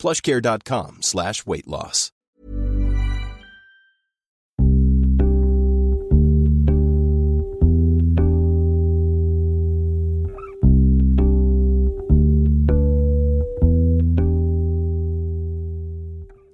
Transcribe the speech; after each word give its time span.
plushcare.com 0.00 1.02
slash 1.02 1.46
weight 1.46 1.68
loss. 1.68 2.10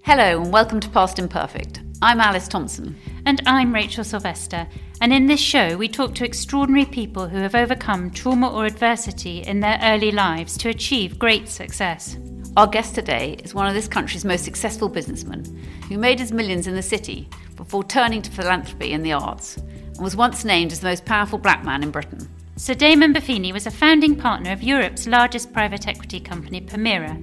Hello 0.02 0.40
and 0.40 0.52
welcome 0.52 0.80
to 0.80 0.88
Past 0.88 1.18
Imperfect. 1.18 1.80
I'm 2.00 2.20
Alice 2.20 2.46
Thompson. 2.46 2.94
And 3.24 3.42
I'm 3.46 3.74
Rachel 3.74 4.04
Sylvester. 4.04 4.68
And 5.00 5.12
in 5.12 5.26
this 5.26 5.40
show, 5.40 5.76
we 5.76 5.88
talk 5.88 6.14
to 6.14 6.24
extraordinary 6.24 6.86
people 6.86 7.26
who 7.26 7.38
have 7.38 7.54
overcome 7.54 8.10
trauma 8.10 8.48
or 8.48 8.66
adversity 8.66 9.38
in 9.38 9.60
their 9.60 9.78
early 9.82 10.12
lives 10.12 10.56
to 10.58 10.68
achieve 10.68 11.18
great 11.18 11.48
success. 11.48 12.16
Our 12.56 12.66
guest 12.66 12.94
today 12.94 13.36
is 13.44 13.52
one 13.52 13.66
of 13.66 13.74
this 13.74 13.86
country's 13.86 14.24
most 14.24 14.44
successful 14.44 14.88
businessmen 14.88 15.44
who 15.90 15.98
made 15.98 16.18
his 16.18 16.32
millions 16.32 16.66
in 16.66 16.74
the 16.74 16.80
city 16.82 17.28
before 17.54 17.84
turning 17.84 18.22
to 18.22 18.30
philanthropy 18.30 18.94
and 18.94 19.04
the 19.04 19.12
arts 19.12 19.58
and 19.58 20.00
was 20.00 20.16
once 20.16 20.42
named 20.42 20.72
as 20.72 20.80
the 20.80 20.86
most 20.86 21.04
powerful 21.04 21.38
black 21.38 21.64
man 21.64 21.82
in 21.82 21.90
Britain. 21.90 22.26
Sir 22.56 22.72
Damon 22.72 23.12
Buffini 23.12 23.52
was 23.52 23.66
a 23.66 23.70
founding 23.70 24.16
partner 24.16 24.52
of 24.52 24.62
Europe's 24.62 25.06
largest 25.06 25.52
private 25.52 25.86
equity 25.86 26.18
company, 26.18 26.62
Permira, 26.62 27.14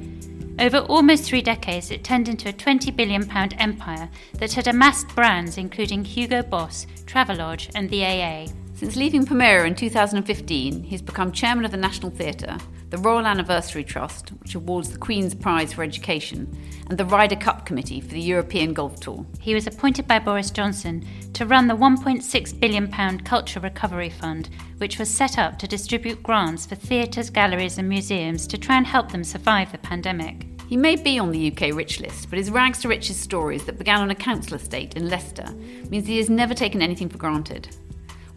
over 0.59 0.79
almost 0.79 1.23
three 1.23 1.41
decades, 1.41 1.89
it 1.89 2.03
turned 2.03 2.29
into 2.29 2.49
a 2.49 2.53
£20 2.53 2.95
billion 2.95 3.27
empire 3.57 4.09
that 4.33 4.53
had 4.53 4.67
amassed 4.67 5.07
brands 5.15 5.57
including 5.57 6.05
Hugo 6.05 6.43
Boss, 6.43 6.85
Travelodge, 7.05 7.71
and 7.73 7.89
the 7.89 8.05
AA. 8.05 8.45
Since 8.83 8.97
leaving 8.97 9.25
Permira 9.25 9.65
in 9.65 9.75
2015, 9.75 10.83
he's 10.83 11.01
become 11.01 11.31
chairman 11.31 11.63
of 11.63 11.71
the 11.71 11.77
National 11.77 12.11
Theatre, 12.11 12.57
the 12.89 12.97
Royal 12.97 13.25
Anniversary 13.25 13.85
Trust, 13.85 14.31
which 14.41 14.55
awards 14.55 14.89
the 14.89 14.97
Queen's 14.97 15.33
Prize 15.33 15.71
for 15.71 15.83
Education, 15.83 16.53
and 16.89 16.97
the 16.97 17.05
Ryder 17.05 17.37
Cup 17.37 17.65
Committee 17.65 18.01
for 18.01 18.09
the 18.09 18.19
European 18.19 18.73
Golf 18.73 18.99
Tour. 18.99 19.25
He 19.39 19.53
was 19.53 19.67
appointed 19.67 20.05
by 20.05 20.19
Boris 20.19 20.51
Johnson 20.51 21.07
to 21.31 21.45
run 21.45 21.69
the 21.69 21.77
£1.6 21.77 22.59
billion 22.59 23.19
Culture 23.19 23.61
Recovery 23.61 24.09
Fund, 24.09 24.49
which 24.79 24.99
was 24.99 25.09
set 25.09 25.39
up 25.39 25.57
to 25.59 25.65
distribute 25.67 26.21
grants 26.21 26.65
for 26.65 26.75
theatres, 26.75 27.29
galleries, 27.29 27.77
and 27.77 27.87
museums 27.87 28.45
to 28.47 28.57
try 28.57 28.75
and 28.75 28.85
help 28.85 29.13
them 29.13 29.23
survive 29.23 29.71
the 29.71 29.77
pandemic. 29.77 30.45
He 30.67 30.75
may 30.75 30.97
be 30.97 31.17
on 31.19 31.31
the 31.31 31.53
UK 31.53 31.73
rich 31.73 32.01
list, 32.01 32.29
but 32.29 32.37
his 32.37 32.51
rags 32.51 32.79
to 32.79 32.89
riches 32.89 33.15
stories 33.15 33.63
that 33.63 33.77
began 33.77 34.01
on 34.01 34.11
a 34.11 34.15
council 34.15 34.57
estate 34.57 34.97
in 34.97 35.07
Leicester 35.07 35.49
means 35.89 36.05
he 36.05 36.17
has 36.17 36.29
never 36.29 36.53
taken 36.53 36.81
anything 36.81 37.07
for 37.07 37.17
granted. 37.17 37.69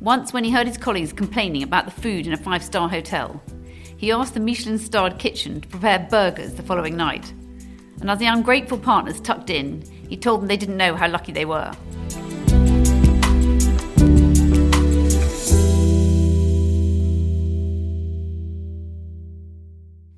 Once, 0.01 0.33
when 0.33 0.45
he 0.45 0.51
heard 0.51 0.67
his 0.67 0.77
colleagues 0.77 1.13
complaining 1.13 1.63
about 1.63 1.87
the 1.87 1.91
food 1.91 2.27
in 2.27 2.33
a 2.33 2.37
five 2.37 2.63
star 2.63 2.89
hotel, 2.89 3.41
he 3.97 4.13
asked 4.13 4.35
the 4.35 4.41
Michelin 4.41 4.79
starred 4.79 5.19
kitchen 5.19 5.61
to 5.61 5.69
prepare 5.69 6.07
burgers 6.11 6.55
the 6.55 6.63
following 6.63 6.97
night. 6.97 7.33
And 8.01 8.11
as 8.11 8.19
the 8.19 8.27
ungrateful 8.27 8.79
partners 8.79 9.21
tucked 9.21 9.49
in, 9.49 9.83
he 10.09 10.17
told 10.17 10.41
them 10.41 10.49
they 10.49 10.57
didn't 10.59 10.77
know 10.77 10.95
how 10.95 11.09
lucky 11.09 11.33
they 11.33 11.47
were. 11.47 11.73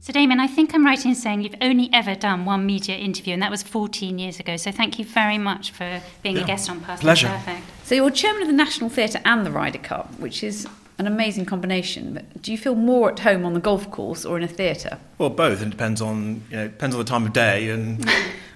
So, 0.08 0.12
Damon, 0.14 0.40
I 0.40 0.46
think 0.46 0.74
I'm 0.74 0.86
right 0.86 1.04
in 1.04 1.14
saying 1.14 1.42
you've 1.42 1.54
only 1.60 1.90
ever 1.92 2.14
done 2.14 2.46
one 2.46 2.64
media 2.64 2.96
interview, 2.96 3.34
and 3.34 3.42
that 3.42 3.50
was 3.50 3.62
14 3.62 4.18
years 4.18 4.40
ago. 4.40 4.56
So, 4.56 4.72
thank 4.72 4.98
you 4.98 5.04
very 5.04 5.36
much 5.36 5.70
for 5.70 6.00
being 6.22 6.38
yeah. 6.38 6.44
a 6.44 6.46
guest 6.46 6.70
on 6.70 6.80
Past 6.80 7.02
Pleasure. 7.02 7.28
Perfect. 7.28 7.66
So, 7.84 7.94
you're 7.94 8.10
chairman 8.10 8.40
of 8.40 8.48
the 8.48 8.54
National 8.54 8.88
Theatre 8.88 9.20
and 9.26 9.44
the 9.44 9.50
Ryder 9.50 9.80
Cup, 9.80 10.18
which 10.18 10.42
is 10.42 10.66
an 10.96 11.06
amazing 11.06 11.44
combination. 11.44 12.14
But 12.14 12.40
do 12.40 12.52
you 12.52 12.56
feel 12.56 12.74
more 12.74 13.10
at 13.10 13.18
home 13.18 13.44
on 13.44 13.52
the 13.52 13.60
golf 13.60 13.90
course 13.90 14.24
or 14.24 14.38
in 14.38 14.44
a 14.44 14.48
theatre? 14.48 14.96
Well, 15.18 15.28
both. 15.28 15.60
It 15.60 15.68
depends 15.68 16.00
on 16.00 16.42
you 16.48 16.56
know 16.56 16.68
depends 16.68 16.96
on 16.96 17.00
the 17.00 17.04
time 17.04 17.26
of 17.26 17.34
day. 17.34 17.68
And 17.68 18.08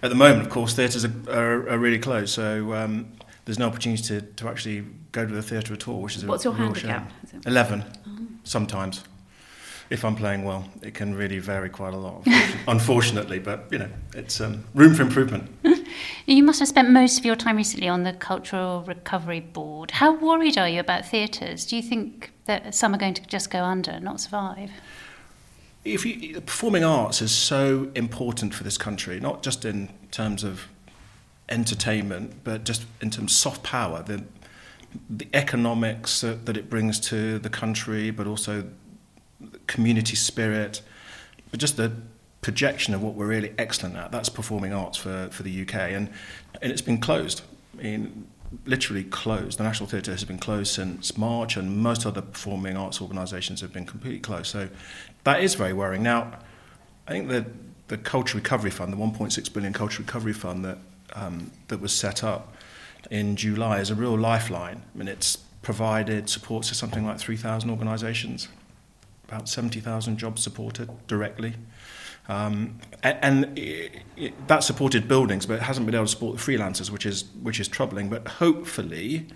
at 0.02 0.08
the 0.08 0.14
moment, 0.14 0.46
of 0.46 0.48
course, 0.48 0.72
theatres 0.72 1.04
are, 1.04 1.12
are, 1.28 1.68
are, 1.68 1.78
really 1.78 1.98
closed, 1.98 2.32
so 2.32 2.72
um, 2.72 3.12
there's 3.44 3.58
no 3.58 3.66
opportunity 3.66 4.02
to, 4.04 4.22
to 4.22 4.48
actually 4.48 4.86
go 5.12 5.26
to 5.26 5.34
the 5.34 5.42
theatre 5.42 5.74
at 5.74 5.86
all, 5.86 6.00
which 6.00 6.16
is 6.16 6.24
what's 6.24 6.46
a 6.46 6.48
your 6.48 6.54
handicap? 6.54 7.12
Eleven, 7.44 7.84
oh. 8.08 8.26
sometimes. 8.42 9.04
If 9.92 10.06
I'm 10.06 10.16
playing 10.16 10.44
well, 10.44 10.64
it 10.80 10.94
can 10.94 11.14
really 11.14 11.38
vary 11.38 11.68
quite 11.68 11.92
a 11.92 11.98
lot, 11.98 12.26
unfortunately. 12.66 13.38
But 13.38 13.66
you 13.70 13.78
know, 13.78 13.90
it's 14.14 14.40
um, 14.40 14.64
room 14.72 14.94
for 14.94 15.02
improvement. 15.02 15.54
you 16.26 16.42
must 16.42 16.60
have 16.60 16.68
spent 16.68 16.88
most 16.88 17.18
of 17.18 17.26
your 17.26 17.36
time 17.36 17.58
recently 17.58 17.88
on 17.88 18.02
the 18.02 18.14
Cultural 18.14 18.84
Recovery 18.86 19.40
Board. 19.40 19.90
How 19.90 20.14
worried 20.14 20.56
are 20.56 20.66
you 20.66 20.80
about 20.80 21.04
theatres? 21.04 21.66
Do 21.66 21.76
you 21.76 21.82
think 21.82 22.32
that 22.46 22.74
some 22.74 22.94
are 22.94 22.98
going 22.98 23.12
to 23.12 23.26
just 23.26 23.50
go 23.50 23.64
under, 23.64 24.00
not 24.00 24.18
survive? 24.18 24.70
If 25.84 26.06
you, 26.06 26.40
performing 26.40 26.84
arts 26.84 27.20
is 27.20 27.32
so 27.32 27.90
important 27.94 28.54
for 28.54 28.64
this 28.64 28.78
country, 28.78 29.20
not 29.20 29.42
just 29.42 29.66
in 29.66 29.90
terms 30.10 30.42
of 30.42 30.68
entertainment, 31.50 32.44
but 32.44 32.64
just 32.64 32.86
in 33.02 33.10
terms 33.10 33.30
of 33.30 33.36
soft 33.36 33.62
power, 33.62 34.02
the, 34.02 34.24
the 35.10 35.28
economics 35.34 36.22
that, 36.22 36.46
that 36.46 36.56
it 36.56 36.70
brings 36.70 36.98
to 37.00 37.38
the 37.38 37.50
country, 37.50 38.10
but 38.10 38.26
also 38.26 38.64
community 39.66 40.16
spirit, 40.16 40.82
but 41.50 41.60
just 41.60 41.76
the 41.76 41.92
projection 42.40 42.92
of 42.92 43.02
what 43.02 43.14
we're 43.14 43.26
really 43.26 43.54
excellent 43.58 43.96
at. 43.96 44.10
That's 44.10 44.28
performing 44.28 44.72
arts 44.72 44.98
for, 44.98 45.28
for 45.30 45.42
the 45.42 45.62
UK. 45.62 45.74
And, 45.74 46.10
and 46.60 46.72
it's 46.72 46.82
been 46.82 46.98
closed. 46.98 47.42
I 47.78 47.82
mean, 47.82 48.26
literally 48.66 49.04
closed. 49.04 49.58
The 49.58 49.64
National 49.64 49.88
Theatre 49.88 50.10
has 50.10 50.24
been 50.24 50.38
closed 50.38 50.74
since 50.74 51.16
March, 51.16 51.56
and 51.56 51.76
most 51.76 52.04
other 52.04 52.22
performing 52.22 52.76
arts 52.76 53.00
organisations 53.00 53.60
have 53.60 53.72
been 53.72 53.86
completely 53.86 54.20
closed. 54.20 54.46
So 54.46 54.68
that 55.24 55.42
is 55.42 55.54
very 55.54 55.72
worrying. 55.72 56.02
Now, 56.02 56.38
I 57.06 57.12
think 57.12 57.28
the 57.28 57.46
the 57.88 57.98
Culture 57.98 58.38
Recovery 58.38 58.70
Fund, 58.70 58.90
the 58.90 58.96
1.6 58.96 59.52
billion 59.52 59.74
Culture 59.74 60.02
Recovery 60.02 60.32
Fund 60.32 60.64
that 60.64 60.78
um, 61.14 61.50
that 61.68 61.78
was 61.80 61.92
set 61.92 62.24
up 62.24 62.54
in 63.10 63.36
July, 63.36 63.80
is 63.80 63.90
a 63.90 63.94
real 63.94 64.18
lifeline. 64.18 64.82
I 64.94 64.98
mean, 64.98 65.08
it's 65.08 65.36
provided 65.60 66.30
support 66.30 66.64
to 66.64 66.74
something 66.74 67.04
like 67.04 67.18
3,000 67.18 67.70
organisations, 67.70 68.48
about 69.32 69.48
70,000 69.48 70.18
jobs 70.18 70.42
supported 70.42 70.90
directly. 71.06 71.54
Um, 72.28 72.78
and, 73.02 73.18
and 73.22 73.58
it, 73.58 74.02
it, 74.16 74.48
that 74.48 74.62
supported 74.62 75.08
buildings, 75.08 75.46
but 75.46 75.54
it 75.54 75.62
hasn't 75.62 75.86
been 75.86 75.94
able 75.94 76.04
to 76.04 76.10
support 76.10 76.36
the 76.36 76.42
freelancers, 76.42 76.90
which 76.90 77.04
is 77.04 77.24
which 77.42 77.58
is 77.58 77.66
troubling. 77.66 78.08
But 78.08 78.28
hopefully, 78.28 79.26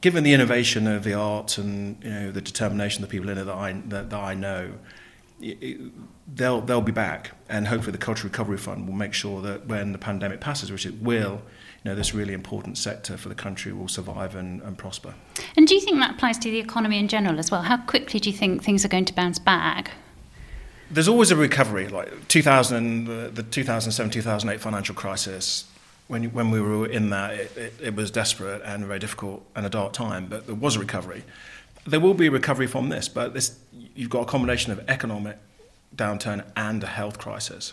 given 0.00 0.22
the 0.22 0.32
innovation 0.32 0.86
of 0.86 1.02
the 1.02 1.14
art 1.14 1.58
and 1.58 2.02
you 2.04 2.10
know 2.10 2.30
the 2.30 2.40
determination 2.40 3.02
of 3.02 3.10
the 3.10 3.12
people 3.12 3.28
in 3.28 3.38
it 3.38 3.44
that 3.44 3.54
I 3.54 3.72
that, 3.88 4.10
that 4.10 4.20
I 4.20 4.34
know, 4.34 4.74
it, 5.40 5.90
they'll 6.32 6.60
they'll 6.60 6.80
be 6.80 6.92
back, 6.92 7.32
and 7.48 7.66
hopefully 7.66 7.92
the 7.92 7.98
Cultural 7.98 8.30
Recovery 8.30 8.58
Fund 8.58 8.86
will 8.86 8.94
make 8.94 9.12
sure 9.12 9.42
that 9.42 9.66
when 9.66 9.90
the 9.90 9.98
pandemic 9.98 10.40
passes, 10.40 10.70
which 10.70 10.86
it 10.86 11.02
will, 11.02 11.42
know, 11.86 11.94
this 11.94 12.14
really 12.14 12.34
important 12.34 12.76
sector 12.76 13.16
for 13.16 13.28
the 13.28 13.34
country 13.34 13.72
will 13.72 13.88
survive 13.88 14.34
and, 14.34 14.60
and 14.62 14.76
prosper. 14.76 15.14
And 15.56 15.66
do 15.66 15.74
you 15.74 15.80
think 15.80 15.98
that 15.98 16.12
applies 16.12 16.38
to 16.38 16.50
the 16.50 16.58
economy 16.58 16.98
in 16.98 17.08
general 17.08 17.38
as 17.38 17.50
well? 17.50 17.62
How 17.62 17.78
quickly 17.78 18.20
do 18.20 18.30
you 18.30 18.36
think 18.36 18.62
things 18.62 18.84
are 18.84 18.88
going 18.88 19.06
to 19.06 19.14
bounce 19.14 19.38
back? 19.38 19.92
there's 20.90 21.08
always 21.08 21.30
a 21.30 21.36
recovery. 21.36 21.88
Like 21.88 22.28
2000, 22.28 23.04
the, 23.06 23.30
the 23.32 23.42
2007 23.42 24.10
2008 24.10 24.60
financial 24.60 24.94
crisis, 24.94 25.64
when 26.08 26.24
when 26.32 26.50
we 26.50 26.60
were 26.60 26.86
in 26.86 27.10
that, 27.10 27.34
it, 27.34 27.56
it, 27.56 27.74
it, 27.82 27.96
was 27.96 28.10
desperate 28.10 28.62
and 28.64 28.84
very 28.86 28.98
difficult 28.98 29.44
and 29.54 29.66
a 29.66 29.68
dark 29.68 29.92
time. 29.92 30.26
But 30.26 30.46
there 30.46 30.54
was 30.54 30.76
a 30.76 30.80
recovery. 30.80 31.24
There 31.86 32.00
will 32.00 32.14
be 32.14 32.26
a 32.26 32.30
recovery 32.30 32.66
from 32.66 32.88
this, 32.88 33.08
but 33.08 33.34
this, 33.34 33.58
you've 33.94 34.10
got 34.10 34.22
a 34.22 34.26
combination 34.26 34.72
of 34.72 34.80
economic 34.88 35.38
downturn 35.94 36.44
and 36.56 36.82
a 36.82 36.86
health 36.86 37.18
crisis. 37.18 37.72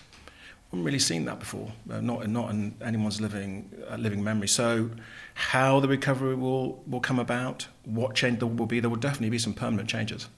Haven't 0.74 0.86
really 0.86 0.98
seen 0.98 1.26
that 1.26 1.38
before, 1.38 1.72
uh, 1.92 2.02
not 2.02 2.28
not 2.28 2.50
in 2.50 2.74
anyone's 2.84 3.22
living 3.22 3.70
uh, 3.92 3.96
living 3.96 4.24
memory. 4.24 4.48
So, 4.48 4.90
how 5.36 5.80
the 5.80 5.88
recovery 5.88 6.34
will 6.34 6.82
will 6.88 7.00
come 7.00 7.20
about, 7.20 7.68
what 7.86 8.16
change 8.16 8.40
there 8.40 8.48
will 8.48 8.66
be, 8.66 8.80
there 8.80 8.90
will 8.90 8.98
definitely 8.98 9.30
be 9.30 9.38
some 9.38 9.54
permanent 9.54 9.88
changes. 9.88 10.30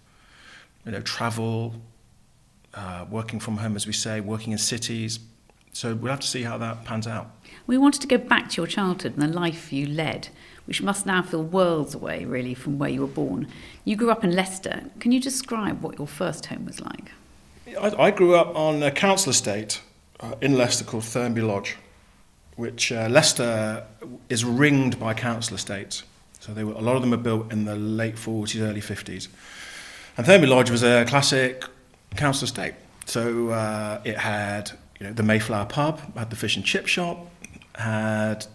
You 0.85 0.91
know, 0.91 0.99
travel, 0.99 1.75
uh, 2.73 3.05
working 3.09 3.39
from 3.39 3.55
home, 3.55 3.77
as 3.77 3.87
we 3.87 3.93
say, 3.93 4.19
working 4.19 4.51
in 4.51 4.57
cities. 4.57 5.19
So 5.71 5.95
we'll 5.95 6.11
have 6.11 6.19
to 6.19 6.27
see 6.27 6.43
how 6.43 6.57
that 6.57 6.83
pans 6.83 7.07
out. 7.07 7.31
We 7.65 7.77
wanted 7.77 8.01
to 8.01 8.07
go 8.07 8.17
back 8.17 8.49
to 8.49 8.57
your 8.57 8.67
childhood 8.67 9.13
and 9.13 9.21
the 9.21 9.39
life 9.39 9.71
you 9.71 9.85
led, 9.85 10.27
which 10.65 10.81
must 10.81 11.05
now 11.05 11.21
feel 11.21 11.43
worlds 11.43 11.95
away, 11.95 12.25
really, 12.25 12.55
from 12.55 12.77
where 12.77 12.89
you 12.89 12.99
were 12.99 13.07
born. 13.07 13.47
You 13.85 13.95
grew 13.95 14.11
up 14.11 14.25
in 14.25 14.35
Leicester. 14.35 14.83
Can 14.99 15.13
you 15.13 15.21
describe 15.21 15.81
what 15.81 15.97
your 15.97 16.07
first 16.07 16.47
home 16.47 16.65
was 16.65 16.81
like? 16.81 17.13
I, 17.79 18.07
I 18.07 18.11
grew 18.11 18.35
up 18.35 18.53
on 18.53 18.83
a 18.83 18.91
council 18.91 19.29
estate 19.29 19.79
uh, 20.19 20.35
in 20.41 20.57
Leicester 20.57 20.83
called 20.83 21.03
Thurnby 21.03 21.45
Lodge. 21.45 21.77
which 22.55 22.91
uh, 22.91 23.07
Leicester 23.09 23.85
is 24.29 24.45
ringed 24.45 24.99
by 24.99 25.13
council 25.13 25.55
estates. 25.55 26.03
So 26.39 26.53
they 26.53 26.63
were, 26.63 26.73
a 26.73 26.81
lot 26.81 26.95
of 26.95 27.01
them 27.01 27.11
were 27.11 27.17
built 27.17 27.51
in 27.51 27.65
the 27.65 27.75
late 27.75 28.15
40s, 28.15 28.61
early 28.61 28.81
50s. 28.81 29.27
And 30.17 30.25
Thurnby 30.25 30.47
Lodge 30.47 30.69
was 30.69 30.83
a 30.83 31.05
classic 31.05 31.65
council 32.15 32.45
estate. 32.45 32.75
So 33.05 33.49
uh, 33.49 34.01
it 34.05 34.17
had 34.17 34.71
you 34.99 35.07
know, 35.07 35.13
the 35.13 35.23
Mayflower 35.23 35.65
pub, 35.65 35.99
had 36.17 36.29
the 36.29 36.35
fish 36.35 36.55
and 36.55 36.65
chip 36.65 36.87
shop, 36.87 37.27
had 37.75 38.45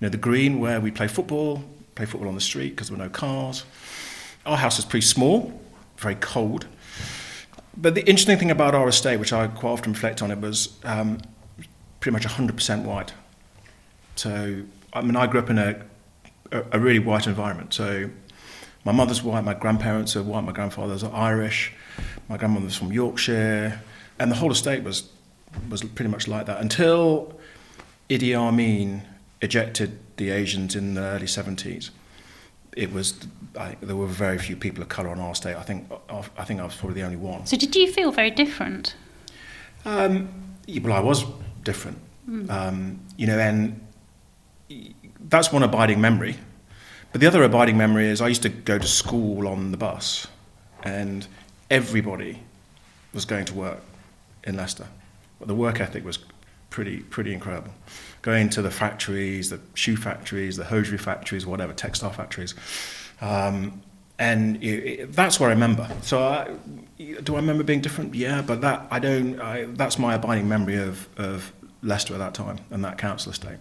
you 0.00 0.06
know, 0.06 0.08
the 0.08 0.18
green 0.18 0.60
where 0.60 0.80
we 0.80 0.90
play 0.90 1.08
football, 1.08 1.62
play 1.94 2.06
football 2.06 2.28
on 2.28 2.34
the 2.34 2.40
street 2.40 2.70
because 2.70 2.88
there 2.88 2.98
were 2.98 3.04
no 3.04 3.10
cars. 3.10 3.64
Our 4.44 4.56
house 4.56 4.76
was 4.76 4.84
pretty 4.84 5.06
small, 5.06 5.58
very 5.96 6.16
cold. 6.16 6.66
But 7.80 7.94
the 7.94 8.00
interesting 8.00 8.36
thing 8.38 8.50
about 8.50 8.74
our 8.74 8.88
estate, 8.88 9.18
which 9.18 9.32
I 9.32 9.46
quite 9.46 9.70
often 9.70 9.92
reflect 9.92 10.20
on 10.20 10.32
it, 10.32 10.40
was 10.40 10.76
um, 10.84 11.20
pretty 12.00 12.12
much 12.12 12.26
100% 12.26 12.82
white. 12.82 13.14
So, 14.16 14.62
I 14.92 15.00
mean, 15.00 15.14
I 15.14 15.28
grew 15.28 15.38
up 15.38 15.48
in 15.48 15.58
a, 15.58 15.80
a, 16.50 16.64
a 16.72 16.80
really 16.80 16.98
white 16.98 17.28
environment. 17.28 17.72
So, 17.72 18.10
my 18.84 18.90
mother's 18.90 19.22
white, 19.22 19.44
my 19.44 19.54
grandparents 19.54 20.16
are 20.16 20.22
white, 20.24 20.42
my 20.42 20.52
grandfathers 20.52 21.04
are 21.04 21.14
Irish, 21.14 21.72
my 22.28 22.36
grandmother's 22.36 22.74
from 22.74 22.92
Yorkshire, 22.92 23.80
and 24.18 24.30
the 24.30 24.36
whole 24.36 24.50
estate 24.50 24.82
was 24.82 25.10
was 25.70 25.82
pretty 25.82 26.10
much 26.10 26.28
like 26.28 26.46
that 26.46 26.60
until 26.60 27.38
Idi 28.10 28.34
Amin 28.34 29.02
ejected 29.40 29.98
the 30.16 30.30
Asians 30.30 30.74
in 30.76 30.94
the 30.94 31.00
early 31.00 31.26
70s. 31.26 31.90
It 32.78 32.92
was 32.92 33.14
I, 33.58 33.76
there 33.80 33.96
were 33.96 34.06
very 34.06 34.38
few 34.38 34.56
people 34.56 34.82
of 34.82 34.88
colour 34.88 35.08
on 35.08 35.18
our 35.18 35.32
estate. 35.32 35.56
I 35.56 35.62
think 35.62 35.90
I 36.38 36.44
think 36.44 36.60
I 36.60 36.64
was 36.64 36.76
probably 36.76 36.94
the 37.00 37.06
only 37.06 37.16
one. 37.16 37.44
So 37.44 37.56
did 37.56 37.74
you 37.74 37.90
feel 37.90 38.12
very 38.12 38.30
different? 38.30 38.94
Um, 39.84 40.28
well, 40.82 40.92
I 40.92 41.00
was 41.00 41.24
different. 41.64 41.98
Mm. 42.30 42.48
Um, 42.48 43.00
you 43.16 43.26
know, 43.26 43.38
and 43.38 43.80
that's 45.28 45.52
one 45.52 45.64
abiding 45.64 46.00
memory. 46.00 46.36
But 47.10 47.20
the 47.20 47.26
other 47.26 47.42
abiding 47.42 47.76
memory 47.76 48.06
is 48.06 48.20
I 48.20 48.28
used 48.28 48.42
to 48.42 48.48
go 48.48 48.78
to 48.78 48.86
school 48.86 49.48
on 49.48 49.72
the 49.72 49.76
bus, 49.76 50.28
and 50.84 51.26
everybody 51.70 52.42
was 53.12 53.24
going 53.24 53.46
to 53.46 53.54
work 53.54 53.80
in 54.44 54.56
Leicester. 54.56 54.86
But 55.40 55.48
the 55.48 55.54
work 55.54 55.80
ethic 55.80 56.04
was 56.04 56.18
pretty 56.70 57.00
pretty 57.00 57.32
incredible. 57.32 57.72
Going 58.22 58.48
to 58.50 58.62
the 58.62 58.70
factories, 58.70 59.50
the 59.50 59.60
shoe 59.74 59.96
factories, 59.96 60.56
the 60.56 60.64
hosiery 60.64 60.98
factories, 60.98 61.46
whatever, 61.46 61.72
textile 61.72 62.10
factories. 62.10 62.54
Um, 63.20 63.82
and 64.18 64.56
it, 64.62 64.66
it, 64.66 65.12
that's 65.12 65.38
what 65.38 65.46
I 65.46 65.50
remember. 65.50 65.88
So, 66.02 66.22
I, 66.22 66.50
do 66.98 67.34
I 67.34 67.36
remember 67.36 67.62
being 67.62 67.80
different? 67.80 68.14
Yeah, 68.14 68.42
but 68.42 68.60
that 68.62 68.86
I 68.90 68.98
don't. 68.98 69.40
I, 69.40 69.66
that's 69.66 69.98
my 69.98 70.14
abiding 70.14 70.48
memory 70.48 70.76
of, 70.76 71.08
of 71.16 71.52
Leicester 71.82 72.14
at 72.14 72.18
that 72.18 72.34
time 72.34 72.58
and 72.70 72.84
that 72.84 72.98
council 72.98 73.30
estate. 73.30 73.58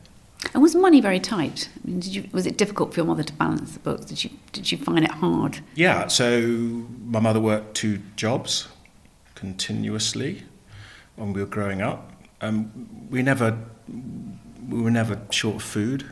And 0.54 0.62
was 0.62 0.75
money 0.75 1.01
very 1.01 1.19
tight? 1.19 1.69
I 1.75 1.88
mean, 1.88 2.00
did 2.00 2.15
you, 2.15 2.30
was 2.31 2.45
it 2.45 2.57
difficult 2.57 2.94
for 2.94 3.00
your 3.00 3.07
mother 3.07 3.24
to 3.24 3.33
balance 3.33 3.74
the 3.74 3.80
books? 3.80 4.06
Did 4.06 4.24
you, 4.24 4.30
did 4.51 4.71
you 4.71 4.77
find 4.77 5.03
it 5.03 5.12
hard? 5.12 5.60
Yeah, 5.75 6.07
so 6.07 6.42
my 7.06 7.19
mother 7.19 7.39
worked 7.39 7.75
two 7.75 8.00
jobs 8.15 8.68
continuously 9.36 10.44
when 11.15 11.33
we 11.33 11.42
were 11.42 11.48
growing 11.48 11.81
up. 11.81 12.12
Um, 12.42 13.07
we 13.10 13.24
never, 13.24 13.57
we 14.67 14.81
were 14.81 14.91
never 14.91 15.19
short 15.29 15.57
of 15.57 15.63
food. 15.63 16.05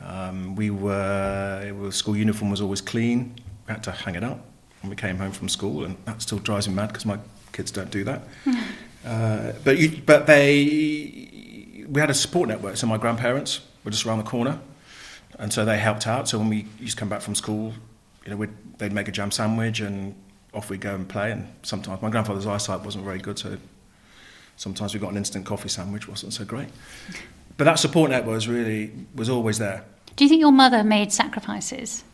Um, 0.00 0.56
we 0.56 0.70
were, 0.70 1.72
was, 1.78 1.96
school 1.96 2.16
uniform 2.16 2.50
was 2.50 2.60
always 2.60 2.80
clean. 2.80 3.34
We 3.66 3.72
had 3.72 3.82
to 3.84 3.92
hang 3.92 4.14
it 4.14 4.24
up 4.24 4.44
when 4.80 4.90
we 4.90 4.96
came 4.96 5.16
home 5.16 5.32
from 5.32 5.48
school, 5.48 5.84
and 5.84 5.96
that 6.04 6.22
still 6.22 6.38
drives 6.38 6.68
me 6.68 6.74
mad 6.74 6.88
because 6.88 7.06
my 7.06 7.18
kids 7.52 7.70
don't 7.70 7.90
do 7.90 8.04
that. 8.04 8.22
uh, 9.06 9.52
but 9.64 9.78
you, 9.78 10.00
but 10.04 10.26
they 10.26 11.86
we 11.88 12.00
had 12.00 12.10
a 12.10 12.14
support 12.14 12.48
network, 12.48 12.76
so 12.76 12.86
my 12.86 12.98
grandparents 12.98 13.60
were 13.84 13.90
just 13.90 14.04
around 14.06 14.18
the 14.18 14.24
corner, 14.24 14.58
and 15.38 15.52
so 15.52 15.64
they 15.64 15.78
helped 15.78 16.06
out. 16.06 16.28
So 16.28 16.38
when 16.38 16.48
we 16.48 16.66
used 16.80 16.96
to 16.96 17.00
come 17.00 17.08
back 17.08 17.20
from 17.20 17.34
school, 17.34 17.74
you 18.24 18.34
know, 18.34 18.46
they'd 18.78 18.92
make 18.92 19.08
a 19.08 19.12
jam 19.12 19.30
sandwich, 19.30 19.80
and 19.80 20.14
off 20.52 20.68
we'd 20.68 20.80
go 20.80 20.94
and 20.94 21.08
play. 21.08 21.30
And 21.30 21.48
sometimes 21.62 22.02
my 22.02 22.10
grandfather's 22.10 22.46
eyesight 22.46 22.80
wasn't 22.84 23.04
very 23.04 23.18
good, 23.18 23.38
so 23.38 23.56
sometimes 24.56 24.94
we 24.94 25.00
got 25.00 25.12
an 25.12 25.16
instant 25.16 25.46
coffee 25.46 25.68
sandwich, 25.68 26.08
wasn't 26.08 26.32
so 26.32 26.44
great. 26.44 26.68
But 27.56 27.64
that 27.64 27.78
support 27.78 28.10
network 28.10 28.34
was 28.34 28.48
really 28.48 28.92
was 29.14 29.28
always 29.28 29.58
there. 29.58 29.84
Do 30.16 30.24
you 30.24 30.28
think 30.28 30.40
your 30.40 30.52
mother 30.52 30.82
made 30.84 31.12
sacrifices 31.12 32.04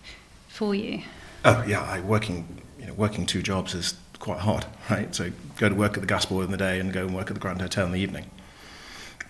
for 0.48 0.74
you? 0.74 1.02
Oh 1.44 1.64
yeah, 1.66 1.82
I, 1.82 2.00
working 2.00 2.62
you 2.78 2.86
know 2.86 2.94
working 2.94 3.26
two 3.26 3.42
jobs 3.42 3.74
is 3.74 3.94
quite 4.18 4.40
hard, 4.40 4.66
right? 4.90 5.14
So 5.14 5.30
go 5.58 5.68
to 5.68 5.74
work 5.74 5.94
at 5.94 6.00
the 6.00 6.06
gas 6.06 6.26
board 6.26 6.44
in 6.44 6.50
the 6.50 6.56
day 6.56 6.80
and 6.80 6.92
go 6.92 7.02
and 7.02 7.14
work 7.14 7.28
at 7.28 7.34
the 7.34 7.40
Grand 7.40 7.60
Hotel 7.60 7.86
in 7.86 7.92
the 7.92 8.00
evening. 8.00 8.30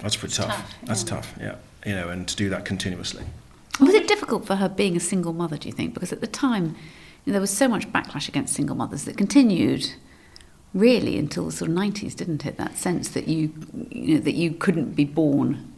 That's 0.01 0.17
pretty 0.17 0.35
tough. 0.35 0.49
tough. 0.49 0.75
That's 0.85 1.03
yeah. 1.03 1.09
tough, 1.09 1.35
yeah. 1.41 1.55
You 1.85 1.95
know, 1.95 2.09
and 2.09 2.27
to 2.29 2.37
do 2.37 2.49
that 2.51 2.65
continuously. 2.65 3.25
Was 3.81 3.95
it 3.95 4.09
difficult 4.09 4.47
for 4.47 4.57
her 4.57 4.69
being 4.69 4.97
a 4.97 5.01
single 5.01 5.33
mother, 5.33 5.57
do 5.57 5.69
you 5.69 5.73
think? 5.73 5.95
Because 5.95 6.13
at 6.13 6.21
the 6.21 6.27
time, 6.27 6.77
you 7.25 7.33
know, 7.33 7.33
there 7.33 7.41
was 7.41 7.51
so 7.51 7.69
much 7.69 7.91
backlash 7.93 8.29
against 8.29 8.55
single 8.55 8.77
mothers 8.77 9.05
that 9.05 9.17
continued 9.17 9.93
really 10.75 11.19
until 11.19 11.47
the 11.47 11.53
sort 11.53 11.71
of 11.71 11.77
90s, 11.77 12.15
didn't 12.15 12.45
it? 12.45 12.57
That 12.57 12.77
sense 12.77 13.09
that 13.11 13.29
you, 13.29 13.53
you 13.91 14.15
know, 14.15 14.21
that 14.21 14.35
you 14.35 14.53
couldn't 14.53 14.95
be 14.95 15.05
born 15.05 15.73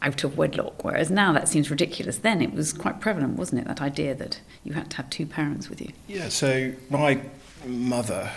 out 0.00 0.22
of 0.24 0.38
wedlock, 0.38 0.84
whereas 0.84 1.10
now 1.10 1.32
that 1.32 1.48
seems 1.48 1.70
ridiculous. 1.70 2.18
Then 2.18 2.40
it 2.40 2.52
was 2.52 2.72
quite 2.72 3.00
prevalent, 3.00 3.36
wasn't 3.36 3.62
it? 3.62 3.68
That 3.68 3.80
idea 3.80 4.14
that 4.14 4.40
you 4.64 4.74
had 4.74 4.90
to 4.90 4.96
have 4.98 5.10
two 5.10 5.26
parents 5.26 5.68
with 5.68 5.80
you. 5.80 5.92
Yeah, 6.06 6.28
so 6.28 6.72
my 6.88 7.20
mother 7.66 8.30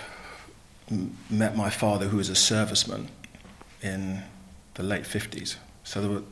met 1.29 1.55
my 1.55 1.69
father, 1.69 2.07
who 2.07 2.17
was 2.17 2.29
a 2.29 2.33
serviceman 2.33 3.07
in 3.81 4.23
the 4.75 4.83
late 4.83 5.03
50s. 5.03 5.55
So 5.83 6.01
there 6.01 6.09
were, 6.09 6.23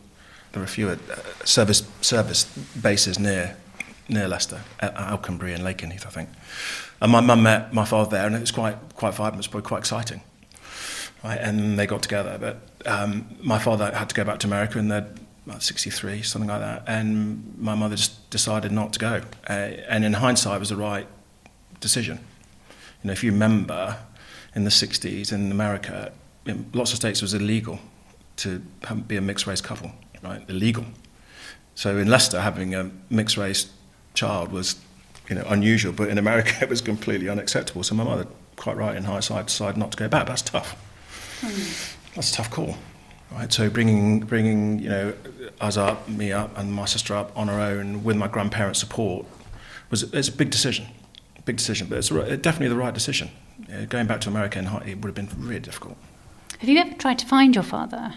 there 0.52 0.60
were 0.60 0.64
a 0.64 0.68
few 0.68 0.90
uh, 0.90 0.98
service, 1.46 1.88
service 2.02 2.46
bases 2.82 3.20
near, 3.20 3.56
near 4.08 4.28
Leicester, 4.28 4.62
at 4.80 4.96
Alconbury 4.96 5.54
and 5.54 5.64
Lakenheath, 5.64 6.06
I 6.06 6.10
think. 6.10 6.30
And 7.02 7.12
my 7.12 7.22
mum 7.22 7.44
met 7.44 7.74
my 7.74 7.86
father 7.86 8.10
there, 8.10 8.28
and 8.28 8.36
it 8.36 8.42
was 8.42 8.52
quite, 8.52 8.76
quite 8.96 9.14
vibrant, 9.14 9.36
it 9.36 9.38
was 9.38 9.48
probably 9.48 9.68
quite 9.68 9.80
exciting. 9.80 10.22
Right, 11.24 11.40
and 11.40 11.78
they 11.78 11.86
got 11.86 12.02
together. 12.02 12.38
But 12.40 12.62
um, 12.86 13.38
my 13.42 13.60
father 13.60 13.92
had 13.92 14.10
to 14.10 14.16
go 14.16 14.24
back 14.24 14.40
to 14.40 14.48
America, 14.48 14.80
in 14.80 14.88
the 14.88 15.08
about 15.50 15.64
63, 15.64 16.22
something 16.22 16.50
like 16.50 16.60
that. 16.60 16.84
And 16.88 17.58
my 17.58 17.74
mother 17.76 17.96
just 17.96 18.30
decided 18.30 18.72
not 18.72 18.94
to 18.94 19.00
go. 19.00 19.22
Uh, 19.50 19.54
and 19.90 20.06
in 20.06 20.14
hindsight, 20.14 20.58
it 20.58 20.60
was 20.60 20.70
the 20.70 20.76
right 20.76 21.08
decision. 21.80 22.20
You 23.02 23.08
know, 23.08 23.14
if 23.14 23.24
you 23.24 23.32
remember, 23.32 23.98
in 24.56 24.64
the 24.64 24.70
60s 24.70 25.32
in 25.32 25.52
America, 25.52 26.12
in 26.46 26.70
lots 26.74 26.92
of 26.92 26.98
states 26.98 27.20
it 27.20 27.24
was 27.24 27.34
illegal 27.34 27.80
to 28.38 28.60
be 29.08 29.18
a 29.18 29.22
mixed 29.22 29.48
race 29.48 29.62
couple, 29.62 29.92
right? 30.24 30.48
Illegal. 30.50 30.86
So 31.76 31.98
in 31.98 32.10
Leicester, 32.10 32.42
having 32.42 32.76
a 32.76 32.92
mixed 33.10 33.38
race 33.38 33.72
child 34.14 34.52
was, 34.52 34.76
you 35.30 35.36
know, 35.36 35.46
unusual, 35.48 35.94
but 35.94 36.10
in 36.10 36.18
America 36.18 36.54
it 36.62 36.70
was 36.70 36.82
completely 36.82 37.30
unacceptable. 37.30 37.84
So 37.84 37.96
my 37.96 38.04
mother, 38.04 38.28
quite 38.56 38.78
right 38.78 38.96
in 38.96 39.04
hindsight, 39.04 39.48
decided 39.48 39.78
not 39.78 39.92
to 39.92 39.98
go 39.98 40.08
back. 40.08 40.28
That's 40.28 40.42
tough. 40.42 40.76
Mm. 41.42 41.96
That's 42.16 42.32
a 42.32 42.36
tough 42.36 42.52
call, 42.52 42.76
right? 43.32 43.52
So 43.52 43.70
bringing 43.70 44.22
bringing 44.22 44.80
you 44.80 44.90
know 44.90 45.14
us 45.62 45.78
up, 45.78 46.08
me 46.10 46.32
up, 46.32 46.58
and 46.58 46.74
my 46.74 46.86
sister 46.86 47.14
up 47.14 47.32
on 47.38 47.50
our 47.50 47.60
own 47.60 48.04
with 48.04 48.18
my 48.18 48.28
grandparents' 48.28 48.80
support 48.80 49.26
was 49.90 50.04
it's 50.14 50.28
a 50.28 50.32
big 50.32 50.50
decision, 50.50 50.88
big 51.46 51.58
decision, 51.58 51.88
but 51.88 51.98
it's 51.98 52.10
definitely 52.10 52.70
the 52.70 52.76
right 52.76 52.94
decision. 52.94 53.30
going 53.90 54.08
back 54.08 54.22
to 54.22 54.30
America 54.30 54.60
in 54.60 54.66
it 54.88 54.96
would 55.02 55.06
have 55.06 55.16
been 55.16 55.30
really 55.38 55.60
difficult. 55.60 55.98
Have 56.60 56.70
you 56.70 56.78
ever 56.80 56.94
tried 56.96 57.20
to 57.20 57.26
find 57.26 57.56
your 57.56 57.64
father? 57.64 58.14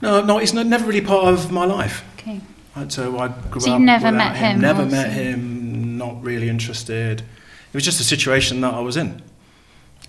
No, 0.00 0.22
no, 0.22 0.38
it's 0.38 0.52
not, 0.52 0.66
never 0.66 0.86
really 0.86 1.00
part 1.00 1.26
of 1.32 1.50
my 1.50 1.64
life. 1.64 2.04
Okay. 2.18 2.40
Right, 2.76 2.90
so 2.90 3.18
I 3.18 3.28
grew 3.28 3.60
so 3.60 3.72
up. 3.72 3.80
you 3.80 3.86
never 3.86 4.12
met 4.12 4.36
him. 4.36 4.56
him 4.56 4.60
never 4.60 4.84
met 4.86 5.12
him. 5.12 5.96
Not 5.98 6.22
really 6.22 6.48
interested. 6.48 7.20
It 7.20 7.74
was 7.74 7.84
just 7.84 8.00
a 8.00 8.04
situation 8.04 8.60
that 8.60 8.74
I 8.74 8.80
was 8.80 8.96
in. 8.96 9.22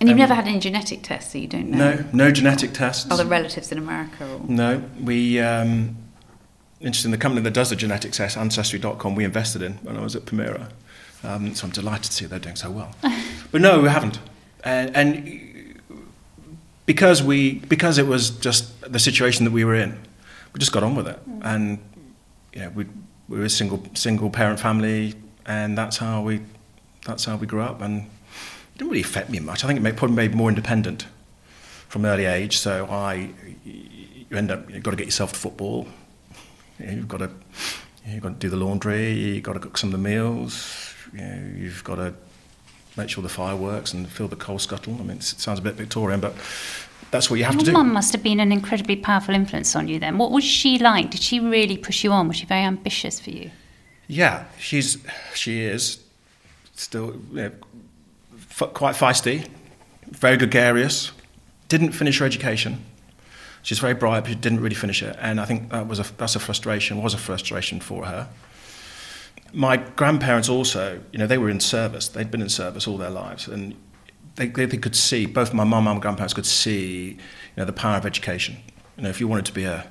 And 0.00 0.08
you've 0.08 0.16
um, 0.16 0.18
never 0.18 0.34
had 0.34 0.46
any 0.46 0.58
genetic 0.58 1.02
tests, 1.02 1.32
so 1.32 1.38
you 1.38 1.46
don't 1.46 1.70
know. 1.70 1.94
No, 1.94 2.04
no 2.12 2.30
genetic 2.30 2.72
tests. 2.74 3.10
Other 3.10 3.24
relatives 3.24 3.72
in 3.72 3.78
America? 3.78 4.28
Or? 4.30 4.40
No, 4.46 4.82
we. 5.02 5.40
Um, 5.40 5.96
interesting. 6.80 7.12
The 7.12 7.18
company 7.18 7.42
that 7.42 7.54
does 7.54 7.70
the 7.70 7.76
genetic 7.76 8.12
test, 8.12 8.36
Ancestry.com, 8.36 9.14
we 9.14 9.24
invested 9.24 9.62
in 9.62 9.74
when 9.76 9.96
I 9.96 10.02
was 10.02 10.14
at 10.14 10.26
Permira. 10.26 10.70
Um, 11.24 11.54
so 11.54 11.66
I'm 11.66 11.72
delighted 11.72 12.04
to 12.04 12.12
see 12.12 12.26
they're 12.26 12.38
doing 12.38 12.56
so 12.56 12.70
well. 12.70 12.94
but 13.50 13.60
no, 13.60 13.80
we 13.80 13.88
haven't. 13.88 14.18
And, 14.64 14.94
and 14.94 15.80
because 16.86 17.22
we 17.22 17.60
because 17.60 17.98
it 17.98 18.06
was 18.06 18.30
just 18.30 18.80
the 18.90 18.98
situation 18.98 19.44
that 19.44 19.50
we 19.50 19.64
were 19.64 19.74
in, 19.74 19.98
we 20.52 20.58
just 20.58 20.72
got 20.72 20.82
on 20.82 20.94
with 20.94 21.08
it, 21.08 21.18
mm. 21.28 21.40
and 21.44 21.78
you 22.54 22.60
know 22.60 22.70
we 22.70 22.86
we 23.28 23.38
were 23.38 23.44
a 23.44 23.50
single 23.50 23.82
single 23.94 24.30
parent 24.30 24.60
family, 24.60 25.14
and 25.44 25.76
that's 25.76 25.96
how 25.96 26.22
we 26.22 26.40
that's 27.04 27.24
how 27.24 27.36
we 27.36 27.46
grew 27.46 27.60
up, 27.60 27.80
and 27.80 28.08
it 28.76 28.80
didn't 28.80 28.90
really 28.90 29.00
affect 29.00 29.30
me 29.30 29.40
much. 29.40 29.64
I 29.64 29.68
think 29.68 29.78
it 29.78 29.82
made, 29.82 29.96
probably 29.96 30.16
made 30.16 30.32
me 30.32 30.36
more 30.36 30.50
independent 30.50 31.06
from 31.88 32.04
an 32.04 32.10
early 32.10 32.26
age. 32.26 32.58
So 32.58 32.86
I 32.86 33.30
you 33.64 34.36
end 34.36 34.50
up 34.50 34.70
you've 34.70 34.82
got 34.82 34.90
to 34.90 34.98
get 34.98 35.06
yourself 35.06 35.32
to 35.32 35.38
football. 35.38 35.88
You've 36.78 37.08
got 37.08 37.18
to 37.18 37.30
you've 38.06 38.22
got 38.22 38.28
to 38.28 38.34
do 38.34 38.50
the 38.50 38.56
laundry. 38.56 39.12
You've 39.12 39.44
got 39.44 39.54
to 39.54 39.60
cook 39.60 39.78
some 39.78 39.88
of 39.88 39.92
the 39.92 39.98
meals. 40.06 40.94
You 41.14 41.20
know, 41.20 41.52
you've 41.56 41.84
got 41.84 41.94
to 41.94 42.12
make 42.98 43.08
sure 43.08 43.22
the 43.22 43.30
fire 43.30 43.56
works 43.56 43.94
and 43.94 44.06
fill 44.06 44.28
the 44.28 44.36
coal 44.36 44.58
scuttle. 44.58 44.94
I 45.00 45.04
mean, 45.04 45.16
it 45.16 45.22
sounds 45.22 45.58
a 45.58 45.62
bit 45.62 45.72
Victorian, 45.72 46.20
but 46.20 46.34
that's 47.10 47.30
what 47.30 47.36
you 47.36 47.44
have 47.44 47.54
Your 47.54 47.60
to 47.60 47.64
do. 47.64 47.70
Your 47.72 47.82
mum 47.82 47.94
must 47.94 48.12
have 48.12 48.22
been 48.22 48.40
an 48.40 48.52
incredibly 48.52 48.96
powerful 48.96 49.34
influence 49.34 49.74
on 49.74 49.88
you 49.88 49.98
then. 49.98 50.18
What 50.18 50.32
was 50.32 50.44
she 50.44 50.78
like? 50.78 51.12
Did 51.12 51.22
she 51.22 51.40
really 51.40 51.78
push 51.78 52.04
you 52.04 52.12
on? 52.12 52.28
Was 52.28 52.36
she 52.36 52.44
very 52.44 52.62
ambitious 52.62 53.20
for 53.20 53.30
you? 53.30 53.52
Yeah, 54.06 54.44
she's 54.58 54.98
she 55.34 55.62
is 55.62 56.00
still 56.74 57.16
you 57.32 57.36
know, 57.36 57.52
f- 58.60 58.72
quite 58.72 58.94
feisty, 58.94 59.48
very 60.08 60.36
gregarious. 60.36 61.12
Didn't 61.68 61.92
finish 61.92 62.18
her 62.18 62.26
education. 62.26 62.84
She's 63.62 63.80
very 63.80 63.94
bright, 63.94 64.20
but 64.20 64.28
she 64.28 64.36
didn't 64.36 64.60
really 64.60 64.76
finish 64.76 65.02
it, 65.02 65.16
and 65.18 65.40
I 65.40 65.44
think 65.44 65.70
that 65.70 65.88
was 65.88 65.98
a 65.98 66.04
that's 66.16 66.36
a 66.36 66.38
frustration. 66.38 67.02
Was 67.02 67.14
a 67.14 67.18
frustration 67.18 67.80
for 67.80 68.06
her. 68.06 68.28
My 69.52 69.76
grandparents 69.76 70.48
also, 70.48 71.00
you 71.12 71.18
know, 71.18 71.26
they 71.26 71.38
were 71.38 71.50
in 71.50 71.60
service. 71.60 72.08
They'd 72.08 72.30
been 72.30 72.42
in 72.42 72.48
service 72.48 72.86
all 72.86 72.96
their 72.96 73.10
lives, 73.10 73.48
and 73.48 73.74
they, 74.36 74.46
they, 74.46 74.66
they 74.66 74.76
could 74.76 74.94
see 74.94 75.26
both 75.26 75.52
my 75.52 75.64
mum 75.64 75.86
and 75.86 75.96
my 75.96 76.00
grandparents 76.00 76.34
could 76.34 76.46
see, 76.46 77.10
you 77.10 77.18
know, 77.56 77.64
the 77.64 77.72
power 77.72 77.96
of 77.96 78.06
education. 78.06 78.58
You 78.96 79.04
know, 79.04 79.08
if 79.08 79.20
you 79.20 79.26
wanted 79.26 79.46
to 79.46 79.52
be 79.52 79.64
a 79.64 79.86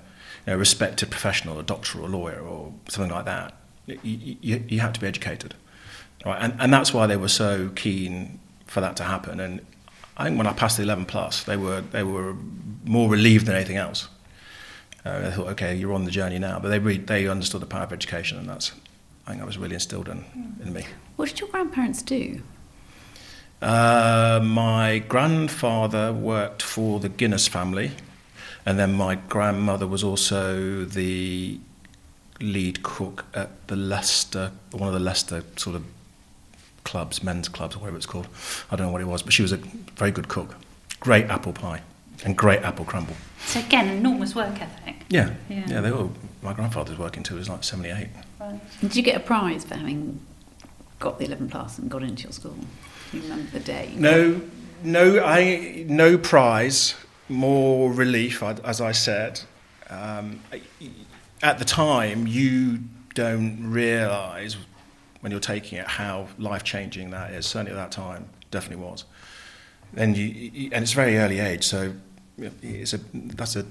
you 0.46 0.54
know, 0.54 0.58
respected 0.58 1.10
professional, 1.10 1.60
a 1.60 1.64
doctor 1.64 2.00
or 2.00 2.06
a 2.06 2.08
lawyer 2.08 2.40
or 2.40 2.74
something 2.88 3.14
like 3.14 3.26
that, 3.26 3.54
you, 3.88 4.38
you, 4.42 4.64
you 4.68 4.80
had 4.80 4.94
to 4.94 5.00
be 5.00 5.08
educated. 5.08 5.56
Right? 6.26 6.38
And, 6.42 6.56
and 6.60 6.74
that's 6.74 6.94
why 6.94 7.08
they 7.08 7.18
were 7.18 7.28
so 7.28 7.70
keen 7.76 8.40
for 8.76 8.82
that 8.82 8.98
to 8.98 9.06
happen. 9.06 9.40
And 9.40 9.62
I 10.18 10.26
think 10.26 10.38
when 10.38 10.48
I 10.48 10.52
passed 10.52 10.76
the 10.76 10.84
11 10.84 11.06
plus, 11.06 11.46
they 11.46 11.56
were, 11.56 11.80
they 11.80 12.04
were 12.04 12.36
more 12.84 13.10
relieved 13.10 13.46
than 13.46 13.56
anything 13.56 13.78
else. 13.78 14.10
Uh, 15.06 15.22
they 15.22 15.32
thought, 15.32 15.48
okay, 15.48 15.74
you're 15.74 15.94
on 15.94 16.04
the 16.04 16.12
journey 16.12 16.40
now. 16.40 16.60
But 16.60 16.70
they, 16.70 16.80
really, 16.80 17.00
they 17.00 17.26
understood 17.26 17.62
the 17.62 17.68
power 17.68 17.84
of 17.84 17.94
education, 17.94 18.38
and 18.38 18.50
that's, 18.50 18.74
I 19.26 19.30
think 19.30 19.40
that 19.40 19.46
was 19.46 19.58
really 19.58 19.76
instilled 19.76 20.10
in, 20.10 20.26
in 20.62 20.74
me. 20.74 20.84
What 21.16 21.30
did 21.30 21.40
your 21.40 21.48
grandparents 21.48 22.02
do? 22.02 22.42
Uh, 23.62 24.42
my 24.44 25.00
grandfather 25.00 26.12
worked 26.12 26.62
for 26.62 27.00
the 27.00 27.08
Guinness 27.08 27.48
family, 27.48 27.92
and 28.66 28.78
then 28.78 28.94
my 28.94 29.16
grandmother 29.16 29.88
was 29.88 30.04
also 30.04 30.84
the 30.84 31.62
lead 32.42 32.84
cook 32.84 33.24
at 33.34 33.70
the 33.70 33.78
Leicester, 33.78 34.52
one 34.72 34.90
of 34.90 34.94
the 34.94 35.00
Leicester 35.00 35.46
sort 35.56 35.78
of 35.78 35.86
clubs, 36.86 37.22
men's 37.22 37.50
clubs, 37.50 37.76
or 37.76 37.80
whatever 37.80 37.98
it's 37.98 38.06
called. 38.06 38.28
I 38.72 38.78
don't 38.78 38.88
know 38.88 38.94
what 38.94 39.02
it 39.02 39.08
was, 39.08 39.22
but 39.22 39.34
she 39.34 39.42
was 39.42 39.52
a 39.52 39.58
very 39.58 40.12
good 40.12 40.30
cook. 40.30 40.56
Great 41.02 41.26
apple 41.26 41.52
pie 41.52 41.82
and 42.24 42.38
great 42.38 42.62
apple 42.62 42.86
crumble. 42.86 43.16
So 43.46 43.60
again, 43.60 43.90
enormous 43.90 44.34
work 44.34 44.62
ethic. 44.62 44.96
Yeah, 45.10 45.34
Yeah. 45.50 45.66
yeah. 45.68 45.82
they 45.82 45.92
were. 45.92 46.08
My 46.42 46.54
grandfather 46.54 46.92
was 46.92 47.00
working 47.00 47.24
too. 47.24 47.34
He 47.36 47.40
was 47.40 47.50
like 47.50 47.64
seventy-eight. 47.64 48.10
Did 48.80 48.96
you 48.96 49.04
get 49.04 49.16
a 49.18 49.20
prize 49.20 49.66
for 49.66 49.76
having 49.76 50.20
got 51.00 51.18
the 51.20 51.26
11 51.26 51.50
plus 51.50 51.78
and 51.80 51.90
got 51.90 52.04
into 52.04 52.24
your 52.24 52.32
school? 52.32 52.56
Do 53.12 53.18
you 53.18 53.24
remember 53.24 53.52
the 53.52 53.60
day? 53.60 53.92
No, 53.96 54.40
no, 54.84 55.24
I 55.24 55.84
no 55.88 56.18
prize, 56.18 56.96
more 57.28 57.92
relief, 57.92 58.42
as 58.44 58.80
I 58.82 58.92
said. 58.92 59.42
Um, 59.90 60.42
at 61.44 61.58
the 61.60 61.66
time, 61.66 62.28
you 62.28 62.80
don't 63.16 63.72
realise 63.72 64.56
when 65.26 65.32
you're 65.32 65.40
taking 65.42 65.80
it 65.80 65.88
how 65.88 66.28
life 66.38 66.64
changing 66.64 67.10
that 67.10 67.32
is. 67.32 67.48
Certainly 67.48 67.72
at 67.72 67.76
that 67.78 67.92
time, 67.92 68.28
definitely 68.52 68.86
was. 68.86 69.06
And 69.98 70.16
you, 70.16 70.26
you- 70.28 70.70
and 70.72 70.84
it's 70.84 70.92
very 70.92 71.18
early 71.18 71.40
age, 71.40 71.64
so 71.64 71.96
it's 72.62 72.94
a 72.94 73.00
that's 73.14 73.56
a 73.56 73.66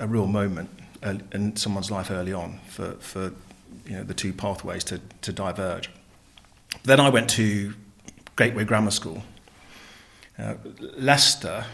a 0.00 0.08
real 0.08 0.26
moment 0.26 0.68
in 1.32 1.54
someone's 1.54 1.92
life 1.92 2.10
early 2.10 2.32
on 2.32 2.58
for 2.66 2.96
for 2.98 3.32
you 3.86 3.92
know 3.96 4.02
the 4.02 4.14
two 4.14 4.32
pathways 4.32 4.82
to 4.84 4.98
to 5.20 5.32
diverge. 5.32 5.90
Then 6.82 6.98
I 6.98 7.08
went 7.08 7.30
to 7.30 7.74
Gateway 8.36 8.64
Grammar 8.64 8.90
School. 8.90 9.22
Uh, 10.36 10.54
Leicester, 10.98 11.66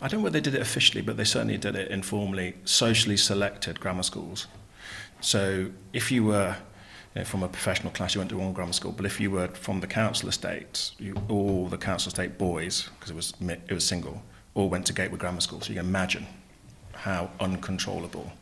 I 0.00 0.08
don't 0.08 0.20
know 0.20 0.24
whether 0.24 0.40
they 0.40 0.50
did 0.50 0.54
it 0.54 0.62
officially, 0.62 1.02
but 1.02 1.18
they 1.18 1.24
certainly 1.24 1.58
did 1.58 1.76
it 1.76 1.90
informally, 1.90 2.54
socially 2.64 3.18
selected 3.18 3.80
grammar 3.80 4.02
schools. 4.02 4.46
So 5.20 5.72
if 5.92 6.10
you 6.10 6.24
were 6.24 6.56
Uh, 7.16 7.24
from 7.24 7.42
a 7.42 7.48
professional 7.48 7.90
class, 7.92 8.14
you 8.14 8.20
went 8.20 8.30
to 8.30 8.36
one 8.36 8.52
grammar 8.52 8.72
school, 8.72 8.92
but 8.92 9.06
if 9.06 9.18
you 9.18 9.30
were 9.30 9.48
from 9.48 9.80
the 9.80 9.86
council 9.86 10.28
estates, 10.28 10.94
you, 10.98 11.14
all 11.28 11.66
the 11.66 11.78
council 11.78 12.10
estate 12.10 12.36
boys, 12.36 12.90
because 12.98 13.10
it 13.10 13.16
was, 13.16 13.32
it 13.68 13.72
was 13.72 13.86
single, 13.86 14.22
all 14.54 14.68
went 14.68 14.84
to 14.86 14.92
Gateway 14.92 15.16
Grammar 15.16 15.40
School. 15.40 15.60
So 15.60 15.70
you 15.70 15.76
can 15.76 15.86
imagine 15.86 16.26
how 16.92 17.30
uncontrollable 17.40 18.32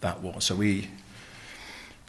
that 0.00 0.22
was. 0.22 0.44
So 0.44 0.54
we, 0.54 0.88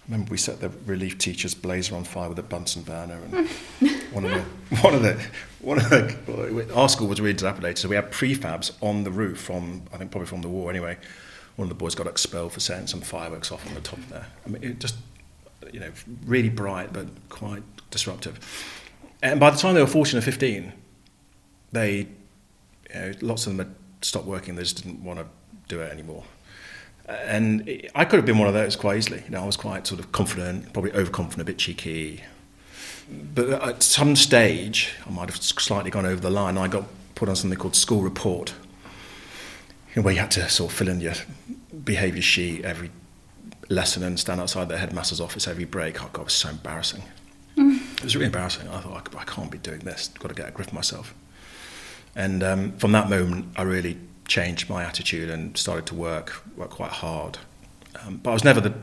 remember 0.08 0.32
we 0.32 0.38
set 0.38 0.62
the 0.62 0.70
relief 0.86 1.18
teacher's 1.18 1.54
blazer 1.54 1.96
on 1.96 2.06
fire 2.06 2.30
with 2.30 2.40
a 2.40 2.44
Bunsen 2.44 2.84
burner 2.84 3.20
and 3.32 3.50
one 4.12 4.26
of 4.26 4.32
the 4.32 4.42
one 4.82 4.94
of 4.94 5.02
the 5.02 5.26
one 5.62 5.78
of 5.78 5.90
the 5.90 6.70
our 6.76 6.90
school 6.90 7.08
was 7.08 7.22
really 7.22 7.34
dilapidated 7.34 7.78
so 7.78 7.88
we 7.88 7.96
had 7.96 8.12
prefabs 8.12 8.72
on 8.82 9.06
the 9.06 9.12
roof 9.12 9.40
from 9.40 9.84
I 9.94 9.98
think 9.98 10.12
probably 10.12 10.28
from 10.28 10.42
the 10.42 10.50
war 10.50 10.70
anyway 10.70 10.98
one 11.56 11.68
of 11.68 11.70
the 11.70 11.76
boys 11.76 11.96
got 11.96 12.06
expelled 12.06 12.52
for 12.52 12.60
setting 12.60 12.86
some 12.88 13.00
fireworks 13.00 13.50
off 13.50 13.66
on 13.66 13.76
the 13.76 13.80
top 13.80 14.00
there 14.10 14.28
I 14.46 14.50
mean 14.50 14.62
it 14.62 14.80
just 14.80 14.98
you 15.72 15.80
know 15.80 15.92
really 16.26 16.50
bright 16.50 16.92
but 16.94 17.08
quite 17.30 17.64
disruptive 17.92 18.40
and 19.22 19.40
by 19.40 19.50
the 19.50 19.58
time 19.58 19.76
they 19.76 19.82
were 19.82 19.88
14 19.88 20.18
or 20.18 20.22
15 20.22 20.72
they 21.72 21.98
you 21.98 22.08
know, 22.96 23.12
lots 23.22 23.46
of 23.48 23.56
them 23.56 23.66
had 23.68 23.76
stopped 24.02 24.26
working 24.26 24.56
they 24.56 24.64
just 24.64 24.84
didn't 24.84 25.04
want 25.04 25.20
to 25.20 25.26
do 25.68 25.80
it 25.82 25.92
anymore 25.92 26.24
uh, 27.08 27.12
and 27.26 27.68
it- 27.68 27.92
I 27.96 28.06
could 28.06 28.18
have 28.18 28.26
been 28.26 28.38
one 28.38 28.48
of 28.48 28.54
those 28.54 28.76
quite 28.78 28.98
easily. 28.98 29.22
You 29.26 29.32
know, 29.32 29.44
I 29.44 29.46
was 29.46 29.58
quite 29.58 29.86
sort 29.86 30.00
of 30.00 30.14
confident, 30.14 30.72
probably 30.72 30.94
overconfident, 30.94 31.42
a 31.42 31.44
bit 31.44 31.58
cheeky. 31.58 32.24
But 33.36 33.50
at 33.62 33.84
some 33.84 34.16
stage, 34.16 34.94
I 35.06 35.10
might 35.10 35.30
have 35.30 35.36
slightly 35.44 35.92
gone 35.92 36.06
over 36.06 36.22
the 36.22 36.30
line. 36.30 36.58
I 36.58 36.70
got 36.70 36.86
put 37.16 37.28
on 37.28 37.36
something 37.36 37.60
called 37.60 37.76
school 37.76 38.02
report, 38.02 38.54
where 39.96 40.14
you 40.14 40.20
had 40.22 40.32
to 40.32 40.48
sort 40.50 40.72
of 40.72 40.78
fill 40.78 40.88
in 40.88 41.02
your 41.02 41.14
behaviour 41.84 42.22
sheet 42.22 42.64
every 42.64 42.90
lesson 43.70 44.04
and 44.04 44.20
stand 44.20 44.42
outside 44.42 44.70
the 44.70 44.78
headmaster's 44.78 45.22
office 45.22 45.48
every 45.48 45.66
break. 45.66 46.04
Oh, 46.04 46.10
God, 46.14 46.22
it 46.22 46.26
was 46.26 46.34
so 46.34 46.50
embarrassing. 46.50 47.04
It 47.56 48.04
was 48.04 48.16
really 48.16 48.26
embarrassing. 48.26 48.68
I 48.68 48.82
thought, 48.82 49.16
I 49.18 49.24
can't 49.24 49.50
be 49.50 49.58
doing 49.58 49.80
this. 49.80 50.10
I've 50.14 50.22
got 50.22 50.28
to 50.30 50.36
get 50.36 50.50
a 50.50 50.52
grip 50.52 50.68
of 50.68 50.74
myself. 50.74 51.14
And 52.16 52.44
um, 52.44 52.74
from 52.78 52.92
that 52.92 53.10
moment, 53.10 53.46
I 53.56 53.62
really 53.62 53.98
changed 54.28 54.70
my 54.70 54.84
attitude 54.84 55.30
and 55.30 55.56
started 55.58 55.86
to 55.88 55.96
work, 55.96 56.44
work 56.58 56.72
quite 56.72 56.92
hard. 56.92 57.38
Um, 58.02 58.18
but 58.22 58.32
I 58.32 58.34
was 58.34 58.44
never 58.44 58.60
the, 58.60 58.74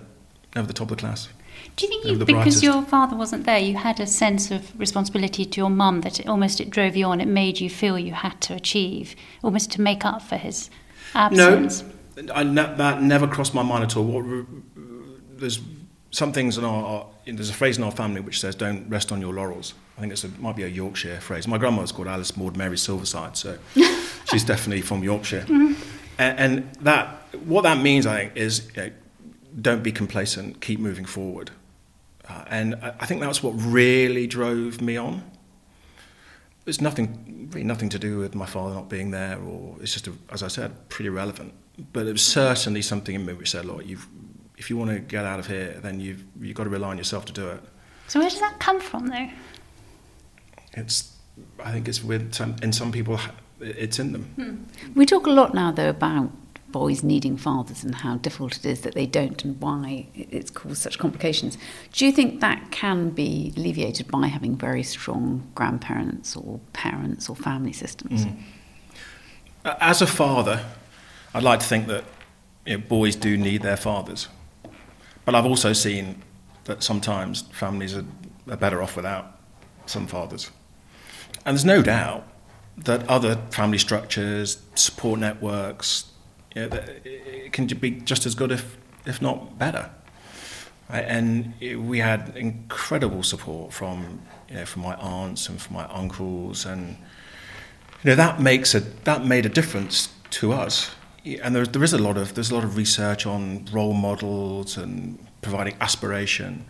never 0.54 0.66
the 0.66 0.72
top 0.72 0.90
of 0.90 0.96
the 0.96 1.00
class. 1.00 1.28
Do 1.76 1.86
you 1.86 1.90
think 1.90 2.04
you, 2.04 2.12
because 2.16 2.32
brightest. 2.32 2.62
your 2.62 2.82
father 2.82 3.16
wasn't 3.16 3.44
there, 3.44 3.58
you 3.58 3.76
had 3.76 4.00
a 4.00 4.06
sense 4.06 4.50
of 4.50 4.78
responsibility 4.78 5.44
to 5.44 5.60
your 5.60 5.70
mum 5.70 6.00
that 6.00 6.18
it, 6.18 6.26
almost 6.26 6.60
it 6.60 6.70
drove 6.70 6.96
you 6.96 7.06
on? 7.06 7.20
It 7.20 7.28
made 7.28 7.60
you 7.60 7.68
feel 7.68 7.98
you 7.98 8.12
had 8.12 8.40
to 8.42 8.54
achieve, 8.54 9.14
almost 9.42 9.70
to 9.72 9.80
make 9.80 10.04
up 10.04 10.22
for 10.22 10.36
his 10.36 10.70
absence. 11.14 11.82
No, 12.16 12.34
I, 12.34 12.44
that 12.44 13.02
never 13.02 13.26
crossed 13.26 13.54
my 13.54 13.62
mind 13.62 13.84
at 13.84 13.96
all. 13.96 14.04
What, 14.04 14.46
there's 15.40 15.60
some 16.10 16.32
things 16.32 16.58
in 16.58 16.64
our, 16.64 16.84
our, 16.84 17.06
there's 17.26 17.50
a 17.50 17.54
phrase 17.54 17.78
in 17.78 17.84
our 17.84 17.90
family 17.90 18.20
which 18.20 18.40
says, 18.40 18.54
"Don't 18.54 18.88
rest 18.88 19.12
on 19.12 19.20
your 19.20 19.32
laurels." 19.32 19.74
I 19.96 20.00
think 20.00 20.12
it's 20.12 20.24
a, 20.24 20.28
might 20.40 20.56
be 20.56 20.62
a 20.62 20.68
Yorkshire 20.68 21.20
phrase. 21.20 21.46
My 21.46 21.58
grandmother's 21.58 21.92
called 21.92 22.08
Alice 22.08 22.36
Maud 22.36 22.56
Mary 22.56 22.76
Silverside, 22.76 23.36
so 23.36 23.58
she's 24.30 24.44
definitely 24.44 24.82
from 24.82 25.02
Yorkshire. 25.02 25.44
And, 25.48 26.38
and 26.38 26.74
that, 26.76 27.08
what 27.44 27.62
that 27.62 27.82
means, 27.82 28.06
I 28.06 28.20
think, 28.20 28.36
is 28.36 28.70
you 28.76 28.82
know, 28.82 28.90
don't 29.60 29.82
be 29.82 29.92
complacent, 29.92 30.60
keep 30.60 30.80
moving 30.80 31.04
forward. 31.04 31.50
Uh, 32.28 32.44
and 32.48 32.74
I, 32.76 32.94
I 33.00 33.06
think 33.06 33.20
that's 33.20 33.42
what 33.42 33.52
really 33.52 34.26
drove 34.26 34.80
me 34.80 34.96
on. 34.96 35.22
It's 36.66 36.80
nothing, 36.80 37.48
really 37.52 37.64
nothing 37.64 37.88
to 37.90 37.98
do 37.98 38.18
with 38.18 38.34
my 38.34 38.46
father 38.46 38.74
not 38.74 38.88
being 38.88 39.10
there, 39.10 39.38
or 39.38 39.76
it's 39.80 39.92
just, 39.92 40.06
a, 40.06 40.12
as 40.30 40.42
I 40.42 40.48
said, 40.48 40.88
pretty 40.88 41.08
relevant. 41.08 41.52
But 41.92 42.06
it 42.06 42.12
was 42.12 42.24
certainly 42.24 42.82
something 42.82 43.14
in 43.14 43.24
me 43.24 43.32
which 43.32 43.50
said, 43.50 43.64
"Look, 43.64 43.86
you've, 43.86 44.06
if 44.60 44.70
you 44.70 44.76
want 44.76 44.90
to 44.90 45.00
get 45.00 45.24
out 45.24 45.38
of 45.40 45.46
here, 45.46 45.78
then 45.82 45.98
you've 45.98 46.22
you've 46.40 46.54
got 46.54 46.64
to 46.64 46.70
rely 46.70 46.90
on 46.90 46.98
yourself 46.98 47.24
to 47.24 47.32
do 47.32 47.48
it." 47.48 47.60
So 48.10 48.18
where 48.18 48.28
does 48.28 48.40
that 48.40 48.58
come 48.58 48.80
from, 48.80 49.06
though? 49.06 49.28
It's, 50.72 51.16
I 51.62 51.70
think 51.70 51.86
it's 51.86 52.02
with 52.02 52.34
some, 52.34 52.56
in 52.60 52.72
some 52.72 52.90
people, 52.90 53.20
it's 53.60 54.00
in 54.00 54.10
them. 54.10 54.24
Hmm. 54.34 54.98
We 54.98 55.06
talk 55.06 55.26
a 55.26 55.30
lot 55.30 55.54
now, 55.54 55.70
though, 55.70 55.90
about 55.90 56.32
boys 56.72 57.04
needing 57.04 57.36
fathers 57.36 57.84
and 57.84 57.94
how 57.94 58.16
difficult 58.16 58.56
it 58.56 58.66
is 58.66 58.80
that 58.80 58.94
they 58.94 59.06
don't 59.06 59.44
and 59.44 59.60
why 59.60 60.08
it's 60.14 60.50
caused 60.50 60.78
such 60.82 60.98
complications. 60.98 61.56
Do 61.92 62.04
you 62.04 62.10
think 62.10 62.40
that 62.40 62.72
can 62.72 63.10
be 63.10 63.52
alleviated 63.56 64.08
by 64.08 64.26
having 64.26 64.56
very 64.56 64.82
strong 64.82 65.48
grandparents 65.54 66.36
or 66.36 66.58
parents 66.72 67.28
or 67.28 67.36
family 67.36 67.72
systems? 67.72 68.24
Hmm. 68.24 68.30
As 69.64 70.02
a 70.02 70.06
father, 70.08 70.64
I'd 71.32 71.44
like 71.44 71.60
to 71.60 71.66
think 71.66 71.86
that 71.86 72.02
you 72.66 72.78
know, 72.78 72.84
boys 72.88 73.14
do 73.14 73.36
need 73.36 73.62
their 73.62 73.76
fathers. 73.76 74.26
But 75.24 75.34
I've 75.34 75.46
also 75.46 75.72
seen 75.72 76.22
that 76.64 76.82
sometimes 76.82 77.42
families 77.52 77.94
are, 77.96 78.04
are 78.48 78.56
better 78.56 78.82
off 78.82 78.96
without 78.96 79.38
some 79.86 80.06
fathers. 80.06 80.50
And 81.44 81.56
there's 81.56 81.64
no 81.64 81.82
doubt 81.82 82.26
that 82.78 83.06
other 83.08 83.36
family 83.50 83.78
structures, 83.78 84.62
support 84.74 85.20
networks, 85.20 86.06
you 86.54 86.68
know, 86.68 86.80
it 87.04 87.52
can 87.52 87.66
be 87.66 87.92
just 87.92 88.26
as 88.26 88.34
good, 88.34 88.50
if, 88.50 88.76
if 89.06 89.20
not 89.22 89.58
better. 89.58 89.90
And 90.88 91.54
we 91.60 92.00
had 92.00 92.36
incredible 92.36 93.22
support 93.22 93.72
from, 93.72 94.20
you 94.48 94.56
know, 94.56 94.64
from 94.64 94.82
my 94.82 94.94
aunts 94.96 95.48
and 95.48 95.60
from 95.60 95.74
my 95.74 95.84
uncles 95.86 96.66
and 96.66 96.96
you 98.02 98.10
know 98.10 98.14
that 98.16 98.40
makes 98.40 98.74
a 98.74 98.80
that 98.80 99.26
made 99.26 99.44
a 99.44 99.50
difference 99.50 100.08
to 100.30 100.52
us. 100.52 100.90
And 101.24 101.54
there, 101.54 101.66
there 101.66 101.84
is 101.84 101.92
a 101.92 101.98
lot 101.98 102.16
of 102.16 102.34
there's 102.34 102.50
a 102.50 102.54
lot 102.54 102.64
of 102.64 102.76
research 102.76 103.26
on 103.26 103.66
role 103.72 103.92
models 103.92 104.76
and 104.76 105.18
providing 105.42 105.76
aspiration, 105.80 106.64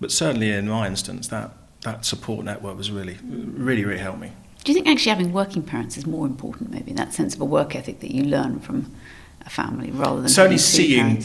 but 0.00 0.12
certainly 0.12 0.50
in 0.50 0.68
my 0.68 0.86
instance, 0.86 1.28
that 1.28 1.52
that 1.82 2.04
support 2.04 2.44
network 2.44 2.76
was 2.76 2.90
really, 2.90 3.18
really, 3.22 3.84
really 3.84 4.00
helped 4.00 4.20
me. 4.20 4.32
Do 4.64 4.72
you 4.72 4.74
think 4.74 4.88
actually 4.88 5.10
having 5.10 5.32
working 5.32 5.62
parents 5.62 5.96
is 5.96 6.06
more 6.06 6.26
important, 6.26 6.70
maybe 6.70 6.92
that 6.94 7.14
sense 7.14 7.34
of 7.34 7.40
a 7.40 7.44
work 7.44 7.74
ethic 7.74 8.00
that 8.00 8.10
you 8.12 8.24
learn 8.24 8.60
from 8.60 8.94
a 9.42 9.50
family 9.50 9.90
rather 9.90 10.20
than 10.20 10.28
certainly 10.28 10.58
seeing 10.58 11.22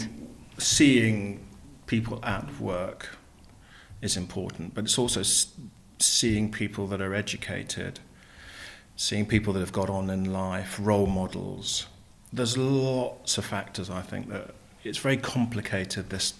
seeing 0.57 1.45
people 1.87 2.19
at 2.23 2.59
work 2.59 3.17
is 4.01 4.17
important, 4.17 4.73
but 4.73 4.85
it's 4.85 4.97
also 4.97 5.21
seeing 5.99 6.51
people 6.51 6.87
that 6.87 7.01
are 7.01 7.13
educated, 7.13 7.99
seeing 8.95 9.25
people 9.25 9.53
that 9.53 9.59
have 9.59 9.71
got 9.71 9.89
on 9.89 10.09
in 10.09 10.31
life, 10.31 10.77
role 10.81 11.07
models. 11.07 11.87
There's 12.33 12.57
lots 12.57 13.37
of 13.37 13.45
factors, 13.45 13.89
I 13.89 14.01
think, 14.01 14.29
that 14.29 14.55
it's 14.83 14.97
very 14.97 15.17
complicated. 15.17 16.09
This 16.09 16.33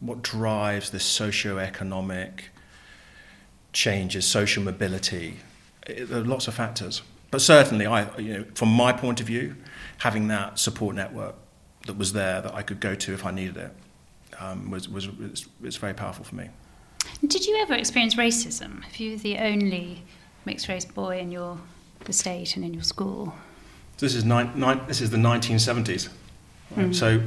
what 0.00 0.22
drives 0.22 0.90
this 0.90 1.04
socio-economic 1.04 2.50
changes, 3.72 4.24
social 4.24 4.62
mobility. 4.62 5.36
It, 5.86 6.08
there 6.08 6.20
are 6.20 6.24
lots 6.24 6.48
of 6.48 6.54
factors, 6.54 7.02
but 7.30 7.40
certainly, 7.40 7.86
I, 7.86 8.16
you 8.18 8.38
know, 8.38 8.44
from 8.54 8.68
my 8.68 8.92
point 8.92 9.20
of 9.20 9.26
view, 9.26 9.56
having 9.98 10.28
that 10.28 10.58
support 10.58 10.94
network 10.94 11.34
that 11.86 11.98
was 11.98 12.12
there 12.12 12.40
that 12.40 12.54
I 12.54 12.62
could 12.62 12.80
go 12.80 12.94
to 12.94 13.12
if 13.12 13.26
I 13.26 13.30
needed 13.30 13.56
it 13.56 13.72
um, 14.40 14.70
was 14.70 14.88
was 14.88 15.08
was 15.60 15.76
very 15.76 15.94
powerful 15.94 16.24
for 16.24 16.36
me. 16.36 16.48
Did 17.26 17.46
you 17.46 17.56
ever 17.62 17.74
experience 17.74 18.14
racism? 18.14 18.84
If 18.86 19.00
you 19.00 19.12
were 19.12 19.18
the 19.18 19.38
only 19.38 20.02
mixed 20.44 20.68
race 20.68 20.84
boy 20.84 21.18
in 21.18 21.30
your 21.30 21.58
estate 22.06 22.56
and 22.56 22.64
in 22.64 22.74
your 22.74 22.82
school? 22.82 23.34
This 23.98 24.14
is 24.14 24.24
nine, 24.24 24.52
nine, 24.54 24.80
this 24.86 25.00
is 25.00 25.10
the 25.10 25.16
1970s. 25.16 26.08
Right? 26.76 26.86
Mm. 26.86 26.94
So 26.94 27.20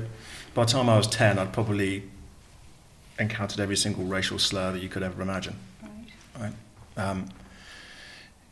by 0.53 0.65
the 0.65 0.71
time 0.71 0.89
I 0.89 0.97
was 0.97 1.07
10, 1.07 1.37
I'd 1.37 1.53
probably 1.53 2.03
encountered 3.19 3.59
every 3.59 3.75
single 3.75 4.05
racial 4.05 4.39
slur 4.39 4.71
that 4.71 4.81
you 4.81 4.89
could 4.89 5.03
ever 5.03 5.21
imagine. 5.21 5.55
Right. 5.83 6.53
right? 6.97 7.05
Um, 7.05 7.29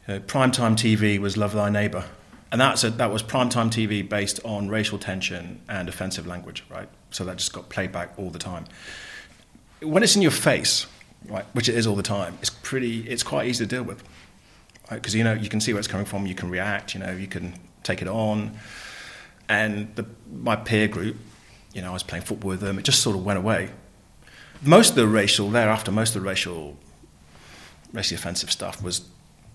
you 0.08 0.16
know, 0.16 0.20
primetime 0.22 0.74
TV 0.76 1.20
was 1.20 1.38
Love 1.38 1.54
Thy 1.54 1.70
Neighbour. 1.70 2.06
And 2.52 2.60
that's 2.60 2.84
a, 2.84 2.90
that 2.92 3.12
was 3.12 3.22
primetime 3.22 3.70
TV 3.70 4.08
based 4.08 4.40
on 4.44 4.70
racial 4.70 4.98
tension 4.98 5.62
and 5.70 5.88
offensive 5.88 6.26
language, 6.26 6.64
right? 6.70 6.90
So 7.12 7.24
that 7.26 7.38
just 7.38 7.54
got 7.54 7.70
played 7.70 7.92
back 7.92 8.14
all 8.18 8.32
the 8.32 8.40
time. 8.40 8.66
When 9.82 10.04
it's 10.04 10.16
in 10.16 10.22
your 10.22 10.32
face, 10.32 10.88
right, 11.28 11.46
which 11.54 11.70
it 11.70 11.76
is 11.76 11.86
all 11.86 11.96
the 11.96 12.04
time, 12.04 12.38
it's 12.42 12.50
pretty, 12.50 13.08
it's 13.08 13.24
quite 13.24 13.48
easy 13.48 13.66
to 13.66 13.70
deal 13.70 13.84
with, 13.84 14.04
because 14.90 15.14
you 15.14 15.24
know 15.24 15.34
you 15.34 15.48
can 15.48 15.62
see 15.62 15.74
where 15.74 15.80
it's 15.80 15.88
coming 15.88 16.08
from, 16.08 16.26
you 16.26 16.34
can 16.34 16.50
react, 16.50 16.96
you 16.96 17.00
know, 17.00 17.12
you 17.12 17.28
can 17.28 17.54
take 17.84 18.02
it 18.02 18.08
on, 18.08 18.58
and 19.48 19.94
the, 19.96 20.06
my 20.32 20.56
peer 20.56 20.88
group, 20.88 21.18
you 21.74 21.82
know, 21.82 21.90
I 21.90 21.94
was 21.94 22.04
playing 22.04 22.24
football 22.24 22.50
with 22.50 22.62
them, 22.62 22.78
it 22.80 22.86
just 22.86 23.02
sort 23.02 23.16
of 23.16 23.26
went 23.26 23.40
away. 23.40 23.70
Most 24.62 24.92
of 24.92 24.96
the 24.96 25.08
racial 25.08 25.50
thereafter, 25.50 25.92
most 25.92 26.16
of 26.16 26.22
the 26.22 26.28
racial, 26.28 26.78
racially 27.94 28.18
offensive 28.18 28.52
stuff 28.52 28.84
was, 28.84 29.08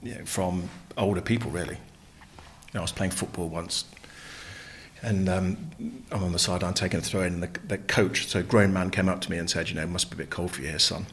you 0.03 0.15
know, 0.15 0.25
from 0.25 0.69
older 0.97 1.21
people 1.21 1.51
really. 1.51 1.75
You 1.77 2.75
know, 2.75 2.81
I 2.81 2.83
was 2.83 2.93
playing 2.93 3.13
football 3.13 3.49
once, 3.49 3.85
and 5.03 5.29
um, 5.29 5.71
I'm 6.11 6.25
on 6.25 6.33
the 6.33 6.39
sideline 6.39 6.75
taking 6.75 6.99
a 6.99 7.03
throw 7.03 7.23
in, 7.23 7.35
and 7.35 7.43
the, 7.43 7.51
the, 7.67 7.79
coach, 7.79 8.27
so 8.27 8.41
a 8.41 8.43
grown 8.43 8.73
man, 8.73 8.91
came 8.91 9.09
up 9.09 9.21
to 9.21 9.31
me 9.31 9.39
and 9.39 9.49
said, 9.49 9.69
"You 9.69 9.77
know, 9.77 9.83
it 9.83 9.89
must 9.89 10.11
be 10.11 10.15
a 10.15 10.19
bit 10.19 10.31
cold 10.31 10.51
for 10.51 10.63
you 10.63 10.69
here, 10.69 10.79
son." 10.81 11.07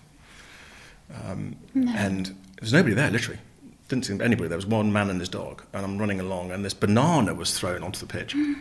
Um, 1.24 1.58
no. 1.76 1.92
And 1.96 2.26
there 2.28 2.62
was 2.62 2.74
nobody 2.74 2.96
there, 2.96 3.12
literally. 3.12 3.40
Didn't 3.92 4.06
see 4.06 4.14
anybody. 4.24 4.48
There 4.48 4.58
was 4.58 4.66
one 4.66 4.94
man 4.94 5.10
and 5.10 5.20
his 5.20 5.28
dog, 5.28 5.64
and 5.74 5.84
I'm 5.84 5.98
running 5.98 6.22
along, 6.22 6.52
and 6.52 6.64
this 6.64 6.74
banana 6.74 7.34
was 7.34 7.60
thrown 7.60 7.84
onto 7.84 8.00
the 8.00 8.06
pitch. 8.06 8.34
Mm. 8.34 8.56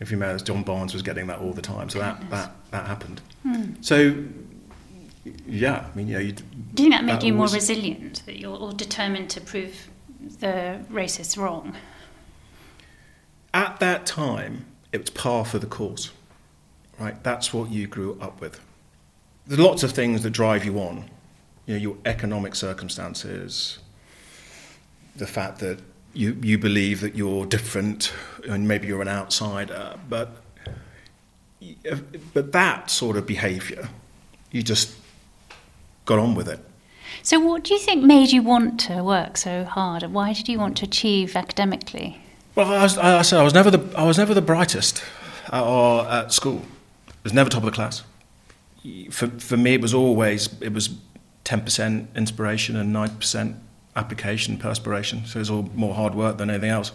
If 0.00 0.10
you 0.10 0.16
remember, 0.16 0.42
John 0.42 0.62
Barnes 0.62 0.94
was 0.94 1.02
getting 1.02 1.26
that 1.26 1.40
all 1.40 1.52
the 1.52 1.60
time, 1.60 1.90
so 1.90 1.98
that 1.98 2.30
that, 2.30 2.52
that 2.70 2.86
happened. 2.86 3.20
Mm. 3.44 3.84
So 3.84 4.24
yeah, 5.46 5.84
I 5.92 5.94
mean, 5.94 6.08
yeah. 6.08 6.20
You, 6.20 6.32
Do 6.32 6.82
you 6.82 6.88
think 6.88 6.92
that 6.92 7.04
made 7.04 7.16
that 7.16 7.24
you 7.24 7.34
more 7.34 7.46
resilient, 7.46 8.22
that 8.24 8.38
you're 8.38 8.56
all 8.56 8.72
determined 8.72 9.28
to 9.30 9.42
prove 9.42 9.90
the 10.40 10.80
racists 10.90 11.36
wrong? 11.36 11.76
At 13.52 13.80
that 13.80 14.06
time, 14.06 14.64
it 14.92 15.00
was 15.02 15.10
par 15.10 15.44
for 15.44 15.58
the 15.58 15.66
course, 15.66 16.10
right? 16.98 17.22
That's 17.22 17.52
what 17.52 17.70
you 17.70 17.86
grew 17.86 18.16
up 18.18 18.40
with. 18.40 18.60
There's 19.46 19.60
lots 19.60 19.82
of 19.82 19.92
things 19.92 20.22
that 20.22 20.30
drive 20.30 20.64
you 20.64 20.78
on. 20.78 21.04
You 21.66 21.74
know, 21.74 21.80
your 21.80 21.96
economic 22.06 22.54
circumstances, 22.54 23.78
the 25.16 25.26
fact 25.26 25.58
that 25.60 25.78
you, 26.14 26.36
you 26.42 26.58
believe 26.58 27.00
that 27.00 27.14
you're 27.14 27.46
different 27.46 28.12
and 28.48 28.68
maybe 28.68 28.86
you're 28.86 29.02
an 29.02 29.08
outsider, 29.08 29.98
but, 30.08 30.36
but 32.34 32.52
that 32.52 32.90
sort 32.90 33.16
of 33.16 33.26
behaviour, 33.26 33.88
you 34.50 34.62
just 34.62 34.94
got 36.04 36.18
on 36.18 36.34
with 36.34 36.48
it. 36.48 36.60
So, 37.22 37.38
what 37.38 37.64
do 37.64 37.74
you 37.74 37.80
think 37.80 38.02
made 38.02 38.30
you 38.30 38.42
want 38.42 38.80
to 38.80 39.02
work 39.02 39.36
so 39.36 39.64
hard? 39.64 40.02
and 40.02 40.14
Why 40.14 40.32
did 40.32 40.48
you 40.48 40.58
want 40.58 40.76
to 40.78 40.84
achieve 40.84 41.36
academically? 41.36 42.20
Well, 42.54 42.72
I, 42.72 42.82
was, 42.82 42.98
I, 42.98 43.22
said 43.22 43.38
I 43.38 43.42
was 43.42 43.54
never 43.54 43.70
the 43.70 43.98
I 43.98 44.04
was 44.04 44.18
never 44.18 44.34
the 44.34 44.42
brightest 44.42 45.02
at, 45.50 45.62
or 45.62 46.06
at 46.06 46.32
school. 46.32 46.62
I 47.08 47.12
was 47.22 47.32
never 47.32 47.48
top 47.48 47.62
of 47.62 47.66
the 47.66 47.72
class. 47.72 48.02
For 49.10 49.28
for 49.28 49.56
me, 49.56 49.74
it 49.74 49.80
was 49.80 49.94
always 49.94 50.48
it 50.60 50.72
was 50.72 50.90
ten 51.44 51.60
percent 51.60 52.10
inspiration 52.16 52.76
and 52.76 52.92
nine 52.92 53.14
percent 53.16 53.56
application 53.96 54.56
perspiration. 54.56 55.26
So 55.26 55.38
it 55.38 55.40
was 55.40 55.50
all 55.50 55.68
more 55.74 55.94
hard 55.94 56.14
work 56.14 56.38
than 56.38 56.50
anything 56.50 56.70
else. 56.70 56.92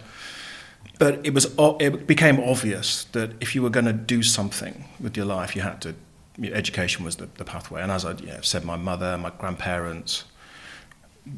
But 0.99 1.25
it 1.25 1.33
was 1.33 1.53
it 1.79 2.07
became 2.07 2.39
obvious 2.39 3.03
that 3.11 3.31
if 3.39 3.53
you 3.53 3.61
were 3.61 3.69
going 3.69 3.85
to 3.85 3.93
do 3.93 4.23
something 4.23 4.85
with 4.99 5.15
your 5.15 5.25
life, 5.25 5.55
you 5.55 5.61
had 5.61 5.81
to 5.81 5.95
education 6.43 7.03
was 7.03 7.15
the, 7.17 7.27
the 7.37 7.45
pathway. 7.45 7.81
And 7.81 7.91
as 7.91 8.05
I 8.05 8.11
you 8.13 8.27
know, 8.27 8.41
said, 8.41 8.63
my 8.63 8.75
mother, 8.75 9.17
my 9.17 9.31
grandparents, 9.31 10.23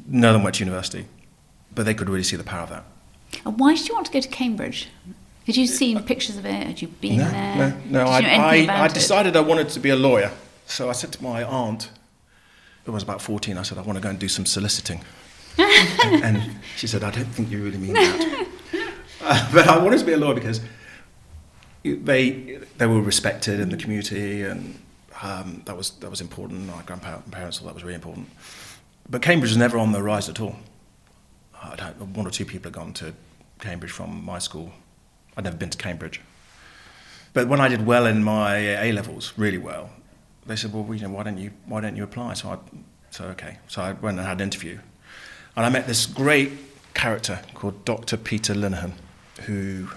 none 0.06 0.30
of 0.30 0.34
them 0.34 0.42
went 0.42 0.56
to 0.56 0.64
university, 0.64 1.06
but 1.74 1.84
they 1.84 1.94
could 1.94 2.08
really 2.08 2.22
see 2.22 2.36
the 2.36 2.44
power 2.44 2.62
of 2.62 2.70
that. 2.70 2.84
And 3.44 3.58
why 3.58 3.74
did 3.74 3.88
you 3.88 3.94
want 3.94 4.06
to 4.06 4.12
go 4.12 4.20
to 4.20 4.28
Cambridge? 4.28 4.88
Had 5.46 5.56
you 5.56 5.66
seen 5.66 6.02
pictures 6.02 6.36
of 6.36 6.44
it? 6.44 6.66
Had 6.66 6.82
you 6.82 6.88
been 6.88 7.18
no, 7.18 7.30
there? 7.30 7.56
No, 7.88 8.04
no. 8.04 8.10
I, 8.10 8.20
I, 8.20 8.84
I 8.84 8.88
decided 8.88 9.36
I 9.36 9.40
wanted 9.40 9.68
to 9.70 9.80
be 9.80 9.90
a 9.90 9.96
lawyer. 9.96 10.30
So 10.66 10.88
I 10.88 10.92
said 10.92 11.12
to 11.12 11.22
my 11.22 11.42
aunt, 11.42 11.90
who 12.84 12.92
was 12.92 13.02
about 13.02 13.22
14, 13.22 13.56
I 13.56 13.62
said, 13.62 13.78
I 13.78 13.82
want 13.82 13.96
to 13.96 14.02
go 14.02 14.10
and 14.10 14.18
do 14.18 14.28
some 14.28 14.46
soliciting. 14.46 15.02
And, 15.60 16.24
and, 16.24 16.56
she 16.76 16.86
said, 16.86 17.04
I 17.04 17.10
don't 17.10 17.26
think 17.26 17.50
you 17.50 17.62
really 17.62 17.78
mean 17.78 17.94
that. 17.94 18.46
uh, 19.22 19.50
but 19.52 19.68
I 19.68 19.78
wanted 19.78 19.98
to 20.00 20.04
be 20.04 20.12
a 20.12 20.16
lawyer 20.16 20.34
because 20.34 20.60
they, 21.82 22.58
they 22.78 22.86
were 22.86 23.00
respected 23.00 23.60
in 23.60 23.70
the 23.70 23.76
community 23.76 24.42
and 24.42 24.78
um, 25.22 25.62
that 25.66 25.76
was 25.76 25.90
that 25.98 26.10
was 26.10 26.20
important. 26.20 26.66
My 26.66 26.82
grandparents 26.82 27.58
thought 27.58 27.66
that 27.66 27.74
was 27.74 27.84
really 27.84 27.94
important. 27.94 28.28
But 29.08 29.22
Cambridge 29.22 29.50
was 29.50 29.58
never 29.58 29.78
on 29.78 29.92
the 29.92 30.02
rise 30.02 30.28
at 30.28 30.40
all. 30.40 30.56
One 32.14 32.26
or 32.26 32.30
two 32.30 32.44
people 32.44 32.68
had 32.68 32.74
gone 32.74 32.92
to 32.94 33.12
Cambridge 33.58 33.90
from 33.90 34.24
my 34.24 34.38
school. 34.38 34.72
I'd 35.36 35.44
never 35.44 35.56
been 35.56 35.70
to 35.70 35.78
Cambridge. 35.78 36.20
But 37.32 37.48
when 37.48 37.60
I 37.60 37.68
did 37.68 37.86
well 37.86 38.06
in 38.06 38.24
my 38.24 38.56
A 38.56 38.92
levels, 38.92 39.34
really 39.36 39.58
well, 39.58 39.90
they 40.46 40.56
said, 40.56 40.72
"Well, 40.72 40.86
you 40.94 41.02
know, 41.02 41.10
why 41.10 41.22
don't 41.22 41.38
you 41.38 41.50
why 41.66 41.80
don't 41.80 41.96
you 41.96 42.04
apply?" 42.04 42.34
So 42.34 42.50
I 42.50 42.58
so 43.10 43.24
okay. 43.26 43.58
So 43.68 43.82
I 43.82 43.92
went 43.92 44.18
and 44.18 44.26
had 44.26 44.40
an 44.40 44.44
interview, 44.44 44.78
and 45.56 45.66
I 45.66 45.68
met 45.68 45.86
this 45.86 46.06
great 46.06 46.52
character 46.94 47.40
called 47.54 47.84
Dr. 47.84 48.16
Peter 48.16 48.54
Linehan, 48.54 48.92
who 49.42 49.88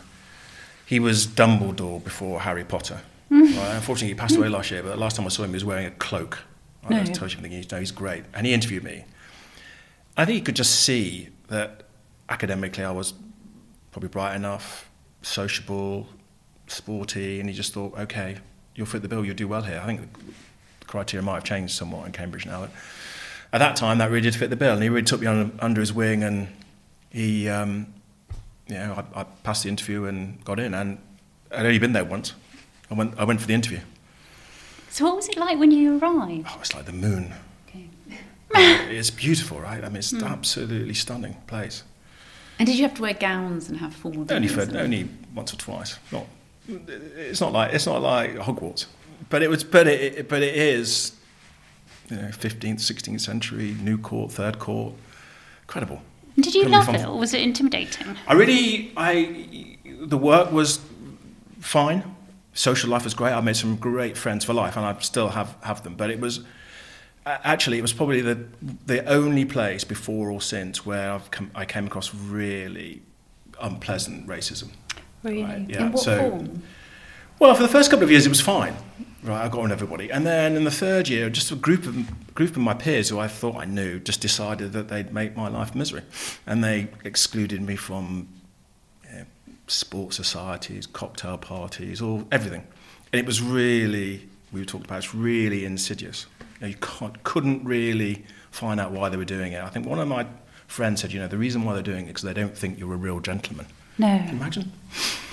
he 0.86 1.00
was 1.00 1.26
Dumbledore 1.26 2.04
before 2.04 2.42
Harry 2.42 2.64
Potter. 2.64 3.02
Mm. 3.32 3.56
Well, 3.56 3.72
unfortunately, 3.76 4.10
he 4.10 4.14
passed 4.16 4.36
away 4.36 4.50
last 4.50 4.72
year, 4.72 4.84
but 4.84 4.90
the 4.90 4.98
last 4.98 5.16
time 5.16 5.26
I 5.26 5.30
saw 5.30 5.44
him, 5.44 5.50
he 5.50 5.56
was 5.56 5.66
wearing 5.66 5.86
a 5.86 5.92
cloak. 5.92 6.40
I 6.86 6.90
no. 6.90 6.98
you 6.98 7.14
everything 7.14 7.52
you 7.52 7.64
know. 7.72 7.80
He's 7.80 7.92
great, 7.92 8.26
and 8.34 8.46
he 8.46 8.54
interviewed 8.54 8.84
me. 8.84 9.06
I 10.18 10.26
think 10.26 10.36
he 10.36 10.42
could 10.42 10.56
just 10.56 10.82
see 10.82 11.30
that 11.48 11.84
academically 12.30 12.84
I 12.84 12.92
was 12.92 13.14
probably 13.92 14.10
bright 14.10 14.36
enough, 14.36 14.90
sociable, 15.22 16.08
sporty, 16.68 17.40
and 17.40 17.50
he 17.50 17.56
just 17.56 17.74
thought, 17.74 17.98
okay, 17.98 18.38
you'll 18.76 18.88
fit 18.88 19.02
the 19.02 19.08
bill, 19.08 19.24
you'll 19.26 19.36
do 19.36 19.48
well 19.48 19.62
here. 19.62 19.80
I 19.82 19.86
think 19.86 20.02
the 20.80 20.86
criteria 20.86 21.24
might 21.24 21.36
have 21.36 21.44
changed 21.44 21.74
somewhat 21.74 22.06
in 22.06 22.12
Cambridge 22.12 22.46
now. 22.46 22.68
At 23.54 23.60
that 23.60 23.76
time, 23.76 24.00
that 24.00 24.10
really 24.10 24.22
did 24.22 24.36
fit 24.36 24.50
the 24.50 24.56
bill, 24.56 24.74
and 24.74 24.84
he 24.84 24.90
really 24.90 25.06
took 25.06 25.22
me 25.22 25.28
under, 25.28 25.52
under 25.64 25.80
his 25.80 25.94
wing, 25.94 26.24
and 26.24 26.48
he, 27.12 27.48
um, 27.48 27.94
you 28.68 28.76
know, 28.76 29.06
I, 29.16 29.22
I 29.22 29.24
passed 29.44 29.64
the 29.64 29.70
interview 29.70 30.06
and 30.06 30.44
got 30.44 30.60
in, 30.60 30.74
and 30.74 30.98
I'd 31.52 31.66
only 31.66 31.80
been 31.80 31.94
there 31.94 32.04
once. 32.04 32.34
I 32.90 32.96
went, 32.96 33.14
I 33.18 33.24
went 33.24 33.40
for 33.40 33.48
the 33.48 33.54
interview. 33.54 33.80
So 34.90 35.06
what 35.06 35.16
was 35.16 35.30
it 35.30 35.38
like 35.38 35.60
when 35.60 35.72
you 35.72 35.98
arrived? 35.98 36.48
Oh, 36.50 36.58
it's 36.60 36.74
like 36.74 36.86
the 36.86 36.94
moon. 36.94 37.34
Okay. 37.70 37.88
it's 38.96 39.12
beautiful, 39.12 39.60
right? 39.60 39.84
I 39.84 39.88
mean, 39.88 39.98
it's 39.98 40.14
mm. 40.14 40.28
absolutely 40.28 40.94
stunning 40.94 41.36
place. 41.48 41.84
And 42.60 42.68
did 42.68 42.78
you 42.78 42.84
have 42.84 42.94
to 42.96 43.02
wear 43.02 43.14
gowns 43.14 43.70
and 43.70 43.78
have 43.80 43.94
formal 43.96 44.26
Only 44.30 44.48
for, 44.48 44.62
only 44.78 45.10
once 45.34 45.54
or 45.54 45.58
twice. 45.58 45.98
Not. 46.12 46.26
It's 46.68 47.42
not 47.42 47.52
like 47.52 47.74
it's 47.74 47.86
not 47.86 48.02
like 48.02 48.36
Hogwarts, 48.36 48.86
but 49.30 49.42
it 49.42 49.50
was. 49.50 49.64
But 49.64 49.88
it. 49.88 50.30
But 50.30 50.44
it 50.44 50.56
is. 50.56 51.12
You 52.14 52.22
know, 52.22 52.28
15th, 52.28 52.76
16th 52.76 53.22
century, 53.22 53.76
new 53.82 53.98
court, 53.98 54.32
third 54.32 54.60
court, 54.60 54.94
incredible. 55.64 56.00
Did 56.40 56.54
you 56.54 56.66
love 56.66 56.86
fun. 56.86 56.96
it, 56.96 57.08
or 57.08 57.18
was 57.18 57.34
it 57.34 57.42
intimidating? 57.42 58.16
I 58.28 58.34
really, 58.34 58.92
I, 58.96 59.78
the 59.84 60.18
work 60.18 60.52
was 60.52 60.80
fine. 61.60 62.04
Social 62.54 62.92
life 62.92 63.04
was 63.04 63.16
great. 63.16 63.34
I 63.34 63.42
made 63.42 63.56
some 63.56 63.78
great 63.78 64.16
friends 64.16 64.46
for 64.46 64.54
life, 64.54 64.78
and 64.78 64.86
I 64.86 64.96
still 65.00 65.30
have, 65.30 65.56
have 65.64 65.84
them. 65.84 65.96
But 65.96 66.12
it 66.12 66.20
was, 66.20 66.42
actually, 67.26 67.80
it 67.80 67.82
was 67.82 67.94
probably 67.94 68.22
the, 68.22 68.46
the 68.86 69.04
only 69.06 69.46
place 69.46 69.84
before 69.84 70.30
or 70.30 70.40
since 70.40 70.86
where 70.86 71.14
I've 71.14 71.32
come, 71.32 71.50
I 71.56 71.66
came 71.66 71.88
across 71.88 72.14
really 72.14 73.02
unpleasant 73.60 74.28
racism. 74.28 74.70
Really? 75.24 75.44
Right, 75.44 75.66
yeah. 75.68 75.86
In 75.86 75.92
what 75.94 76.04
so, 76.04 76.30
form? 76.30 76.62
Well, 77.40 77.56
for 77.56 77.64
the 77.64 77.70
first 77.70 77.90
couple 77.90 78.04
of 78.04 78.12
years, 78.12 78.28
it 78.28 78.30
was 78.30 78.42
fine. 78.42 78.76
Right, 79.24 79.46
I 79.46 79.48
got 79.48 79.62
on 79.62 79.72
everybody, 79.72 80.12
and 80.12 80.26
then 80.26 80.58
in 80.58 80.66
the 80.66 80.72
third 80.72 81.08
year, 81.08 81.30
just 81.30 81.50
a 81.50 81.56
group 81.56 81.86
of 81.86 82.34
group 82.36 82.52
of 82.52 82.58
my 82.58 82.74
peers 82.74 83.08
who 83.08 83.20
I 83.20 83.30
thought 83.30 83.56
I 83.56 83.64
knew 83.64 84.00
just 84.00 84.20
decided 84.20 84.74
that 84.74 84.90
they'd 84.90 85.14
make 85.14 85.36
my 85.38 85.48
life 85.48 85.74
misery, 85.74 86.02
and 86.46 86.62
they 86.62 86.90
excluded 87.06 87.62
me 87.62 87.78
from 87.78 88.28
you 89.10 89.20
know, 89.20 89.26
sports 89.68 90.18
societies, 90.18 90.88
cocktail 90.88 91.38
parties, 91.38 92.02
all 92.02 92.28
everything, 92.34 92.68
and 93.14 93.20
it 93.20 93.26
was 93.26 93.42
really 93.42 94.28
we 94.52 94.60
were 94.60 94.66
talking 94.66 94.86
about 94.86 94.98
it's 94.98 95.16
really 95.16 95.66
insidious. 95.66 96.28
You, 96.40 96.46
know, 96.62 96.68
you 96.68 96.76
can't, 96.76 97.24
couldn't 97.24 97.64
really 97.64 98.24
find 98.52 98.80
out 98.80 98.92
why 98.92 99.10
they 99.10 99.18
were 99.18 99.26
doing 99.26 99.54
it. 99.54 99.64
I 99.64 99.70
think 99.70 99.88
one 99.88 100.00
of 100.00 100.08
my 100.08 100.28
friends 100.68 101.02
said, 101.02 101.12
you 101.12 101.20
know, 101.20 101.28
the 101.28 101.38
reason 101.38 101.64
why 101.64 101.74
they're 101.74 101.82
doing 101.82 102.06
it 102.06 102.08
is 102.08 102.08
because 102.08 102.24
they 102.24 102.34
don't 102.34 102.56
think 102.56 102.80
you're 102.80 102.94
a 102.94 102.98
real 102.98 103.20
gentleman. 103.20 103.66
No. 103.98 104.18
Can 104.18 104.28
you 104.28 104.34
imagine? 104.34 104.72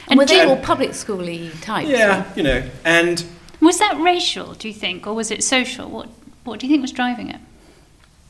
And 0.09 0.19
were 0.19 0.27
they 0.27 0.41
all 0.41 0.57
public 0.57 0.91
schooly 0.91 1.51
types? 1.61 1.89
Yeah, 1.89 2.25
you 2.35 2.43
know, 2.43 2.69
and 2.85 3.25
Was 3.61 3.79
that 3.79 3.99
racial, 4.01 4.55
do 4.55 4.69
you 4.69 4.75
think, 4.75 5.07
or 5.07 5.15
was 5.15 5.31
it 5.31 5.43
social? 5.45 5.89
What 5.89 6.09
What 6.45 6.59
do 6.61 6.67
you 6.67 6.73
think 6.73 6.83
was 6.83 6.93
driving 6.93 7.29
it? 7.31 7.41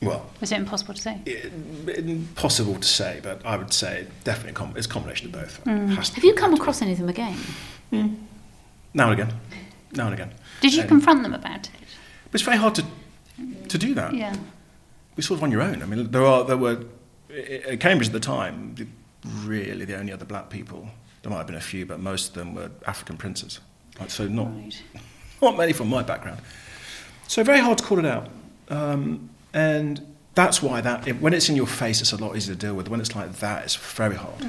well. 0.03 0.27
Was 0.41 0.51
it 0.53 0.57
impossible 0.59 0.95
to 0.95 1.01
say? 1.03 1.21
It- 1.27 1.53
Impossible 1.99 2.75
to 2.77 2.89
say, 2.89 3.21
but 3.23 3.45
I 3.45 3.57
would 3.57 3.73
say 3.73 4.07
definitely 4.25 4.53
com- 4.55 4.75
it's 4.77 4.87
a 4.87 4.91
combination 4.91 5.27
of 5.27 5.33
both. 5.33 5.63
Mm. 5.65 5.95
Has 5.95 6.09
to 6.11 6.15
Have 6.17 6.25
you 6.25 6.35
come 6.35 6.55
across 6.55 6.81
any 6.83 6.93
of 6.93 6.99
them 6.99 7.09
again? 7.09 7.37
Hmm. 7.91 8.15
now 8.95 9.11
and 9.11 9.21
again? 9.21 9.35
Now 9.93 10.07
and 10.07 10.15
again. 10.15 10.33
Did 10.61 10.73
you 10.75 10.81
And- 10.81 10.89
confront 10.89 11.23
them 11.23 11.35
about 11.35 11.67
it? 11.67 11.71
But 12.31 12.35
it's 12.41 12.45
very 12.45 12.57
hard 12.57 12.75
to 12.77 12.85
to 13.69 13.79
do 13.79 13.95
that. 13.95 14.15
Yeah. 14.15 14.35
We're 15.17 15.23
sort 15.23 15.39
of 15.39 15.45
on 15.45 15.51
your 15.53 15.63
own. 15.63 15.83
I 15.83 15.87
mean, 15.87 16.11
there 16.11 16.25
are 16.25 16.45
there 16.45 16.57
were 16.57 16.85
at 17.69 17.79
Cambridge 17.81 18.09
at 18.09 18.13
the 18.13 18.21
time. 18.21 18.75
Really, 19.45 19.85
the 19.85 19.97
only 19.99 20.13
other 20.13 20.25
black 20.25 20.49
people. 20.51 20.89
There 21.23 21.31
might 21.31 21.39
have 21.39 21.47
been 21.47 21.57
a 21.57 21.61
few, 21.73 21.85
but 21.87 22.01
most 22.01 22.29
of 22.29 22.35
them 22.35 22.55
were 22.55 22.71
African 22.87 23.17
princes. 23.19 23.61
Like, 24.01 24.11
so 24.11 24.27
not 24.29 24.47
Right. 24.55 24.83
Not 25.43 25.57
many 25.57 25.73
from 25.73 25.89
my 25.89 26.03
background. 26.03 26.41
So 27.29 27.43
very 27.45 27.61
hard 27.61 27.79
to 27.79 27.85
call 27.85 27.99
it 27.99 28.05
out. 28.07 28.29
Um, 28.69 29.31
and 29.53 30.01
that's 30.35 30.63
why 30.63 30.81
that 30.81 31.07
it, 31.09 31.21
when 31.21 31.35
it's 31.35 31.49
in 31.49 31.57
your 31.57 31.67
face, 31.67 32.01
it's 32.01 32.13
a 32.13 32.17
lot 32.17 32.37
easier 32.37 32.55
to 32.55 32.61
deal 32.61 32.75
with. 32.75 32.89
When 32.89 33.01
it's 33.01 33.15
like 33.15 33.33
that, 33.37 33.65
it's 33.65 33.75
very 33.77 34.15
hard. 34.17 34.45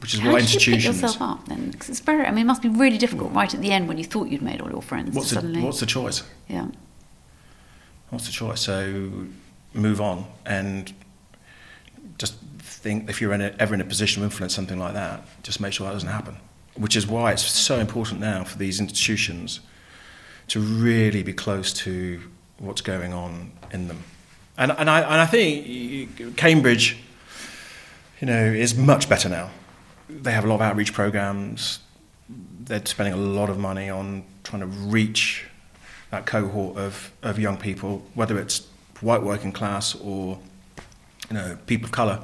Which 0.00 0.14
is 0.14 0.20
How 0.20 0.32
why 0.32 0.40
did 0.40 0.52
you 0.52 0.58
pick 0.60 0.68
institutions. 0.68 1.02
yourself 1.02 1.22
up 1.22 1.48
then? 1.48 1.72
'Cause 1.72 1.88
it's 1.90 2.00
very. 2.00 2.24
I 2.26 2.30
mean, 2.30 2.42
it 2.42 2.46
must 2.46 2.62
be 2.62 2.68
really 2.68 2.98
difficult 2.98 3.32
right 3.32 3.52
at 3.52 3.60
the 3.60 3.70
end 3.72 3.88
when 3.88 3.98
you 3.98 4.04
thought 4.04 4.28
you'd 4.28 4.42
made 4.42 4.60
all 4.60 4.70
your 4.70 4.82
friends. 4.82 5.14
What's 5.14 5.30
the, 5.30 5.36
suddenly, 5.36 5.60
what's 5.62 5.80
the 5.80 5.86
choice? 5.86 6.22
yeah. 6.48 6.66
What's 8.10 8.26
the 8.26 8.32
choice? 8.32 8.60
So 8.60 9.10
move 9.72 10.00
on 10.00 10.24
and 10.46 10.92
just 12.18 12.36
think 12.60 13.10
if 13.10 13.20
you're 13.20 13.32
in 13.32 13.40
a, 13.40 13.52
ever 13.58 13.74
in 13.74 13.80
a 13.80 13.84
position 13.84 14.20
to 14.20 14.24
influence 14.26 14.54
something 14.54 14.78
like 14.78 14.94
that, 14.94 15.26
just 15.42 15.58
make 15.60 15.72
sure 15.72 15.86
that 15.88 15.92
doesn't 15.94 16.08
happen. 16.08 16.36
Which 16.76 16.94
is 16.96 17.06
why 17.08 17.32
it's 17.32 17.42
so 17.44 17.78
important 17.80 18.20
now 18.20 18.44
for 18.44 18.56
these 18.58 18.78
institutions 18.78 19.60
to 20.48 20.60
really 20.60 21.22
be 21.22 21.32
close 21.32 21.72
to 21.72 22.20
what's 22.58 22.80
going 22.80 23.12
on 23.12 23.52
in 23.72 23.88
them. 23.88 24.04
And, 24.56 24.72
and, 24.72 24.88
I, 24.88 25.00
and 25.00 25.20
I 25.20 25.26
think 25.26 26.36
Cambridge, 26.36 26.98
you 28.20 28.26
know, 28.26 28.44
is 28.44 28.76
much 28.76 29.08
better 29.08 29.28
now. 29.28 29.50
They 30.08 30.32
have 30.32 30.44
a 30.44 30.48
lot 30.48 30.56
of 30.56 30.60
outreach 30.62 30.92
programs. 30.92 31.80
They're 32.60 32.84
spending 32.86 33.14
a 33.14 33.18
lot 33.18 33.50
of 33.50 33.58
money 33.58 33.90
on 33.90 34.24
trying 34.44 34.60
to 34.60 34.66
reach 34.66 35.46
that 36.10 36.26
cohort 36.26 36.76
of, 36.76 37.10
of 37.22 37.38
young 37.38 37.56
people, 37.56 38.02
whether 38.14 38.38
it's 38.38 38.66
white 39.00 39.22
working 39.22 39.52
class 39.52 39.94
or 39.96 40.38
you 41.28 41.34
know 41.34 41.58
people 41.66 41.86
of 41.86 41.92
colour, 41.92 42.22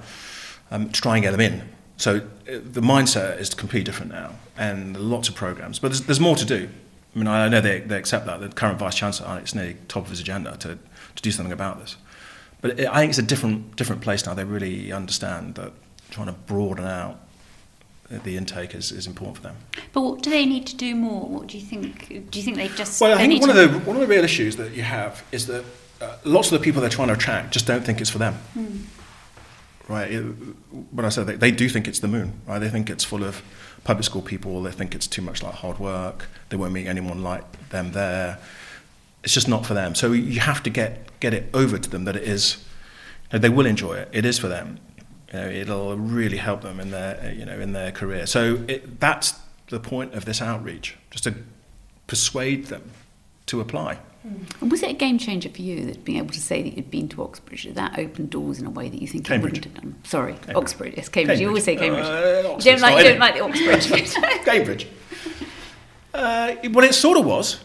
um, 0.70 0.88
to 0.90 1.00
try 1.00 1.16
and 1.16 1.24
get 1.24 1.32
them 1.32 1.40
in. 1.40 1.68
So 1.96 2.16
uh, 2.16 2.20
the 2.46 2.80
mindset 2.80 3.38
is 3.40 3.54
completely 3.54 3.84
different 3.84 4.12
now, 4.12 4.32
and 4.56 4.96
lots 4.96 5.28
of 5.28 5.34
programs. 5.34 5.78
But 5.78 5.88
there's, 5.88 6.02
there's 6.02 6.20
more 6.20 6.36
to 6.36 6.44
do. 6.44 6.68
I 7.14 7.18
mean, 7.18 7.26
I 7.26 7.48
know 7.48 7.60
they, 7.60 7.80
they 7.80 7.96
accept 7.96 8.26
that. 8.26 8.40
The 8.40 8.48
current 8.48 8.78
vice 8.78 8.94
chancellor, 8.94 9.38
it's 9.38 9.54
nearly 9.54 9.76
top 9.88 10.04
of 10.04 10.10
his 10.10 10.20
agenda 10.20 10.56
to, 10.58 10.78
to 11.16 11.22
do 11.22 11.30
something 11.30 11.52
about 11.52 11.80
this. 11.80 11.96
But 12.60 12.78
it, 12.78 12.88
I 12.88 13.00
think 13.00 13.10
it's 13.10 13.18
a 13.18 13.22
different 13.22 13.76
different 13.76 14.02
place 14.02 14.26
now. 14.26 14.34
They 14.34 14.44
really 14.44 14.92
understand 14.92 15.54
that 15.56 15.72
trying 16.10 16.26
to 16.26 16.32
broaden 16.32 16.84
out 16.84 17.20
the 18.10 18.36
intake 18.36 18.74
is, 18.74 18.90
is 18.90 19.06
important 19.06 19.36
for 19.36 19.42
them. 19.44 19.56
But 19.92 20.02
what 20.02 20.22
do 20.22 20.30
they 20.30 20.44
need 20.44 20.66
to 20.66 20.76
do 20.76 20.94
more? 20.94 21.28
What 21.28 21.46
do 21.46 21.58
you 21.58 21.64
think? 21.64 22.08
Do 22.08 22.38
you 22.38 22.44
think 22.44 22.56
they've 22.56 22.74
just? 22.74 23.00
Well, 23.00 23.16
I 23.16 23.26
think 23.26 23.40
one 23.40 23.50
of 23.50 23.56
the 23.56 23.68
one 23.80 23.96
of 23.96 24.00
the 24.00 24.08
real 24.08 24.24
issues 24.24 24.56
that 24.56 24.72
you 24.72 24.82
have 24.82 25.24
is 25.32 25.46
that 25.46 25.64
uh, 26.00 26.16
lots 26.24 26.50
of 26.50 26.58
the 26.58 26.64
people 26.64 26.80
they're 26.80 26.90
trying 26.90 27.08
to 27.08 27.14
attract 27.14 27.52
just 27.52 27.66
don't 27.66 27.84
think 27.84 28.00
it's 28.00 28.10
for 28.10 28.18
them. 28.18 28.38
Right? 29.88 30.12
It, 30.12 30.22
when 30.22 31.04
I 31.04 31.08
said 31.08 31.26
they, 31.26 31.36
they 31.36 31.50
do 31.50 31.68
think 31.68 31.88
it's 31.88 31.98
the 32.00 32.08
moon, 32.08 32.40
right? 32.46 32.58
They 32.58 32.68
think 32.68 32.90
it's 32.90 33.04
full 33.04 33.24
of 33.24 33.42
public 33.84 34.04
school 34.04 34.22
people. 34.22 34.62
They 34.62 34.70
think 34.72 34.94
it's 34.94 35.06
too 35.06 35.22
much 35.22 35.42
like 35.42 35.54
hard 35.54 35.78
work. 35.78 36.28
They 36.48 36.56
won't 36.56 36.72
meet 36.72 36.86
anyone 36.86 37.22
like 37.22 37.68
them 37.70 37.92
there. 37.92 38.38
It's 39.22 39.34
just 39.34 39.48
not 39.48 39.66
for 39.66 39.74
them. 39.74 39.94
So 39.94 40.12
you 40.12 40.40
have 40.40 40.62
to 40.62 40.70
get 40.70 41.20
get 41.20 41.34
it 41.34 41.50
over 41.54 41.78
to 41.78 41.90
them 41.90 42.04
that 42.04 42.16
it 42.16 42.22
is. 42.22 42.64
You 43.30 43.38
know, 43.38 43.42
they 43.42 43.48
will 43.48 43.66
enjoy 43.66 43.94
it. 43.94 44.08
It 44.12 44.24
is 44.24 44.38
for 44.38 44.48
them. 44.48 44.78
You 45.32 45.38
know, 45.38 45.48
it'll 45.48 45.96
really 45.96 46.38
help 46.38 46.62
them 46.62 46.80
in 46.80 46.90
their 46.90 47.32
you 47.32 47.44
know 47.44 47.58
in 47.58 47.72
their 47.72 47.92
career. 47.92 48.26
So 48.26 48.64
it, 48.68 49.00
that's 49.00 49.34
the 49.68 49.80
point 49.80 50.14
of 50.14 50.24
this 50.24 50.42
outreach, 50.42 50.96
just 51.10 51.24
to 51.24 51.34
persuade 52.06 52.66
them 52.66 52.90
to 53.46 53.60
apply. 53.60 53.98
And 54.22 54.70
was 54.70 54.82
it 54.82 54.90
a 54.90 54.94
game 54.94 55.16
changer 55.16 55.48
for 55.48 55.62
you 55.62 55.86
that 55.86 56.04
being 56.04 56.18
able 56.18 56.30
to 56.30 56.40
say 56.40 56.62
that 56.62 56.76
you'd 56.76 56.90
been 56.90 57.08
to 57.10 57.22
Oxbridge? 57.22 57.62
Did 57.62 57.76
that 57.76 57.98
open 57.98 58.26
doors 58.26 58.58
in 58.58 58.66
a 58.66 58.70
way 58.70 58.90
that 58.90 59.00
you 59.00 59.08
think 59.08 59.24
Cambridge. 59.24 59.54
you 59.54 59.60
wouldn't 59.60 59.76
have 59.76 59.82
done? 59.82 60.02
Sorry, 60.04 60.36
Oxbridge. 60.54 60.94
Yes, 60.96 61.08
Cambridge. 61.08 61.40
You 61.40 61.48
always 61.48 61.64
say 61.64 61.76
Cambridge. 61.76 62.04
Uh, 62.04 62.56
you 62.58 62.64
don't 62.64 62.80
like 62.80 62.98
you 62.98 63.10
don't 63.10 63.18
like 63.18 63.34
the 63.34 63.40
Oxbridge. 63.40 64.14
Cambridge. 64.44 64.86
Uh, 66.12 66.54
well, 66.70 66.84
it 66.84 66.94
sort 66.94 67.16
of 67.16 67.24
was. 67.24 67.60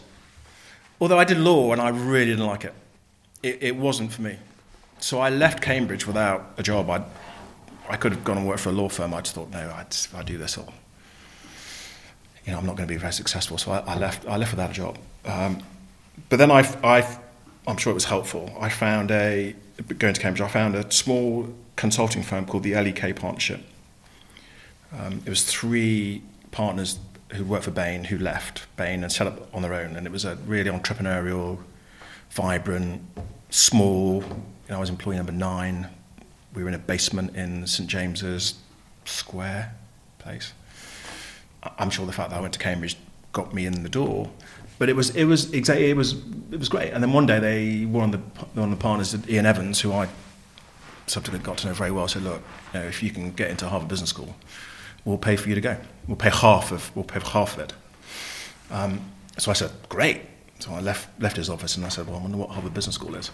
Although 0.98 1.18
I 1.18 1.24
did 1.24 1.38
law 1.38 1.72
and 1.72 1.80
I 1.80 1.90
really 1.90 2.30
didn't 2.30 2.46
like 2.46 2.64
it. 2.64 2.72
It, 3.42 3.58
it 3.62 3.76
wasn't 3.76 4.12
for 4.12 4.22
me. 4.22 4.38
So 4.98 5.20
I 5.20 5.28
left 5.28 5.62
Cambridge 5.62 6.06
without 6.06 6.54
a 6.56 6.62
job. 6.62 6.88
I, 6.88 7.04
I 7.88 7.96
could 7.96 8.12
have 8.12 8.24
gone 8.24 8.38
and 8.38 8.46
worked 8.46 8.60
for 8.60 8.70
a 8.70 8.72
law 8.72 8.88
firm. 8.88 9.12
I 9.12 9.20
just 9.20 9.34
thought, 9.34 9.50
no, 9.50 9.70
I'd, 9.76 9.94
I 10.14 10.22
do 10.22 10.38
this, 10.38 10.56
I'll, 10.56 10.72
you 12.46 12.52
know, 12.52 12.58
I'm 12.58 12.64
not 12.64 12.76
going 12.76 12.88
to 12.88 12.94
be 12.94 12.98
very 12.98 13.12
successful. 13.12 13.58
So 13.58 13.72
I, 13.72 13.78
I 13.80 13.98
left. 13.98 14.26
I 14.26 14.36
left 14.36 14.52
without 14.52 14.70
a 14.70 14.72
job. 14.72 14.98
Um, 15.26 15.58
but 16.28 16.38
then 16.38 16.50
I, 16.50 16.60
I, 16.82 17.18
I'm 17.66 17.76
sure 17.76 17.90
it 17.90 17.94
was 17.94 18.04
helpful. 18.04 18.56
I 18.60 18.68
found 18.68 19.10
a 19.10 19.54
going 19.98 20.14
to 20.14 20.20
Cambridge. 20.20 20.40
I 20.40 20.48
found 20.48 20.74
a 20.74 20.90
small 20.90 21.52
consulting 21.76 22.22
firm 22.22 22.46
called 22.46 22.62
the 22.62 22.74
LEK 22.74 23.16
Partnership. 23.16 23.60
Um, 24.98 25.22
it 25.24 25.28
was 25.28 25.44
three 25.44 26.22
partners 26.50 26.98
who 27.32 27.44
worked 27.44 27.64
for 27.64 27.70
Bain 27.70 28.04
who 28.04 28.18
left 28.18 28.66
Bain 28.76 29.02
and 29.02 29.12
set 29.12 29.26
up 29.26 29.52
on 29.54 29.62
their 29.62 29.74
own, 29.74 29.96
and 29.96 30.06
it 30.06 30.12
was 30.12 30.24
a 30.24 30.36
really 30.46 30.70
entrepreneurial, 30.70 31.58
vibrant, 32.30 33.02
small. 33.50 34.22
You 34.22 34.70
know, 34.70 34.76
I 34.76 34.80
was 34.80 34.90
employee 34.90 35.16
number 35.16 35.32
nine. 35.32 35.88
We 36.54 36.62
were 36.62 36.68
in 36.68 36.74
a 36.74 36.78
basement 36.78 37.36
in 37.36 37.66
St 37.66 37.88
James's 37.88 38.54
Square 39.04 39.74
place. 40.18 40.52
I'm 41.78 41.90
sure 41.90 42.06
the 42.06 42.12
fact 42.12 42.30
that 42.30 42.36
I 42.36 42.40
went 42.40 42.54
to 42.54 42.60
Cambridge 42.60 42.96
got 43.32 43.52
me 43.52 43.66
in 43.66 43.82
the 43.82 43.88
door, 43.88 44.30
but 44.78 44.88
it 44.88 44.96
was 44.96 45.10
it 45.10 45.24
was 45.24 45.52
exactly 45.52 45.90
it 45.90 45.96
was 45.96 46.14
it 46.50 46.58
was 46.58 46.68
great. 46.68 46.92
And 46.92 47.02
then 47.02 47.12
one 47.12 47.26
day 47.26 47.38
they 47.38 47.84
one 47.86 48.12
of 48.12 48.12
the 48.12 48.44
one 48.60 48.72
of 48.72 48.78
the 48.78 48.82
partners, 48.82 49.14
Iain 49.28 49.46
Evans, 49.46 49.80
who 49.80 49.92
I 49.92 50.08
subsequently 51.06 51.44
got 51.44 51.58
to 51.58 51.68
know 51.68 51.72
very 51.74 51.90
well, 51.90 52.08
said, 52.08 52.22
"Look, 52.22 52.42
you 52.74 52.80
know, 52.80 52.86
if 52.86 53.02
you 53.02 53.10
can 53.10 53.30
get 53.32 53.50
into 53.50 53.68
Harvard 53.68 53.88
Business 53.88 54.10
School, 54.10 54.36
we'll 55.04 55.18
pay 55.18 55.36
for 55.36 55.48
you 55.48 55.54
to 55.54 55.60
go. 55.60 55.76
We'll 56.06 56.16
pay 56.16 56.30
half 56.30 56.72
of 56.72 56.94
we'll 56.96 57.04
pay 57.04 57.20
half 57.20 57.54
of 57.56 57.60
it." 57.60 57.72
Um, 58.70 59.00
so 59.38 59.50
I 59.50 59.54
said, 59.54 59.70
"Great." 59.88 60.22
So 60.58 60.72
I 60.72 60.80
left 60.80 61.08
left 61.20 61.36
his 61.36 61.50
office 61.50 61.76
and 61.76 61.84
I 61.84 61.88
said, 61.90 62.06
"Well, 62.06 62.16
I 62.18 62.22
wonder 62.22 62.36
what 62.38 62.50
Harvard 62.50 62.74
Business 62.74 62.94
School 62.96 63.14
is." 63.14 63.30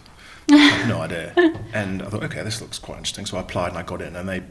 I 0.51 0.57
had 0.57 0.89
no 0.89 1.01
idea. 1.07 1.33
And 1.73 2.03
I 2.03 2.07
thought, 2.09 2.25
okay, 2.25 2.43
this 2.43 2.61
looks 2.61 2.79
quite 2.81 2.99
interesting. 2.99 3.27
So 3.27 3.37
I 3.37 3.41
applied 3.43 3.69
and 3.69 3.79
I 3.79 3.83
got 3.85 4.03
in, 4.03 4.17
and 4.17 4.29
they 4.29 4.43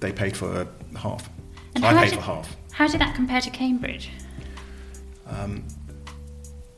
they 0.00 0.12
paid 0.12 0.36
for 0.36 0.66
half. 0.96 1.28
And 1.74 1.82
So 1.82 1.88
I 1.88 1.94
paid 1.94 2.10
did- 2.10 2.18
for 2.18 2.24
half. 2.24 2.54
How 2.72 2.86
did 2.86 3.00
that 3.00 3.14
compare 3.14 3.40
to 3.40 3.50
Cambridge? 3.50 4.10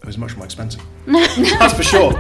It 0.05 0.07
was 0.07 0.19
much 0.19 0.37
more 0.37 0.45
expensive. 0.45 0.83
That's 1.07 1.73
for 1.73 1.83
sure. 1.83 2.13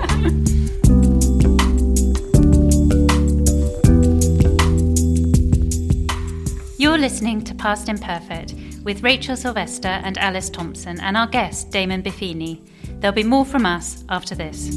You're 6.78 6.96
listening 6.96 7.44
to 7.44 7.54
Past 7.54 7.90
Imperfect 7.90 8.54
with 8.84 9.02
Rachel 9.02 9.36
Sylvester 9.36 9.88
and 9.88 10.16
Alice 10.16 10.48
Thompson 10.48 10.98
and 10.98 11.14
our 11.14 11.26
guest, 11.26 11.72
Damon 11.72 12.02
Buffini. 12.02 12.66
There'll 13.00 13.14
be 13.14 13.22
more 13.22 13.44
from 13.44 13.66
us 13.66 14.02
after 14.08 14.34
this. 14.34 14.70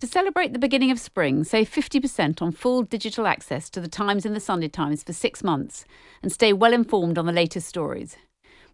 To 0.00 0.06
celebrate 0.06 0.54
the 0.54 0.58
beginning 0.58 0.90
of 0.90 0.98
spring, 0.98 1.44
save 1.44 1.68
50% 1.68 2.40
on 2.40 2.52
full 2.52 2.84
digital 2.84 3.26
access 3.26 3.68
to 3.68 3.82
the 3.82 3.88
Times 3.88 4.24
and 4.24 4.34
the 4.34 4.40
Sunday 4.40 4.68
Times 4.68 5.02
for 5.02 5.12
six 5.12 5.44
months 5.44 5.84
and 6.22 6.32
stay 6.32 6.54
well 6.54 6.72
informed 6.72 7.18
on 7.18 7.26
the 7.26 7.32
latest 7.32 7.68
stories. 7.68 8.16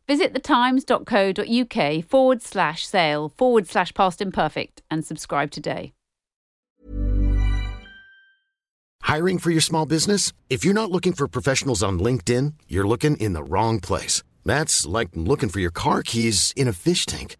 Visit 0.06 0.34
thetimes.co.uk 0.34 2.04
forward 2.04 2.42
slash 2.42 2.86
sale 2.86 3.28
forward 3.28 3.66
slash 3.66 3.92
past 3.92 4.22
imperfect 4.22 4.82
and 4.90 5.04
subscribe 5.04 5.50
today. 5.50 5.92
Hiring 9.02 9.38
for 9.38 9.52
your 9.52 9.60
small 9.60 9.86
business? 9.86 10.32
If 10.50 10.64
you're 10.64 10.74
not 10.74 10.90
looking 10.90 11.12
for 11.12 11.28
professionals 11.28 11.80
on 11.80 12.00
LinkedIn, 12.00 12.54
you're 12.66 12.88
looking 12.88 13.16
in 13.16 13.34
the 13.34 13.42
wrong 13.44 13.78
place. 13.78 14.24
That's 14.44 14.84
like 14.84 15.10
looking 15.14 15.48
for 15.48 15.60
your 15.60 15.70
car 15.70 16.02
keys 16.02 16.52
in 16.56 16.66
a 16.66 16.72
fish 16.72 17.06
tank. 17.06 17.36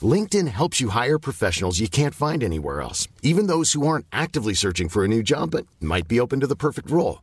LinkedIn 0.00 0.48
helps 0.48 0.80
you 0.80 0.90
hire 0.90 1.18
professionals 1.18 1.80
you 1.80 1.88
can't 1.88 2.14
find 2.14 2.42
anywhere 2.42 2.80
else, 2.80 3.08
even 3.22 3.48
those 3.48 3.72
who 3.72 3.86
aren't 3.86 4.06
actively 4.12 4.54
searching 4.54 4.88
for 4.88 5.04
a 5.04 5.08
new 5.08 5.22
job 5.22 5.50
but 5.50 5.66
might 5.80 6.06
be 6.06 6.20
open 6.20 6.40
to 6.40 6.46
the 6.46 6.56
perfect 6.56 6.90
role. 6.90 7.22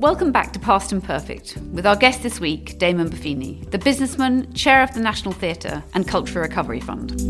Welcome 0.00 0.32
back 0.32 0.54
to 0.54 0.58
Past 0.58 0.92
Imperfect 0.92 1.58
with 1.74 1.84
our 1.84 1.94
guest 1.94 2.22
this 2.22 2.40
week, 2.40 2.78
Damon 2.78 3.10
Buffini, 3.10 3.70
the 3.70 3.76
businessman, 3.76 4.50
chair 4.54 4.82
of 4.82 4.94
the 4.94 5.00
National 5.00 5.34
Theatre 5.34 5.84
and 5.92 6.08
Cultural 6.08 6.42
Recovery 6.42 6.80
Fund. 6.80 7.20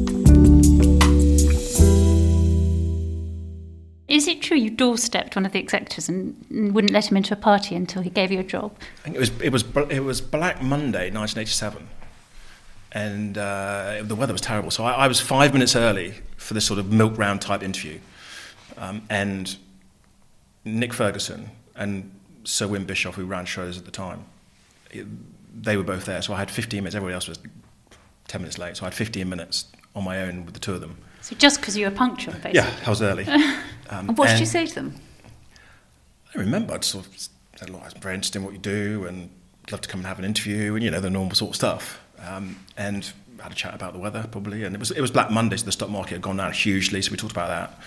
Is 4.07 4.29
it 4.29 4.41
true 4.41 4.57
you 4.57 4.71
doorstepped 4.71 5.35
one 5.35 5.45
of 5.45 5.51
the 5.51 5.59
executives 5.59 6.09
and 6.09 6.73
wouldn't 6.73 6.93
let 6.93 7.11
him 7.11 7.17
into 7.17 7.35
a 7.35 7.37
party 7.37 7.75
until 7.75 8.03
he 8.03 8.11
gave 8.11 8.31
you 8.31 8.39
a 8.39 8.45
job? 8.45 8.73
I 9.01 9.03
think 9.03 9.17
it 9.17 9.19
was 9.19 9.31
it 9.41 9.51
was 9.51 9.65
it 9.91 10.05
was 10.05 10.21
Black 10.21 10.63
Monday, 10.63 11.11
1987, 11.11 11.89
and 12.93 13.37
uh, 13.37 14.03
the 14.05 14.15
weather 14.15 14.33
was 14.33 14.43
terrible. 14.43 14.71
So 14.71 14.85
I, 14.85 14.93
I, 14.93 15.09
was 15.09 15.19
five 15.19 15.53
minutes 15.53 15.75
early 15.75 16.15
for 16.37 16.55
this 16.55 16.67
sort 16.67 16.79
of 16.79 16.93
milk 16.93 17.19
round 17.19 17.43
type 17.43 17.65
interview, 17.65 17.99
um, 18.79 19.03
and 19.11 19.57
Nick 20.65 20.93
Ferguson 20.93 21.51
and 21.75 22.13
Sir 22.51 22.67
Win 22.67 22.85
Bischoff, 22.85 23.15
who 23.15 23.25
ran 23.25 23.45
shows 23.45 23.79
at 23.79 23.85
the 23.85 23.91
time, 23.91 24.25
they 25.55 25.77
were 25.77 25.85
both 25.85 26.05
there. 26.05 26.21
So 26.21 26.35
I 26.35 26.39
had 26.39 26.51
15 26.51 26.81
minutes. 26.81 26.97
Everybody 26.97 27.15
else 27.15 27.29
was 27.29 27.39
10 28.29 28.41
minutes 28.41 28.59
late. 28.59 28.77
So 28.77 28.85
I 28.85 28.87
had 28.87 28.95
15 28.95 29.29
minutes 29.29 29.67
on 29.95 30.05
my 30.05 30.23
own 30.23 30.45
with 30.45 30.55
the 30.55 30.61
two 30.61 30.75
of 30.75 30.81
them. 30.81 30.97
So 31.21 31.37
just 31.37 31.61
because 31.61 31.77
you 31.77 31.87
were 31.87 31.93
punctual, 31.93 32.35
basically? 32.35 32.55
Yeah, 32.55 32.75
I 32.85 32.91
was 32.91 33.03
early. 33.03 33.27
Um, 33.93 34.11
and 34.11 34.17
what 34.17 34.29
did 34.29 34.39
you 34.39 34.47
say 34.47 34.67
to 34.67 34.75
them? 34.77 34.95
I 36.33 36.39
remember. 36.39 36.75
I 36.75 36.79
sort 36.79 37.09
of 37.09 37.29
said, 37.57 37.71
look, 37.71 37.83
it's 37.85 37.95
very 37.95 38.15
interesting 38.15 38.45
what 38.45 38.53
you 38.53 38.61
do 38.61 39.05
and 39.05 39.29
I'd 39.65 39.73
love 39.73 39.81
to 39.81 39.89
come 39.89 39.99
and 39.99 40.07
have 40.07 40.21
an 40.21 40.25
interview 40.25 40.77
and, 40.77 40.85
you 40.85 40.93
know, 40.93 41.01
the 41.01 41.11
normal 41.11 41.35
sort 41.35 41.51
of 41.51 41.57
stuff. 41.57 42.01
Um, 42.21 42.55
and 42.77 43.13
had 43.41 43.51
a 43.51 43.55
chat 43.57 43.75
about 43.75 43.93
the 43.93 43.99
weather, 43.99 44.29
probably. 44.31 44.63
And 44.63 44.77
it 44.77 44.79
was, 44.79 44.93
it 44.93 45.01
was 45.01 45.11
Black 45.11 45.33
Monday, 45.33 45.57
so 45.57 45.65
the 45.67 45.73
stock 45.73 45.91
market 45.91 46.13
had 46.13 46.23
gone 46.23 46.37
down 46.37 46.53
hugely, 46.53 47.03
so 47.03 47.11
we 47.11 47.17
talked 47.17 47.33
about 47.33 47.49
that. 47.49 47.81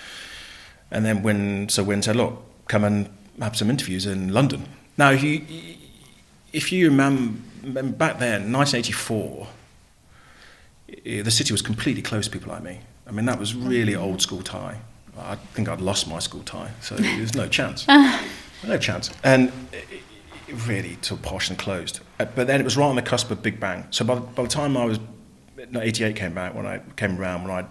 And 0.91 1.06
then 1.06 1.23
when, 1.23 1.69
so 1.69 1.84
Win 1.84 2.02
said, 2.02 2.17
look, 2.17 2.43
come 2.67 2.84
and 2.84 3.10
have 3.39 3.56
some 3.56 3.69
interviews 3.69 4.06
in 4.06 4.34
London. 4.34 4.67
Now, 4.98 5.12
if 5.12 5.24
you, 5.24 5.46
if 6.52 6.72
you 6.72 6.89
remember 6.89 7.39
back 7.63 8.19
then, 8.19 8.52
1984, 8.52 9.48
the 11.04 11.32
city 11.32 11.54
was 11.54 11.62
completely 11.62 12.02
closed 12.02 12.32
to 12.32 12.38
people 12.38 12.54
like 12.54 12.63
me. 12.63 12.80
I 13.08 13.12
mean, 13.12 13.26
that 13.26 13.39
was 13.39 13.56
really 13.56 13.96
old 13.96 14.22
school 14.22 14.41
tie. 14.41 14.80
I 15.17 15.36
think 15.36 15.69
I'd 15.69 15.82
lost 15.82 16.08
my 16.08 16.19
school 16.19 16.41
tie, 16.43 16.72
so 16.82 16.96
there's 16.96 17.36
no 17.36 17.48
chance. 17.48 17.88
no 18.67 18.78
chance. 18.78 19.12
And 19.24 19.52
it 19.72 20.02
really 20.67 20.96
too 20.98 21.17
posh 21.17 21.50
and 21.50 21.58
closed. 21.58 22.00
Uh, 22.19 22.26
but 22.26 22.48
then 22.48 22.60
it 22.60 22.63
was 22.63 22.78
right 22.78 22.88
on 22.88 22.96
the 22.96 23.02
cusp 23.02 23.32
of 23.32 23.41
Big 23.41 23.60
Bang. 23.60 23.86
So 23.91 24.06
by, 24.06 24.15
by 24.15 24.43
the 24.43 24.50
time 24.50 24.78
I 24.78 24.86
was, 24.86 25.00
88 25.76 26.15
came 26.15 26.34
back, 26.34 26.56
when 26.56 26.65
I 26.65 26.80
came 26.96 27.19
around, 27.19 27.43
when 27.43 27.52
I, 27.52 27.65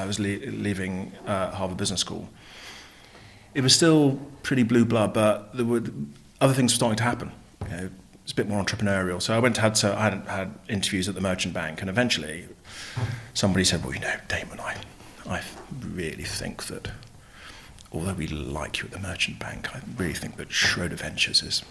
I 0.00 0.06
was 0.06 0.18
le- 0.18 0.46
leaving 0.46 1.12
uh, 1.26 1.50
Harvard 1.50 1.78
Business 1.78 2.00
School, 2.00 2.28
it 3.54 3.62
was 3.62 3.74
still 3.74 4.18
pretty 4.42 4.62
blue 4.62 4.84
blood, 4.84 5.12
but 5.12 5.54
there 5.56 5.64
were 5.64 5.82
other 6.40 6.54
things 6.54 6.74
starting 6.74 6.96
to 6.96 7.02
happen. 7.02 7.32
You 7.64 7.76
know, 7.76 7.90
it's 8.22 8.32
a 8.32 8.34
bit 8.34 8.48
more 8.48 8.62
entrepreneurial. 8.62 9.20
So 9.20 9.34
I 9.34 9.38
went 9.38 9.54
to 9.56 9.60
had 9.60 9.74
to, 9.76 9.96
I 9.96 10.10
had, 10.10 10.26
had 10.26 10.54
interviews 10.68 11.08
at 11.08 11.14
the 11.14 11.20
merchant 11.20 11.54
bank, 11.54 11.80
and 11.80 11.90
eventually 11.90 12.46
somebody 13.34 13.64
said, 13.64 13.84
"Well, 13.84 13.94
you 13.94 14.00
know, 14.00 14.14
Damon, 14.28 14.60
I, 14.60 14.76
I 15.26 15.42
really 15.80 16.24
think 16.24 16.64
that 16.64 16.90
although 17.92 18.14
we 18.14 18.26
like 18.26 18.78
you 18.78 18.86
at 18.86 18.92
the 18.92 18.98
merchant 18.98 19.38
bank, 19.38 19.74
I 19.74 19.80
really 19.96 20.14
think 20.14 20.36
that 20.36 20.50
Schroder 20.50 20.96
Ventures 20.96 21.42
is 21.42 21.62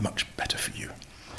much 0.00 0.26
better 0.36 0.58
for 0.58 0.76
you." 0.76 0.90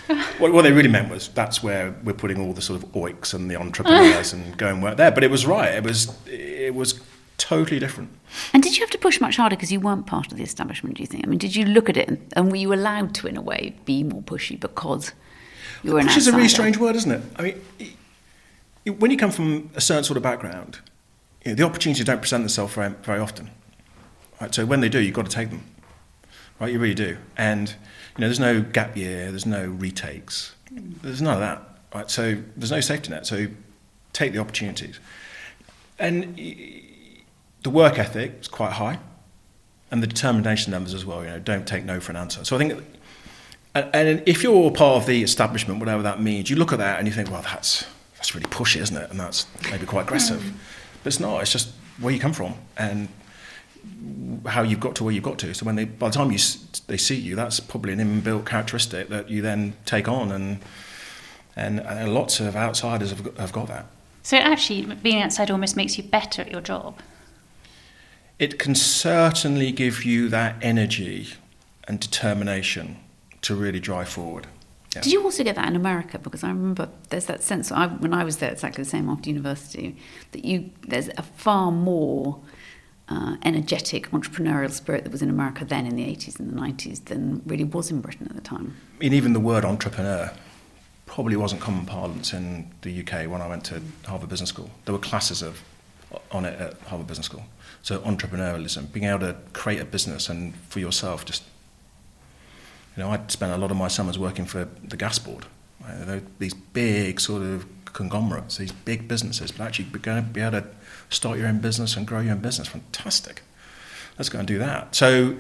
what, 0.38 0.52
what, 0.52 0.64
they 0.64 0.72
really 0.72 0.90
meant 0.90 1.10
was 1.10 1.30
that's 1.30 1.64
where 1.64 1.96
we're 2.04 2.14
putting 2.14 2.38
all 2.38 2.52
the 2.52 2.62
sort 2.62 2.84
of 2.84 2.92
oiks 2.92 3.34
and 3.34 3.50
the 3.50 3.56
entrepreneurs 3.56 4.34
and 4.34 4.58
going 4.58 4.82
work 4.82 4.98
there. 4.98 5.12
But 5.12 5.24
it 5.24 5.32
was 5.32 5.46
right. 5.46 5.76
It 5.76 5.84
was 5.84 6.14
it 6.28 6.76
was 6.76 7.00
totally 7.44 7.78
different. 7.78 8.10
And 8.54 8.64
did 8.64 8.78
you 8.78 8.84
have 8.84 8.90
to 8.92 8.98
push 8.98 9.20
much 9.20 9.36
harder 9.36 9.58
because 9.58 9.72
you 9.72 9.82
weren't 9.82 10.06
part 10.08 10.32
of 10.32 10.38
the 10.38 10.44
establishment, 10.44 10.96
do 10.96 11.04
you 11.04 11.08
think? 11.08 11.26
I 11.26 11.28
mean, 11.28 11.40
did 11.40 11.58
you 11.58 11.66
look 11.66 11.90
at 11.90 11.98
it 11.98 12.08
and, 12.08 12.34
and 12.38 12.50
were 12.50 12.58
you 12.58 12.74
allowed 12.74 13.14
to, 13.16 13.28
in 13.28 13.36
a 13.36 13.42
way, 13.42 13.76
be 13.84 14.02
more 14.02 14.22
pushy 14.22 14.58
because 14.58 15.12
you 15.84 15.92
were 15.92 16.00
an 16.00 16.08
Push 16.08 16.18
is 16.18 16.28
a 16.28 16.32
really 16.32 16.48
strange 16.48 16.78
word, 16.78 16.96
isn't 16.96 17.12
it? 17.12 17.22
I 17.36 17.42
mean, 17.42 17.62
it, 18.86 19.00
when 19.00 19.12
you 19.12 19.18
come 19.18 19.30
from 19.30 19.70
a 19.76 19.82
certain 19.82 20.06
sort 20.06 20.16
of 20.16 20.24
background, 20.24 20.80
you 21.44 21.52
know, 21.52 21.56
the 21.56 21.64
opportunities 21.64 22.06
don't 22.06 22.22
present 22.22 22.44
themselves 22.44 22.74
very, 22.74 22.94
very 23.04 23.20
often. 23.20 23.50
Right? 24.40 24.56
So 24.56 24.66
when 24.66 24.80
they 24.80 24.90
do, 24.90 25.02
you've 25.02 25.14
got 25.14 25.26
to 25.26 25.32
take 25.32 25.50
them. 25.50 25.66
Right? 26.62 26.72
You 26.72 26.80
really 26.80 26.96
do. 26.96 27.18
And, 27.36 27.70
you 27.70 28.22
know, 28.22 28.28
there's 28.28 28.40
no 28.40 28.62
gap 28.62 28.96
year, 28.96 29.32
there's 29.32 29.46
no 29.46 29.66
retakes, 29.68 30.56
there's 30.72 31.22
none 31.22 31.34
of 31.34 31.42
that. 31.42 31.62
Right? 31.94 32.10
So 32.10 32.42
there's 32.56 32.72
no 32.72 32.80
safety 32.80 33.10
net. 33.10 33.28
So 33.28 33.48
take 34.14 34.32
the 34.32 34.40
opportunities. 34.40 35.02
And 36.00 36.40
the 37.64 37.70
work 37.70 37.98
ethic 37.98 38.38
is 38.42 38.48
quite 38.48 38.74
high, 38.74 39.00
and 39.90 40.04
the 40.04 40.08
determination 40.08 40.72
numbers 40.72 40.94
as 40.94 41.06
well. 41.06 41.24
You 41.24 41.32
know, 41.32 41.40
don't 41.40 41.68
take 41.68 41.86
no 41.86 42.00
for 42.00 42.12
an 42.12 42.18
answer. 42.18 42.44
So 42.44 42.56
I 42.56 42.60
think, 42.60 42.84
and, 43.74 43.90
and 43.94 44.24
if 44.26 44.44
you're 44.44 44.70
part 44.72 45.02
of 45.02 45.08
the 45.08 45.24
establishment, 45.24 45.80
whatever 45.80 46.04
that 46.04 46.22
means, 46.22 46.50
you 46.50 46.56
look 46.58 46.74
at 46.74 46.80
that 46.80 47.00
and 47.00 47.08
you 47.08 47.14
think, 47.14 47.32
well, 47.32 47.42
that's 47.42 47.86
that's 48.16 48.36
really 48.36 48.48
pushy, 48.48 48.82
isn't 48.82 48.96
it? 48.96 49.10
And 49.10 49.20
that's 49.20 49.48
maybe 49.72 49.86
quite 49.86 50.04
aggressive. 50.04 50.42
Mm. 50.42 50.54
But 51.04 51.08
it's 51.08 51.20
not. 51.20 51.42
It's 51.42 51.52
just 51.52 51.72
where 52.00 52.14
you 52.14 52.20
come 52.20 52.34
from 52.34 52.56
and 52.78 53.08
how 54.46 54.62
you've 54.62 54.80
got 54.80 54.96
to 54.96 55.04
where 55.04 55.14
you've 55.14 55.24
got 55.24 55.40
to. 55.40 55.54
So 55.54 55.66
when 55.66 55.76
they, 55.76 55.86
by 55.86 56.10
the 56.10 56.16
time 56.16 56.32
you 56.32 56.40
they 56.88 56.98
see 56.98 57.16
you, 57.16 57.36
that's 57.36 57.60
probably 57.60 57.94
an 57.94 58.00
inbuilt 58.00 58.46
characteristic 58.46 59.10
that 59.10 59.30
you 59.30 59.42
then 59.42 59.74
take 59.86 60.08
on, 60.08 60.32
and 60.32 60.60
and, 61.56 61.80
and 61.80 62.14
lots 62.14 62.40
of 62.40 62.56
outsiders 62.56 63.12
have, 63.12 63.38
have 63.38 63.54
got 63.54 63.68
that. 63.68 63.86
So 64.24 64.38
actually, 64.38 64.96
being 64.96 65.22
outside 65.22 65.52
almost 65.52 65.76
makes 65.76 65.98
you 65.98 66.04
better 66.04 66.42
at 66.42 66.52
your 66.52 66.62
job 66.62 67.00
it 68.40 68.60
can 68.60 68.76
certainly 68.76 69.72
give 69.72 70.04
you 70.04 70.30
that 70.30 70.56
energy 70.62 71.34
and 71.88 72.00
determination 72.00 72.98
to 73.42 73.56
really 73.56 73.80
drive 73.80 74.10
forward. 74.10 74.48
Yeah. 74.96 75.02
Did 75.02 75.14
you 75.14 75.24
also 75.24 75.44
get 75.44 75.56
that 75.56 75.68
in 75.68 75.76
America? 75.76 76.20
Because 76.20 76.44
I 76.44 76.50
remember 76.50 76.90
there's 77.10 77.26
that 77.26 77.44
sense 77.44 77.72
I, 77.72 77.88
when 77.88 78.14
I 78.14 78.24
was 78.24 78.38
there, 78.38 78.52
exactly 78.52 78.84
the 78.84 78.90
same 78.90 79.10
after 79.10 79.30
university, 79.30 79.98
that 80.32 80.46
you 80.46 80.70
there's 80.88 81.10
a 81.18 81.24
far 81.24 81.72
more 81.72 82.40
uh, 83.10 83.38
energetic 83.44 84.12
entrepreneurial 84.12 84.72
spirit 84.72 85.04
that 85.04 85.12
was 85.12 85.22
in 85.22 85.30
America 85.30 85.66
then 85.66 85.86
in 85.86 85.96
the 85.96 86.04
80s 86.04 86.40
and 86.40 86.52
the 86.52 86.60
90s 86.60 87.06
than 87.06 87.42
really 87.46 87.64
was 87.64 87.92
in 87.92 88.02
Britain 88.02 88.28
at 88.30 88.36
the 88.36 88.42
time. 88.42 88.76
I 88.96 89.00
mean, 89.00 89.14
even 89.14 89.34
the 89.34 89.40
word 89.40 89.66
entrepreneur 89.66 90.32
probably 91.06 91.36
wasn't 91.36 91.62
common 91.62 91.86
parlance 91.86 92.34
in 92.34 92.72
the 92.82 93.02
UK 93.02 93.30
when 93.30 93.42
I 93.42 93.48
went 93.48 93.66
to 93.66 93.82
Harvard 94.06 94.30
Business 94.30 94.50
School. 94.50 94.70
There 94.86 94.94
were 94.94 95.00
classes 95.00 95.42
of 95.42 95.62
on 96.32 96.46
it 96.46 96.60
at 96.60 96.80
Harvard 96.82 97.08
Business 97.08 97.26
School. 97.26 97.44
So 97.84 98.00
entrepreneurialism, 98.00 98.92
being 98.92 99.06
able 99.06 99.20
to 99.20 99.36
create 99.52 99.82
a 99.82 99.86
business 99.86 100.30
and 100.30 100.56
for 100.70 100.80
yourself, 100.80 101.26
just 101.26 101.44
you 102.96 103.04
know, 103.04 103.12
I 103.12 103.20
spent 103.28 103.52
a 103.52 103.58
lot 103.58 103.72
of 103.72 103.78
my 103.78 103.88
summers 103.88 104.18
working 104.18 104.46
for 104.46 104.68
the 104.84 104.98
gas 104.98 105.20
board. 105.20 105.46
Right? 105.82 106.24
These 106.40 106.54
big 106.54 107.20
sort 107.20 107.42
of 107.42 107.66
conglomerates, 107.86 108.58
these 108.58 108.72
big 108.72 109.08
businesses, 109.08 109.52
but 109.52 109.66
actually 109.66 109.86
be, 109.86 110.00
gonna 110.00 110.22
be 110.22 110.42
able 110.42 110.62
to 110.62 110.68
start 111.10 111.38
your 111.38 111.48
own 111.48 111.60
business 111.60 111.96
and 111.96 112.08
grow 112.08 112.22
your 112.22 112.34
own 112.34 112.40
business, 112.40 112.68
fantastic. 112.68 113.42
let's 114.18 114.30
go 114.30 114.40
and 114.40 114.48
do 114.48 114.58
that. 114.60 114.96
So 114.96 115.38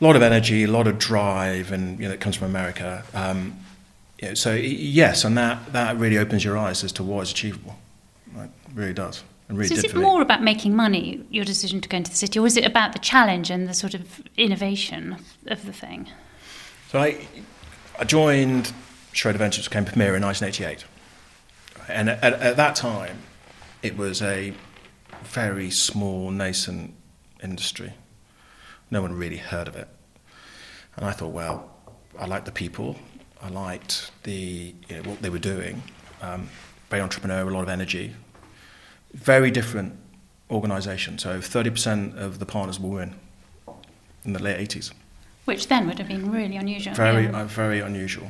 a 0.00 0.04
lot 0.04 0.16
of 0.16 0.22
energy, 0.22 0.64
a 0.64 0.68
lot 0.68 0.86
of 0.86 0.98
drive, 0.98 1.72
and 1.72 1.98
you 1.98 2.08
know, 2.08 2.14
it 2.14 2.20
comes 2.20 2.36
from 2.36 2.48
America. 2.48 3.04
Um, 3.14 3.58
you 4.20 4.28
know, 4.28 4.34
so 4.34 4.54
yes, 4.54 5.24
and 5.24 5.36
that, 5.38 5.72
that 5.72 5.96
really 5.96 6.18
opens 6.18 6.44
your 6.44 6.56
eyes 6.56 6.84
as 6.84 6.92
to 6.92 7.02
what 7.02 7.22
is 7.22 7.32
achievable. 7.32 7.76
It 8.36 8.50
really 8.74 8.92
does. 8.92 9.22
Really 9.48 9.68
so 9.68 9.74
is 9.74 9.84
it 9.84 9.94
more 9.94 10.22
about 10.22 10.42
making 10.42 10.74
money, 10.74 11.24
your 11.30 11.44
decision 11.44 11.80
to 11.80 11.88
go 11.88 11.96
into 11.98 12.10
the 12.10 12.16
city, 12.16 12.38
or 12.38 12.46
is 12.46 12.56
it 12.56 12.64
about 12.64 12.92
the 12.92 12.98
challenge 12.98 13.50
and 13.50 13.68
the 13.68 13.74
sort 13.74 13.94
of 13.94 14.20
innovation 14.36 15.16
of 15.46 15.64
the 15.64 15.72
thing? 15.72 16.08
So 16.88 16.98
I, 16.98 17.26
I 17.98 18.04
joined 18.04 18.72
Schroder 19.12 19.38
Ventures, 19.38 19.68
became 19.68 19.84
Permira 19.84 20.16
in 20.16 20.22
1988. 20.22 20.84
And 21.88 22.10
at, 22.10 22.24
at 22.24 22.56
that 22.56 22.74
time, 22.74 23.18
it 23.82 23.96
was 23.96 24.20
a 24.20 24.52
very 25.22 25.70
small, 25.70 26.30
nascent 26.30 26.94
industry. 27.42 27.92
No 28.90 29.02
one 29.02 29.12
really 29.12 29.36
heard 29.36 29.68
of 29.68 29.76
it. 29.76 29.88
And 30.96 31.04
I 31.04 31.12
thought, 31.12 31.32
well, 31.32 31.70
I 32.18 32.26
liked 32.26 32.46
the 32.46 32.52
people, 32.52 32.96
I 33.42 33.48
liked 33.48 34.10
the, 34.24 34.74
you 34.88 34.96
know, 34.96 35.08
what 35.08 35.22
they 35.22 35.30
were 35.30 35.38
doing. 35.38 35.82
Um, 36.22 36.48
very 36.90 37.02
entrepreneurial, 37.02 37.48
a 37.48 37.54
lot 37.54 37.62
of 37.62 37.68
energy. 37.68 38.14
Very 39.16 39.50
different 39.50 39.98
organisation. 40.50 41.18
So 41.18 41.38
30% 41.38 42.16
of 42.16 42.38
the 42.38 42.46
partners 42.46 42.78
were 42.78 42.88
women 42.88 43.14
in 44.24 44.32
the 44.32 44.42
late 44.42 44.68
80s. 44.68 44.92
Which 45.44 45.68
then 45.68 45.86
would 45.86 45.98
have 45.98 46.08
been 46.08 46.30
really 46.30 46.56
unusual. 46.56 46.94
Very, 46.94 47.24
yeah. 47.24 47.42
uh, 47.42 47.44
very 47.44 47.80
unusual. 47.80 48.28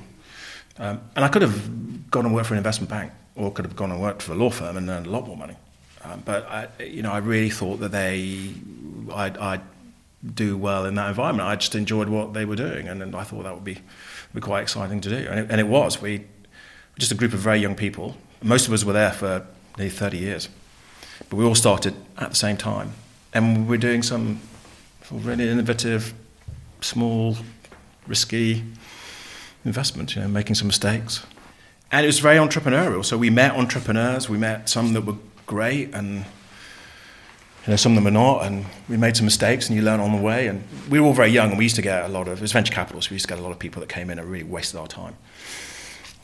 Um, 0.79 1.01
and 1.17 1.25
I 1.25 1.29
could 1.29 1.43
have 1.43 2.11
gone 2.11 2.27
and 2.27 2.35
worked 2.35 2.49
for 2.49 2.55
an 2.55 2.59
investment 2.59 2.91
bank, 2.91 3.13
or 3.35 3.51
could 3.51 3.65
have 3.65 3.77
gone 3.77 3.91
and 3.91 4.01
worked 4.01 4.23
for 4.23 4.33
a 4.33 4.35
law 4.35 4.51
firm 4.51 4.77
and 4.77 4.89
earned 4.89 5.07
a 5.07 5.11
lot 5.11 5.27
more 5.27 5.37
money. 5.37 5.57
Um, 6.05 6.23
but 6.25 6.47
I, 6.47 6.69
you 6.83 7.03
know, 7.03 7.13
I 7.13 7.19
really 7.19 7.51
thought 7.51 7.81
that 7.81 7.91
they, 7.91 8.53
I'd, 9.13 9.39
I'd 9.39 9.63
do 10.35 10.57
well 10.59 10.85
in 10.85 10.95
that 10.97 11.09
environment. 11.09 11.49
I 11.49 11.57
just 11.57 11.75
enjoyed 11.75 12.09
what 12.09 12.35
they 12.35 12.45
were 12.45 12.57
doing, 12.57 12.89
and, 12.89 13.03
and 13.03 13.17
I 13.17 13.25
thought 13.25 13.45
that 13.45 13.55
would 13.55 13.65
be, 13.65 13.79
be 14.35 14.41
quite 14.41 14.63
exciting 14.63 15.01
to 15.01 15.09
do. 15.09 15.17
And 15.17 15.41
it, 15.41 15.47
and 15.51 15.61
it 15.61 15.69
was. 15.69 16.01
We, 16.01 16.27
just 16.99 17.13
a 17.13 17.15
group 17.15 17.33
of 17.33 17.41
very 17.41 17.59
young 17.59 17.75
people. 17.75 18.17
Most 18.43 18.67
of 18.67 18.73
us 18.73 18.85
were 18.85 18.93
there 18.93 19.13
for 19.13 19.47
nearly 19.77 19.91
30 19.91 20.19
years, 20.19 20.49
but 21.29 21.37
we 21.37 21.45
all 21.45 21.55
started 21.55 21.95
at 22.19 22.31
the 22.31 22.37
same 22.37 22.57
time, 22.57 22.93
and 23.33 23.67
we 23.67 23.71
were 23.71 23.77
doing 23.77 24.03
some 24.03 24.41
really 25.11 25.49
innovative, 25.49 26.15
small, 26.81 27.37
risky 28.07 28.63
investment, 29.65 30.15
you 30.15 30.23
know, 30.23 30.29
making 30.29 30.55
some 30.55 30.67
mistakes. 30.67 31.25
And 31.93 32.05
it 32.05 32.09
was 32.09 32.19
very 32.19 32.37
entrepreneurial. 32.37 33.05
So 33.05 33.17
we 33.17 33.31
met 33.31 33.53
entrepreneurs, 33.53 34.29
we 34.29 34.39
met 34.39 34.69
some 34.69 34.93
that 34.95 35.03
were 35.03 35.17
great 35.47 35.95
and 35.95 36.25
you 37.67 37.73
know, 37.73 37.77
some 37.77 37.93
of 37.93 37.97
them 37.97 38.05
were 38.05 38.13
not, 38.13 38.45
and 38.45 38.65
we 38.89 38.97
made 38.97 39.17
some 39.17 39.27
mistakes, 39.27 39.67
and 39.67 39.75
you 39.75 39.83
learn 39.83 39.99
on 39.99 40.13
the 40.13 40.23
way. 40.23 40.47
And 40.47 40.63
we 40.89 41.01
were 41.01 41.07
all 41.07 41.13
very 41.13 41.31
young, 41.31 41.49
and 41.49 41.59
we 41.59 41.65
used 41.65 41.75
to 41.75 41.83
get 41.83 42.05
a 42.05 42.09
lot 42.09 42.29
of, 42.29 42.39
it 42.39 42.43
was 42.43 42.53
venture 42.53 42.73
capital, 42.73 43.03
so 43.03 43.11
we 43.11 43.17
used 43.17 43.27
to 43.27 43.29
get 43.29 43.41
a 43.41 43.43
lot 43.43 43.51
of 43.51 43.59
people 43.59 43.81
that 43.81 43.89
came 43.89 44.09
in 44.09 44.21
and 44.21 44.31
really 44.31 44.45
wasted 44.45 44.79
our 44.79 44.87
time. 44.87 45.17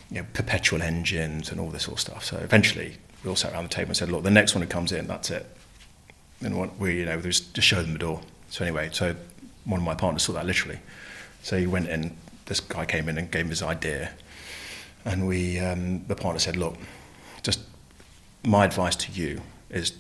You 0.09 0.21
know, 0.21 0.27
perpetual 0.35 0.83
engines 0.83 1.51
and 1.51 1.59
all 1.59 1.71
this 1.71 1.83
sort 1.83 1.97
of 1.97 2.01
stuff. 2.01 2.25
So 2.25 2.37
eventually, 2.37 2.97
we 3.23 3.31
all 3.31 3.37
sat 3.37 3.53
around 3.53 3.65
the 3.65 3.75
table 3.75 3.91
and 3.91 3.97
said, 3.97 4.11
look, 4.11 4.23
the 4.23 4.31
next 4.31 4.55
one 4.55 4.63
who 4.63 4.69
comes 4.69 4.93
in, 4.93 5.07
that's 5.07 5.31
it. 5.31 5.47
And 6.41 6.59
what 6.59 6.79
we, 6.79 6.99
you 6.99 7.05
know, 7.05 7.21
just, 7.21 7.55
just 7.55 7.69
show 7.69 7.83
them 7.83 7.93
the 7.93 7.99
door. 7.99 8.21
So 8.51 8.65
anyway, 8.65 8.91
so 8.93 9.15
one 9.65 9.79
of 9.79 9.85
my 9.85 9.95
partners 9.95 10.25
saw 10.25 10.33
that 10.33 10.47
literally. 10.47 10.81
So 11.43 11.59
he 11.59 11.67
went 11.67 11.89
in, 11.89 12.17
this 12.47 12.61
guy 12.61 12.85
came 12.85 13.09
in 13.09 13.19
and 13.19 13.31
gave 13.31 13.43
him 13.43 13.51
his 13.51 13.63
idea. 13.63 14.13
And 15.05 15.27
we, 15.27 15.59
um, 15.59 16.05
the 16.07 16.17
partner 16.17 16.39
said, 16.39 16.57
look, 16.57 16.77
just 17.43 17.61
my 18.45 18.65
advice 18.65 18.97
to 18.97 19.13
you 19.13 19.41
is 19.71 19.93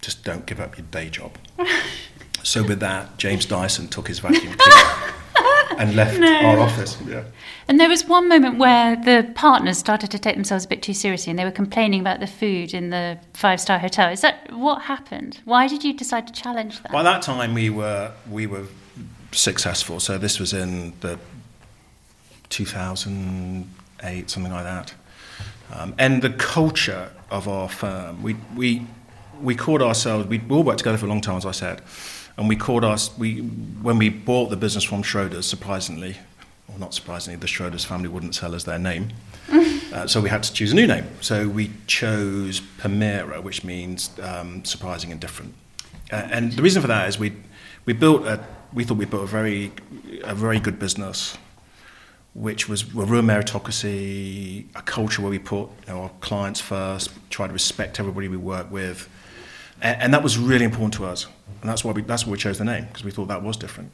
just 0.00 0.24
don't 0.24 0.46
give 0.46 0.60
up 0.60 0.76
your 0.78 0.86
day 0.90 1.10
job. 1.10 1.36
so 2.42 2.62
with 2.62 2.80
that, 2.80 3.18
James 3.18 3.46
Dyson 3.46 3.88
took 3.88 4.08
his 4.08 4.18
vacuum 4.18 4.54
cleaner 4.58 5.01
and 5.82 5.96
left 5.96 6.20
our 6.20 6.60
office. 6.60 6.96
Yeah. 7.06 7.24
And 7.66 7.80
there 7.80 7.88
was 7.88 8.04
one 8.04 8.28
moment 8.28 8.58
where 8.58 8.94
the 8.96 9.28
partners 9.34 9.78
started 9.78 10.10
to 10.12 10.18
take 10.18 10.36
themselves 10.36 10.64
a 10.64 10.68
bit 10.68 10.82
too 10.82 10.94
seriously 10.94 11.30
and 11.30 11.38
they 11.38 11.44
were 11.44 11.50
complaining 11.50 12.00
about 12.00 12.20
the 12.20 12.26
food 12.26 12.72
in 12.72 12.90
the 12.90 13.18
five 13.34 13.60
star 13.60 13.78
hotel. 13.78 14.08
Is 14.10 14.20
that 14.20 14.52
what 14.52 14.82
happened? 14.82 15.40
Why 15.44 15.66
did 15.66 15.82
you 15.82 15.92
decide 15.92 16.26
to 16.28 16.32
challenge 16.32 16.82
that? 16.82 16.92
By 16.92 17.02
that 17.02 17.22
time, 17.22 17.54
we 17.54 17.68
were 17.68 18.12
we 18.30 18.46
were 18.46 18.66
successful. 19.32 19.98
So 19.98 20.18
this 20.18 20.38
was 20.38 20.52
in 20.52 20.92
the 21.00 21.18
2008, 22.50 24.30
something 24.30 24.52
like 24.52 24.64
that. 24.64 24.94
Um, 25.72 25.94
and 25.98 26.22
the 26.22 26.30
culture 26.30 27.10
of 27.30 27.48
our 27.48 27.68
firm, 27.68 28.22
we 28.22 28.36
we 28.54 28.86
we 29.40 29.56
called 29.56 29.82
ourselves. 29.82 30.28
We 30.28 30.40
all 30.48 30.62
worked 30.62 30.78
together 30.78 30.98
for 30.98 31.06
a 31.06 31.08
long 31.08 31.22
time, 31.22 31.36
as 31.38 31.46
I 31.46 31.52
said, 31.52 31.80
and 32.36 32.48
we 32.48 32.56
called 32.56 32.84
us. 32.84 33.16
We 33.18 33.40
when 33.40 33.98
we 33.98 34.08
bought 34.08 34.50
the 34.50 34.56
business 34.56 34.84
from 34.84 35.02
Schroders, 35.02 35.44
surprisingly, 35.44 36.16
or 36.68 36.78
not 36.78 36.94
surprisingly, 36.94 37.38
the 37.38 37.46
Schroders 37.46 37.84
family 37.84 38.08
wouldn't 38.08 38.34
sell 38.34 38.54
us 38.54 38.64
their 38.64 38.78
name. 38.78 39.08
Uh, 39.92 40.06
so 40.06 40.22
we 40.22 40.30
had 40.30 40.42
to 40.42 40.50
choose 40.50 40.72
a 40.72 40.74
new 40.74 40.86
name. 40.86 41.06
So 41.20 41.46
we 41.46 41.70
chose 41.86 42.62
Permira, 42.78 43.42
which 43.42 43.62
means 43.62 44.08
um, 44.22 44.64
surprising 44.64 45.12
and 45.12 45.20
different. 45.20 45.52
Uh, 46.10 46.28
and 46.30 46.52
the 46.54 46.62
reason 46.62 46.80
for 46.80 46.88
that 46.88 47.10
is 47.10 47.18
we 47.18 47.34
we 47.84 47.92
built 47.92 48.26
a 48.26 48.42
we 48.72 48.84
thought 48.84 48.96
we 48.96 49.04
built 49.04 49.24
a 49.24 49.26
very 49.26 49.70
a 50.24 50.34
very 50.34 50.58
good 50.58 50.78
business, 50.78 51.36
which 52.32 52.70
was 52.70 52.82
a 52.82 53.04
real 53.04 53.20
meritocracy, 53.20 54.64
a 54.74 54.80
culture 54.80 55.20
where 55.20 55.30
we 55.30 55.38
put 55.38 55.68
you 55.86 55.92
know, 55.92 56.02
our 56.04 56.10
clients 56.20 56.60
first, 56.60 57.10
try 57.28 57.46
to 57.46 57.52
respect 57.52 58.00
everybody 58.00 58.28
we 58.28 58.38
work 58.38 58.70
with, 58.70 59.10
and, 59.82 60.02
and 60.02 60.14
that 60.14 60.22
was 60.22 60.38
really 60.38 60.64
important 60.64 60.94
to 60.94 61.04
us. 61.04 61.26
And 61.60 61.68
that's 61.68 61.84
why 61.84 61.92
we 61.92 62.02
that's 62.02 62.26
why 62.26 62.32
we 62.32 62.38
chose 62.38 62.58
the 62.58 62.64
name 62.64 62.86
because 62.86 63.04
we 63.04 63.10
thought 63.10 63.28
that 63.28 63.42
was 63.42 63.56
different. 63.56 63.92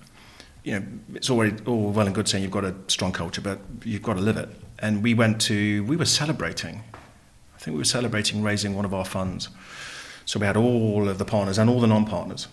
You 0.64 0.80
know, 0.80 0.86
it's 1.14 1.30
already 1.30 1.56
all 1.66 1.90
well 1.90 2.06
and 2.06 2.14
good 2.14 2.28
saying 2.28 2.42
you've 2.42 2.52
got 2.52 2.64
a 2.64 2.74
strong 2.88 3.12
culture, 3.12 3.40
but 3.40 3.58
you've 3.84 4.02
got 4.02 4.14
to 4.14 4.20
live 4.20 4.36
it. 4.36 4.48
And 4.78 5.02
we 5.02 5.14
went 5.14 5.40
to 5.42 5.82
we 5.84 5.96
were 5.96 6.04
celebrating. 6.04 6.82
I 7.56 7.58
think 7.58 7.74
we 7.74 7.78
were 7.78 7.84
celebrating 7.84 8.42
raising 8.42 8.74
one 8.76 8.84
of 8.84 8.94
our 8.94 9.04
funds. 9.04 9.48
So 10.24 10.38
we 10.38 10.46
had 10.46 10.56
all 10.56 11.08
of 11.08 11.18
the 11.18 11.24
partners 11.24 11.58
and 11.58 11.70
all 11.70 11.80
the 11.80 11.86
non-partners 11.86 12.48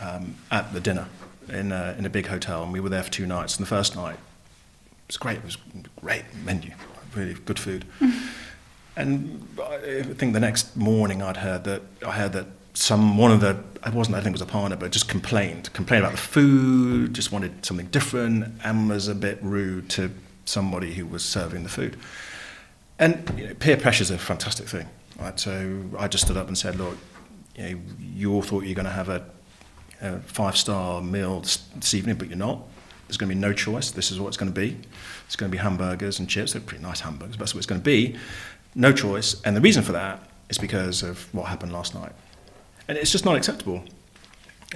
um, 0.00 0.36
at 0.50 0.72
the 0.72 0.80
dinner 0.80 1.06
in 1.48 1.70
a, 1.70 1.94
in 1.98 2.06
a 2.06 2.10
big 2.10 2.26
hotel, 2.26 2.62
and 2.62 2.72
we 2.72 2.80
were 2.80 2.88
there 2.88 3.02
for 3.02 3.10
two 3.10 3.26
nights. 3.26 3.56
And 3.56 3.66
the 3.66 3.68
first 3.68 3.94
night 3.94 4.14
it 4.14 5.08
was 5.08 5.16
great. 5.18 5.36
It 5.38 5.44
was 5.44 5.58
great 6.00 6.24
menu, 6.44 6.72
really 7.14 7.34
good 7.34 7.58
food. 7.58 7.84
And 8.96 9.48
I 9.60 10.02
think 10.02 10.34
the 10.34 10.40
next 10.40 10.76
morning 10.76 11.22
I'd 11.22 11.38
heard 11.38 11.64
that 11.64 11.82
I 12.06 12.12
heard 12.12 12.32
that 12.32 12.46
some 12.74 13.18
one 13.18 13.32
of 13.32 13.40
the 13.40 13.58
I 13.82 13.90
wasn't 13.90 14.16
I 14.16 14.20
think 14.20 14.34
it 14.34 14.40
was 14.40 14.40
a 14.40 14.46
partner, 14.46 14.76
but 14.76 14.92
just 14.92 15.08
complained 15.08 15.72
complained 15.72 16.04
about 16.04 16.12
the 16.12 16.22
food, 16.22 17.14
just 17.14 17.32
wanted 17.32 17.64
something 17.66 17.86
different, 17.86 18.54
and 18.62 18.88
was 18.88 19.08
a 19.08 19.14
bit 19.14 19.38
rude 19.42 19.90
to 19.90 20.10
somebody 20.44 20.94
who 20.94 21.06
was 21.06 21.24
serving 21.24 21.62
the 21.62 21.68
food. 21.68 21.96
And 22.98 23.32
you 23.36 23.48
know, 23.48 23.54
peer 23.54 23.76
pressure 23.76 24.02
is 24.02 24.10
a 24.10 24.18
fantastic 24.18 24.68
thing. 24.68 24.88
Right? 25.18 25.38
So 25.38 25.84
I 25.98 26.08
just 26.08 26.24
stood 26.24 26.36
up 26.36 26.48
and 26.48 26.58
said, 26.58 26.76
look, 26.76 26.96
you, 27.56 27.62
know, 27.62 27.80
you 28.00 28.32
all 28.32 28.42
thought 28.42 28.64
you 28.64 28.70
were 28.70 28.74
going 28.74 28.86
to 28.86 28.90
have 28.90 29.08
a, 29.08 29.24
a 30.00 30.18
five-star 30.20 31.02
meal 31.02 31.40
this, 31.40 31.56
this 31.76 31.94
evening, 31.94 32.16
but 32.16 32.28
you're 32.28 32.36
not. 32.36 32.62
There's 33.06 33.16
going 33.16 33.28
to 33.28 33.34
be 33.34 33.40
no 33.40 33.52
choice. 33.52 33.90
This 33.90 34.10
is 34.10 34.18
what 34.18 34.28
it's 34.28 34.36
going 34.36 34.52
to 34.52 34.60
be. 34.60 34.76
It's 35.26 35.36
going 35.36 35.50
to 35.50 35.56
be 35.56 35.60
hamburgers 35.60 36.18
and 36.18 36.28
chips. 36.28 36.52
They're 36.52 36.62
pretty 36.62 36.82
nice 36.82 37.00
hamburgers, 37.00 37.36
but 37.36 37.40
that's 37.40 37.54
what 37.54 37.58
it's 37.58 37.66
going 37.66 37.80
to 37.80 37.84
be. 37.84 38.16
No 38.74 38.92
choice. 38.92 39.40
And 39.42 39.56
the 39.56 39.60
reason 39.60 39.82
for 39.82 39.92
that 39.92 40.28
is 40.48 40.58
because 40.58 41.02
of 41.02 41.32
what 41.34 41.46
happened 41.46 41.72
last 41.72 41.94
night. 41.94 42.12
And 42.88 42.98
it's 42.98 43.12
just 43.12 43.24
not 43.24 43.36
acceptable. 43.36 43.84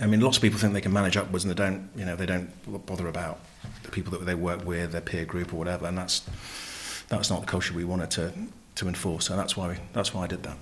I 0.00 0.06
mean, 0.06 0.20
lots 0.20 0.36
of 0.36 0.42
people 0.42 0.58
think 0.58 0.72
they 0.72 0.80
can 0.80 0.92
manage 0.92 1.16
upwards, 1.16 1.44
and 1.44 1.50
they 1.50 1.56
don't. 1.56 1.90
You 1.96 2.04
know, 2.04 2.16
they 2.16 2.26
don't 2.26 2.50
bother 2.86 3.08
about 3.08 3.40
the 3.82 3.90
people 3.90 4.12
that 4.12 4.24
they 4.24 4.34
work 4.34 4.64
with, 4.64 4.92
their 4.92 5.00
peer 5.00 5.24
group 5.24 5.52
or 5.52 5.56
whatever. 5.56 5.86
And 5.86 5.98
that's 5.98 6.20
that's 7.08 7.30
not 7.30 7.40
the 7.40 7.46
culture 7.46 7.74
we 7.74 7.84
wanted 7.84 8.10
to 8.12 8.32
to 8.76 8.88
enforce. 8.88 9.28
And 9.30 9.38
that's 9.38 9.56
why 9.56 9.68
we, 9.68 9.74
that's 9.92 10.14
why 10.14 10.24
I 10.24 10.26
did 10.26 10.42
that. 10.44 10.56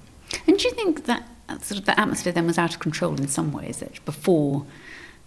And 0.47 0.59
do 0.59 0.69
you 0.69 0.75
think 0.75 1.05
that 1.05 1.29
sort 1.63 1.79
of 1.79 1.85
the 1.85 1.99
atmosphere 2.01 2.33
then 2.33 2.47
was 2.47 2.59
out 2.59 2.75
of 2.75 2.81
control 2.81 3.15
in 3.15 3.29
some 3.29 3.53
ways 3.53 3.79
that 3.79 4.05
before 4.05 4.67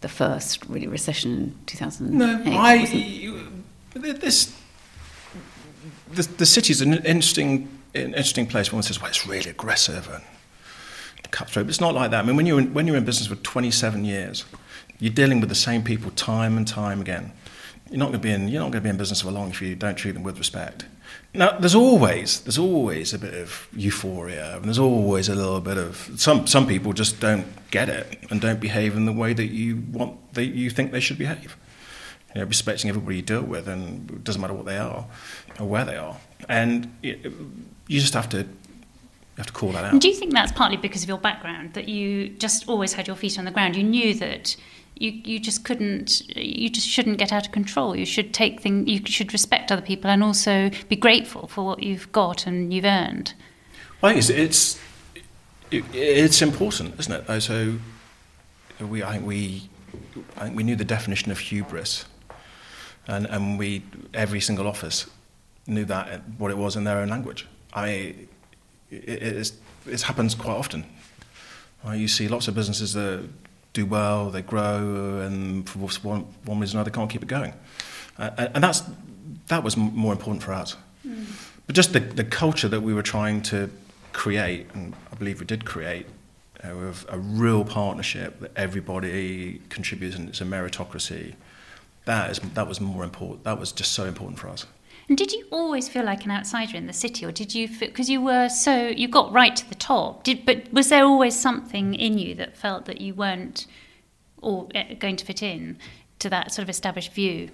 the 0.02 0.10
first 0.10 0.66
really 0.66 0.88
recession 0.88 1.32
in 1.32 1.58
2008? 1.66 2.18
No, 2.18 2.60
I 2.60 2.86
this 3.94 4.56
the, 6.12 6.24
the 6.24 6.46
city's 6.46 6.82
an 6.82 6.94
interesting 7.06 7.79
an 7.96 8.14
interesting 8.14 8.46
place. 8.46 8.72
One 8.72 8.84
says, 8.84 9.02
"Well, 9.02 9.10
it's 9.10 9.28
really 9.28 9.50
aggressive 9.50 10.10
and 10.10 10.24
cutthroat." 11.32 11.66
But 11.66 11.70
it's 11.70 11.82
not 11.82 11.94
like 11.94 12.12
that. 12.12 12.24
I 12.24 12.28
mean, 12.28 12.36
when 12.36 12.46
you're 12.46 12.60
in, 12.60 12.74
when 12.74 12.88
you're 12.88 12.98
in 12.98 13.06
business 13.06 13.28
for 13.28 13.36
27 13.36 14.06
years, 14.06 14.46
you're 15.00 15.14
dealing 15.14 15.40
with 15.40 15.50
the 15.50 15.56
same 15.56 15.84
people 15.84 16.12
time 16.12 16.58
and 16.58 16.68
time 16.68 17.02
again. 17.02 17.32
You're 17.90 18.00
not 18.00 18.10
going 18.10 18.20
to 18.20 18.28
be 18.28 18.32
in 18.32 18.48
you're 18.50 18.62
not 18.62 18.72
going 18.72 18.84
to 18.84 18.88
be 18.88 18.90
in 18.90 18.98
business 18.98 19.22
for 19.22 19.32
long 19.32 19.50
if 19.50 19.62
you 19.62 19.76
don't 19.76 19.96
treat 19.96 20.12
them 20.12 20.24
with 20.24 20.38
respect. 20.38 20.86
Now, 21.34 21.58
there's 21.58 21.76
always 21.76 22.42
there's 22.42 22.58
always 22.58 23.14
a 23.14 23.20
bit 23.20 23.34
of 23.34 23.68
euphoria, 23.74 24.58
and 24.58 24.66
there's 24.66 24.80
always 24.80 25.30
a 25.30 25.36
little 25.36 25.62
bit 25.62 25.78
of 25.78 26.12
some 26.18 26.48
some 26.48 26.68
people 26.68 26.94
just 26.94 27.20
don't 27.20 27.46
get 27.72 27.90
it 27.90 28.20
and 28.30 28.42
don't 28.42 28.60
behave 28.60 28.96
in 28.96 29.06
the 29.06 29.14
way 29.14 29.34
that 29.34 29.48
you 29.48 29.84
want 29.92 30.34
that 30.34 30.46
you 30.46 30.70
think 30.70 30.92
they 30.92 31.00
should 31.00 31.18
behave. 31.18 31.56
You 32.36 32.42
know, 32.42 32.48
respecting 32.48 32.90
everybody 32.90 33.18
you 33.18 33.22
deal 33.24 33.42
with, 33.42 33.68
and 33.68 34.10
it 34.12 34.24
doesn't 34.24 34.42
matter 34.42 34.54
what 34.54 34.66
they 34.66 34.78
are 34.78 35.08
or 35.60 35.68
where 35.68 35.86
they 35.86 35.98
are, 35.98 36.18
and 36.48 36.92
you 37.90 38.00
just 38.00 38.14
have 38.14 38.30
to 38.30 38.38
you 38.38 38.46
have 39.38 39.48
to 39.48 39.54
call 39.54 39.72
that 39.74 39.84
out. 39.84 39.92
And 39.92 40.02
do 40.02 40.08
you 40.08 40.16
think 40.16 40.32
that's 40.32 40.54
partly 40.54 40.78
because 40.78 41.04
of 41.04 41.10
your 41.10 41.18
background 41.18 41.74
that 41.74 41.90
you 41.90 42.30
just 42.30 42.70
always 42.70 42.94
had 42.94 43.08
your 43.08 43.16
feet 43.18 43.38
on 43.38 43.46
the 43.46 43.52
ground? 43.52 43.76
You 43.76 43.84
knew 43.84 44.14
that 44.16 44.56
you 45.00 45.12
you 45.26 45.40
just 45.40 45.66
couldn't 45.66 46.22
you 46.36 46.70
just 46.70 46.88
shouldn't 46.88 47.18
get 47.18 47.32
out 47.32 47.46
of 47.46 47.52
control 47.52 47.96
you 47.96 48.06
should 48.06 48.34
take 48.34 48.60
thing 48.60 48.86
you 48.86 49.02
should 49.06 49.32
respect 49.34 49.72
other 49.72 49.82
people 49.82 50.10
and 50.10 50.24
also 50.24 50.70
be 50.90 50.96
grateful 50.96 51.48
for 51.48 51.66
what 51.66 51.82
you've 51.82 52.12
got 52.12 52.46
and 52.46 52.74
you've 52.74 52.86
earned 52.86 53.34
I 54.04 54.10
think 54.10 54.20
it's 54.20 54.30
it's, 54.30 54.80
it, 55.72 55.86
it's 55.96 56.42
important 56.42 57.00
isn't 57.00 57.14
it 57.14 57.30
uh, 57.30 57.40
so 57.40 57.78
we 58.82 59.02
I 59.02 59.14
think 59.14 59.26
we 59.26 59.70
I 60.36 60.44
think 60.46 60.58
we 60.58 60.64
knew 60.64 60.76
the 60.76 60.86
definition 60.86 61.32
of 61.32 61.40
hubris 61.40 62.06
and 63.08 63.26
and 63.26 63.58
we 63.58 63.84
every 64.14 64.42
single 64.42 64.68
office 64.68 65.06
knew 65.66 65.86
that 65.86 66.22
what 66.38 66.52
it 66.52 66.58
was 66.58 66.76
in 66.76 66.84
their 66.84 66.98
own 66.98 67.08
language 67.08 67.48
I 67.74 67.86
mean 67.86 68.28
it, 68.92 69.24
it, 69.24 69.52
it 69.86 70.02
happens 70.02 70.36
quite 70.36 70.56
often 70.56 70.86
you 71.94 72.08
see 72.08 72.28
lots 72.28 72.48
of 72.48 72.56
businesses 72.56 72.94
that 72.94 73.28
do 73.74 73.86
well, 73.86 74.30
they 74.30 74.42
grow, 74.42 75.20
and 75.20 75.68
for 75.70 75.80
one, 76.08 76.26
one 76.46 76.60
reason 76.60 76.78
or 76.78 76.82
another, 76.82 76.92
can't 76.92 77.10
keep 77.10 77.24
it 77.24 77.30
going. 77.30 77.54
Uh, 78.18 78.48
and 78.54 78.64
that's 78.64 78.84
that 79.48 79.64
was 79.64 79.78
more 79.78 80.12
important 80.12 80.44
for 80.44 80.54
us. 80.54 80.76
Mm. 81.08 81.26
But 81.66 81.76
just 81.76 81.94
the, 81.94 82.00
the 82.00 82.24
culture 82.24 82.68
that 82.68 82.82
we 82.82 82.94
were 82.94 83.04
trying 83.04 83.42
to 83.44 83.70
create, 84.14 84.68
and 84.74 84.96
I 85.12 85.16
believe 85.16 85.40
we 85.40 85.46
did 85.46 85.66
create, 85.66 86.08
uh, 86.64 86.76
with 86.76 87.06
a 87.10 87.18
real 87.18 87.64
partnership 87.64 88.40
that 88.42 88.52
everybody 88.56 89.62
contributes 89.70 90.16
and 90.16 90.30
it's 90.30 90.42
a 90.42 90.46
meritocracy. 90.46 91.36
That 92.06 92.32
is 92.32 92.40
that 92.40 92.68
was 92.68 92.82
more 92.82 93.04
important. 93.04 93.44
That 93.44 93.60
was 93.60 93.72
just 93.72 93.94
so 93.94 94.06
important 94.06 94.40
for 94.40 94.50
us. 94.50 94.66
And 95.10 95.18
did 95.18 95.32
you 95.32 95.48
always 95.52 95.90
feel 95.90 96.06
like 96.06 96.24
an 96.24 96.32
outsider 96.32 96.78
in 96.78 96.86
the 96.86 96.94
city, 96.94 97.26
or 97.26 97.32
did 97.32 97.56
you 97.56 97.68
because 97.68 98.12
you 98.12 98.22
were 98.22 98.48
so 98.48 98.88
you 98.88 99.08
got 99.08 99.34
right 99.34 99.56
to 99.56 99.68
the 99.68 99.76
top? 99.76 100.24
Did 100.24 100.46
but 100.46 100.72
was 100.72 100.90
there 100.90 101.04
always 101.04 101.38
something 101.38 101.96
in 101.96 102.20
you 102.20 102.36
that 102.36 102.56
felt 102.56 102.86
that 102.86 103.02
you 103.02 103.16
weren't 103.16 103.66
or 104.40 104.68
eh, 104.76 104.94
going 104.94 105.16
to 105.16 105.26
fit 105.26 105.42
in 105.42 105.80
to 106.20 106.30
that 106.30 106.54
sort 106.54 106.64
of 106.64 106.70
established 106.70 107.12
view? 107.12 107.50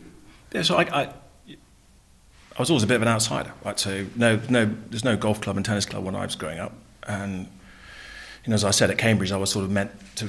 Yeah, 0.52 0.64
so 0.64 0.76
I, 0.76 0.82
I, 0.82 1.14
I 1.48 2.60
was 2.60 2.70
always 2.70 2.84
a 2.84 2.88
bit 2.88 2.96
of 2.96 3.02
an 3.02 3.08
outsider. 3.08 3.54
Right, 3.64 3.80
so 3.80 4.06
no, 4.18 4.40
no, 4.50 4.66
there's 4.90 5.06
no 5.06 5.16
golf 5.16 5.40
club 5.40 5.56
and 5.56 5.66
tennis 5.66 5.86
club 5.86 6.04
when 6.04 6.14
I 6.14 6.26
was 6.26 6.36
growing 6.36 6.60
up, 6.60 6.74
and 7.08 7.48
you 8.44 8.50
know, 8.50 8.56
as 8.56 8.66
I 8.66 8.72
said 8.72 8.92
at 8.92 8.98
Cambridge, 8.98 9.32
I 9.32 9.38
was 9.38 9.50
sort 9.50 9.64
of 9.64 9.72
meant 9.72 9.92
to 10.18 10.28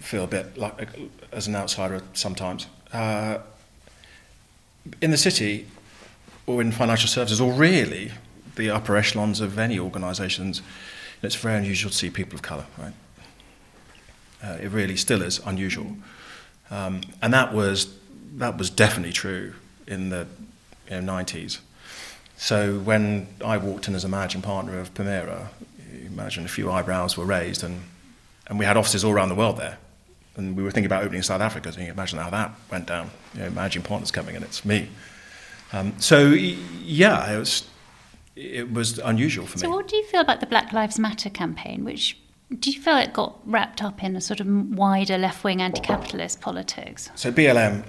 feel 0.00 0.24
a 0.24 0.26
bit 0.26 0.56
like 0.56 0.88
as 1.32 1.48
an 1.48 1.54
outsider 1.54 2.00
sometimes. 2.14 2.66
Uh, 2.94 3.40
in 5.02 5.10
the 5.10 5.18
city, 5.18 5.66
or 6.46 6.60
in 6.60 6.72
financial 6.72 7.08
services, 7.08 7.40
or 7.40 7.52
really 7.52 8.12
the 8.56 8.70
upper 8.70 8.96
echelons 8.96 9.40
of 9.40 9.58
any 9.58 9.78
organisations, 9.78 10.62
it's 11.22 11.34
very 11.34 11.58
unusual 11.58 11.90
to 11.90 11.96
see 11.96 12.10
people 12.10 12.34
of 12.34 12.42
colour, 12.42 12.66
right? 12.78 12.92
Uh, 14.42 14.56
it 14.60 14.70
really 14.70 14.96
still 14.96 15.22
is 15.22 15.40
unusual, 15.46 15.96
um, 16.70 17.00
and 17.22 17.32
that 17.32 17.52
was 17.52 17.94
that 18.36 18.58
was 18.58 18.68
definitely 18.68 19.12
true 19.12 19.54
in 19.86 20.10
the 20.10 20.26
you 20.90 21.00
know, 21.00 21.12
90s. 21.12 21.58
So 22.36 22.78
when 22.80 23.28
I 23.42 23.56
walked 23.56 23.88
in 23.88 23.94
as 23.94 24.04
a 24.04 24.08
managing 24.08 24.42
partner 24.42 24.78
of 24.78 24.92
Permira, 24.92 25.48
imagine 26.04 26.44
a 26.44 26.48
few 26.48 26.70
eyebrows 26.70 27.16
were 27.16 27.24
raised, 27.24 27.64
and 27.64 27.82
and 28.46 28.58
we 28.58 28.64
had 28.64 28.76
offices 28.76 29.04
all 29.04 29.12
around 29.12 29.30
the 29.30 29.34
world 29.34 29.56
there. 29.56 29.78
And 30.36 30.54
we 30.54 30.62
were 30.62 30.70
thinking 30.70 30.86
about 30.86 31.02
opening 31.02 31.22
South 31.22 31.40
Africa, 31.40 31.72
so 31.72 31.80
you 31.80 31.86
can 31.86 31.94
imagine 31.94 32.18
how 32.18 32.30
that 32.30 32.52
went 32.70 32.86
down. 32.86 33.10
You 33.34 33.40
know, 33.40 33.50
managing 33.50 33.82
partners 33.82 34.10
coming, 34.10 34.36
and 34.36 34.44
it's 34.44 34.64
me. 34.64 34.88
Um, 35.72 35.98
so 35.98 36.28
yeah, 36.28 37.32
it 37.32 37.38
was 37.38 37.68
it 38.36 38.72
was 38.72 38.98
unusual 38.98 39.46
for 39.46 39.58
so 39.58 39.66
me. 39.66 39.72
So 39.72 39.76
what 39.76 39.88
do 39.88 39.96
you 39.96 40.04
feel 40.04 40.20
about 40.20 40.40
the 40.40 40.46
Black 40.46 40.72
Lives 40.72 40.98
Matter 40.98 41.30
campaign, 41.30 41.84
which 41.84 42.18
do 42.58 42.70
you 42.70 42.80
feel 42.80 42.96
it 42.96 43.12
got 43.12 43.38
wrapped 43.44 43.82
up 43.82 44.04
in 44.04 44.14
a 44.14 44.20
sort 44.20 44.40
of 44.40 44.46
wider 44.46 45.18
left 45.18 45.42
wing 45.42 45.60
anti 45.60 45.80
capitalist 45.80 46.40
politics? 46.40 47.10
So 47.14 47.32
BLM 47.32 47.84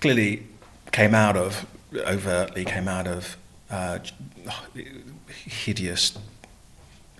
clearly 0.00 0.46
came 0.90 1.14
out 1.14 1.36
of, 1.36 1.66
overtly 1.94 2.64
came 2.64 2.88
out 2.88 3.06
of 3.06 3.36
uh, 3.70 4.00
hideous 5.28 6.18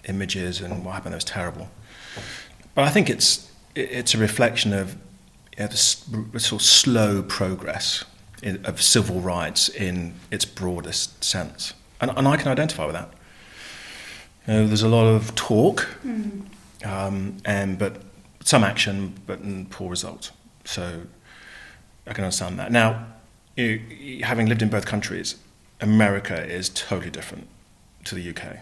images 0.08 0.60
and 0.60 0.84
what 0.84 0.94
happened 0.94 1.12
there 1.12 1.18
was 1.18 1.24
terrible. 1.24 1.68
But 2.74 2.84
I 2.84 2.90
think 2.90 3.08
it's, 3.08 3.50
it's 3.74 4.14
a 4.14 4.18
reflection 4.18 4.72
of 4.72 4.96
you 5.56 5.64
know, 5.64 5.66
the 5.68 5.76
sort 6.40 6.60
of 6.60 6.62
slow 6.62 7.22
progress 7.22 8.04
in, 8.44 8.64
of 8.66 8.80
civil 8.80 9.20
rights 9.20 9.68
in 9.70 10.14
its 10.30 10.44
broadest 10.44 11.24
sense. 11.24 11.72
And, 12.00 12.12
and 12.16 12.28
I 12.28 12.36
can 12.36 12.48
identify 12.48 12.84
with 12.84 12.94
that. 12.94 13.10
You 14.46 14.52
know, 14.52 14.66
there's 14.66 14.82
a 14.82 14.88
lot 14.88 15.06
of 15.06 15.34
talk, 15.34 15.88
mm. 16.06 16.44
um, 16.84 17.38
and 17.46 17.78
but 17.78 18.02
some 18.44 18.62
action, 18.62 19.14
but 19.26 19.40
poor 19.70 19.88
results. 19.88 20.30
So 20.66 21.02
I 22.06 22.12
can 22.12 22.24
understand 22.24 22.58
that. 22.58 22.70
Now, 22.70 23.06
you 23.56 24.20
having 24.22 24.46
lived 24.46 24.60
in 24.60 24.68
both 24.68 24.84
countries, 24.84 25.36
America 25.80 26.44
is 26.44 26.68
totally 26.68 27.10
different 27.10 27.48
to 28.04 28.14
the 28.14 28.28
UK. 28.30 28.58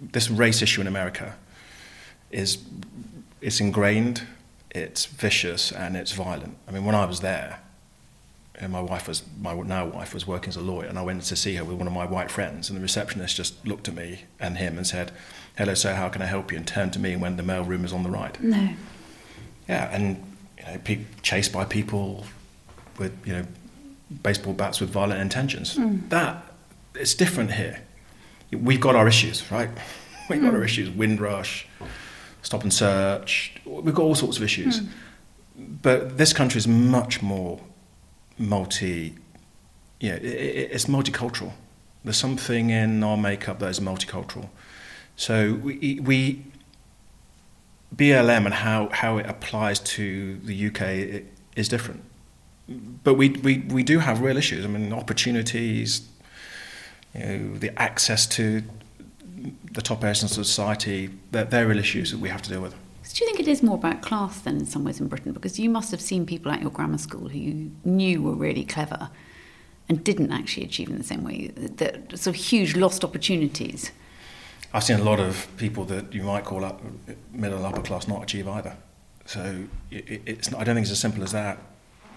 This 0.00 0.30
race 0.30 0.62
issue 0.62 0.80
in 0.80 0.86
America 0.86 1.36
is 2.30 2.58
it's 3.42 3.60
ingrained, 3.60 4.22
it's 4.70 5.04
vicious, 5.04 5.70
and 5.70 5.94
it's 5.96 6.12
violent. 6.12 6.56
I 6.66 6.70
mean, 6.70 6.86
when 6.86 6.94
I 6.94 7.04
was 7.04 7.20
there, 7.20 7.60
and 8.56 8.72
my 8.72 8.80
wife 8.80 9.08
was 9.08 9.22
my 9.40 9.54
now 9.54 9.86
wife 9.86 10.14
was 10.14 10.26
working 10.26 10.48
as 10.48 10.56
a 10.56 10.60
lawyer, 10.60 10.86
and 10.86 10.98
I 10.98 11.02
went 11.02 11.22
to 11.22 11.36
see 11.36 11.56
her 11.56 11.64
with 11.64 11.76
one 11.76 11.86
of 11.86 11.92
my 11.92 12.06
white 12.06 12.30
friends, 12.30 12.68
and 12.68 12.76
the 12.76 12.82
receptionist 12.82 13.36
just 13.36 13.66
looked 13.66 13.88
at 13.88 13.94
me 13.94 14.24
and 14.38 14.58
him 14.58 14.76
and 14.76 14.86
said, 14.86 15.10
"Hello, 15.56 15.74
sir, 15.74 15.94
how 15.94 16.08
can 16.08 16.22
I 16.22 16.26
help 16.26 16.52
you?" 16.52 16.58
and 16.58 16.66
turned 16.66 16.92
to 16.92 16.98
me 16.98 17.12
and 17.12 17.20
went, 17.20 17.36
the 17.36 17.42
mail 17.42 17.64
room 17.64 17.84
is 17.84 17.92
on 17.92 18.02
the 18.02 18.10
right. 18.10 18.40
No. 18.40 18.70
Yeah, 19.68 19.88
and 19.92 20.24
you 20.58 20.64
know, 20.64 20.78
pe- 20.84 21.04
chased 21.22 21.52
by 21.52 21.64
people 21.64 22.26
with 22.98 23.12
you 23.26 23.32
know 23.32 23.46
baseball 24.22 24.52
bats 24.52 24.80
with 24.80 24.90
violent 24.90 25.20
intentions. 25.20 25.76
Mm. 25.76 26.08
That 26.10 26.44
it's 26.94 27.14
different 27.14 27.52
here. 27.52 27.80
We've 28.52 28.80
got 28.80 28.94
our 28.94 29.08
issues, 29.08 29.50
right? 29.50 29.70
We've 30.30 30.40
got 30.40 30.52
mm. 30.52 30.56
our 30.56 30.64
issues. 30.64 30.90
Windrush, 30.90 31.66
stop 32.42 32.62
and 32.62 32.72
search. 32.72 33.56
We've 33.64 33.94
got 33.94 34.02
all 34.02 34.14
sorts 34.14 34.36
of 34.36 34.44
issues. 34.44 34.80
Mm. 34.80 34.88
But 35.82 36.18
this 36.18 36.32
country 36.32 36.58
is 36.58 36.66
much 36.66 37.22
more 37.22 37.60
multi, 38.38 39.14
yeah, 40.00 40.14
it, 40.14 40.24
it, 40.24 40.70
it's 40.72 40.86
multicultural. 40.86 41.52
There's 42.04 42.16
something 42.16 42.70
in 42.70 43.02
our 43.02 43.16
makeup 43.16 43.58
that 43.60 43.68
is 43.68 43.80
multicultural. 43.80 44.48
So 45.16 45.54
we, 45.54 46.00
we 46.02 46.44
BLM 47.94 48.44
and 48.44 48.54
how, 48.54 48.88
how 48.92 49.18
it 49.18 49.26
applies 49.26 49.78
to 49.78 50.36
the 50.38 50.66
UK 50.66 51.24
is 51.56 51.68
different. 51.68 52.02
But 52.68 53.14
we, 53.14 53.30
we, 53.30 53.58
we 53.58 53.82
do 53.82 53.98
have 53.98 54.20
real 54.20 54.36
issues. 54.36 54.64
I 54.64 54.68
mean, 54.68 54.92
opportunities, 54.92 56.08
you 57.14 57.20
know, 57.20 57.54
the 57.58 57.80
access 57.80 58.26
to 58.28 58.62
the 59.72 59.82
top 59.82 60.02
areas 60.02 60.22
of 60.22 60.30
society, 60.30 61.10
they're, 61.30 61.44
they're 61.44 61.66
real 61.66 61.78
issues 61.78 62.10
that 62.10 62.18
we 62.18 62.28
have 62.28 62.42
to 62.42 62.50
deal 62.50 62.62
with. 62.62 62.74
Do 63.14 63.24
you 63.24 63.30
think 63.30 63.38
it 63.38 63.48
is 63.48 63.62
more 63.62 63.76
about 63.76 64.02
class 64.02 64.40
than 64.40 64.56
in 64.56 64.66
some 64.66 64.82
ways 64.82 64.98
in 64.98 65.06
Britain? 65.06 65.32
Because 65.32 65.56
you 65.56 65.70
must 65.70 65.92
have 65.92 66.00
seen 66.00 66.26
people 66.26 66.50
at 66.50 66.60
your 66.60 66.72
grammar 66.72 66.98
school 66.98 67.28
who 67.28 67.38
you 67.38 67.70
knew 67.84 68.20
were 68.20 68.34
really 68.34 68.64
clever 68.64 69.08
and 69.88 70.02
didn't 70.02 70.32
actually 70.32 70.64
achieve 70.64 70.90
in 70.90 70.98
the 70.98 71.04
same 71.04 71.22
way. 71.22 71.52
That 71.54 72.18
sort 72.18 72.34
of 72.36 72.42
huge 72.42 72.74
lost 72.74 73.04
opportunities. 73.04 73.92
I've 74.72 74.82
seen 74.82 74.98
a 74.98 75.04
lot 75.04 75.20
of 75.20 75.46
people 75.58 75.84
that 75.84 76.12
you 76.12 76.24
might 76.24 76.44
call 76.44 76.64
up 76.64 76.82
middle 77.30 77.58
and 77.58 77.66
upper 77.66 77.82
class 77.82 78.08
not 78.08 78.24
achieve 78.24 78.48
either. 78.48 78.76
So 79.26 79.66
it, 79.92 80.22
it's 80.26 80.50
not, 80.50 80.60
I 80.60 80.64
don't 80.64 80.74
think 80.74 80.84
it's 80.84 80.90
as 80.90 80.98
simple 80.98 81.22
as 81.22 81.30
that. 81.30 81.58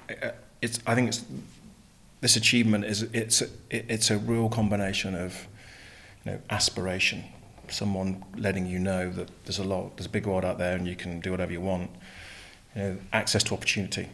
Uh, 0.10 0.30
it's, 0.64 0.80
I 0.88 0.96
think 0.96 1.10
it's, 1.10 1.24
this 2.22 2.36
achievement 2.36 2.86
is 2.86 3.04
it's 3.14 3.44
it's 3.70 4.10
a 4.10 4.18
real 4.18 4.50
combination 4.50 5.14
of 5.14 5.46
you 6.26 6.32
know 6.32 6.40
aspiration 6.50 7.24
someone 7.72 8.24
letting 8.36 8.66
you 8.66 8.80
know 8.80 9.10
that 9.12 9.30
there's 9.46 9.60
a 9.60 9.64
lot, 9.64 9.98
there's 9.98 10.06
a 10.06 10.10
big 10.10 10.26
world 10.26 10.46
out 10.46 10.58
there 10.58 10.76
and 10.76 10.88
you 10.88 10.96
can 10.96 11.20
do 11.20 11.32
whatever 11.32 11.52
you 11.52 11.62
want. 11.62 11.90
You 12.76 12.82
know, 12.82 12.98
access 13.14 13.44
to 13.44 13.54
opportunity. 13.54 14.10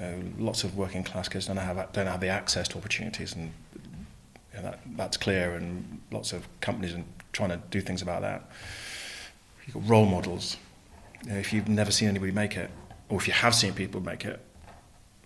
Uh, 0.00 0.12
lots 0.38 0.64
of 0.64 0.76
working 0.76 1.04
class 1.04 1.28
kids 1.28 1.46
don't 1.46 1.58
have 1.58 1.92
don't 1.92 2.06
have 2.06 2.20
the 2.20 2.28
access 2.28 2.66
to 2.68 2.78
opportunities, 2.78 3.34
and 3.34 3.52
you 3.74 4.56
know, 4.56 4.62
that 4.62 4.80
that's 4.96 5.16
clear. 5.18 5.54
And 5.54 6.00
lots 6.10 6.32
of 6.32 6.48
companies 6.62 6.94
are 6.94 7.04
trying 7.32 7.50
to 7.50 7.60
do 7.70 7.82
things 7.82 8.00
about 8.00 8.22
that. 8.22 8.48
You've 9.66 9.74
got 9.74 9.88
role 9.88 10.06
models. 10.06 10.56
You 11.24 11.32
know, 11.32 11.38
if 11.38 11.52
you've 11.52 11.68
never 11.68 11.90
seen 11.90 12.08
anybody 12.08 12.32
make 12.32 12.56
it, 12.56 12.70
or 13.10 13.18
if 13.18 13.26
you 13.26 13.34
have 13.34 13.54
seen 13.54 13.74
people 13.74 14.00
make 14.00 14.24
it, 14.24 14.40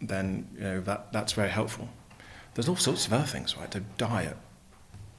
then 0.02 0.48
you 0.54 0.60
know 0.60 0.80
that 0.80 1.12
that's 1.12 1.32
very 1.32 1.50
helpful. 1.50 1.88
There's 2.54 2.68
all 2.68 2.76
sorts 2.76 3.06
of 3.06 3.12
other 3.12 3.26
things, 3.26 3.56
right? 3.56 3.70
The 3.70 3.80
diet, 3.96 4.36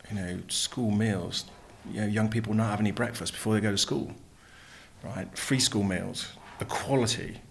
you 0.09 0.15
know, 0.15 0.39
school 0.49 0.91
meals, 0.91 1.45
you 1.91 2.01
know, 2.01 2.07
young 2.07 2.29
people 2.29 2.53
not 2.53 2.69
have 2.69 2.79
any 2.79 2.91
breakfast 2.91 3.33
before 3.33 3.53
they 3.53 3.61
go 3.61 3.71
to 3.71 3.77
school, 3.77 4.13
right? 5.03 5.37
Free 5.37 5.59
school 5.59 5.83
meals, 5.83 6.33
equality, 6.59 7.41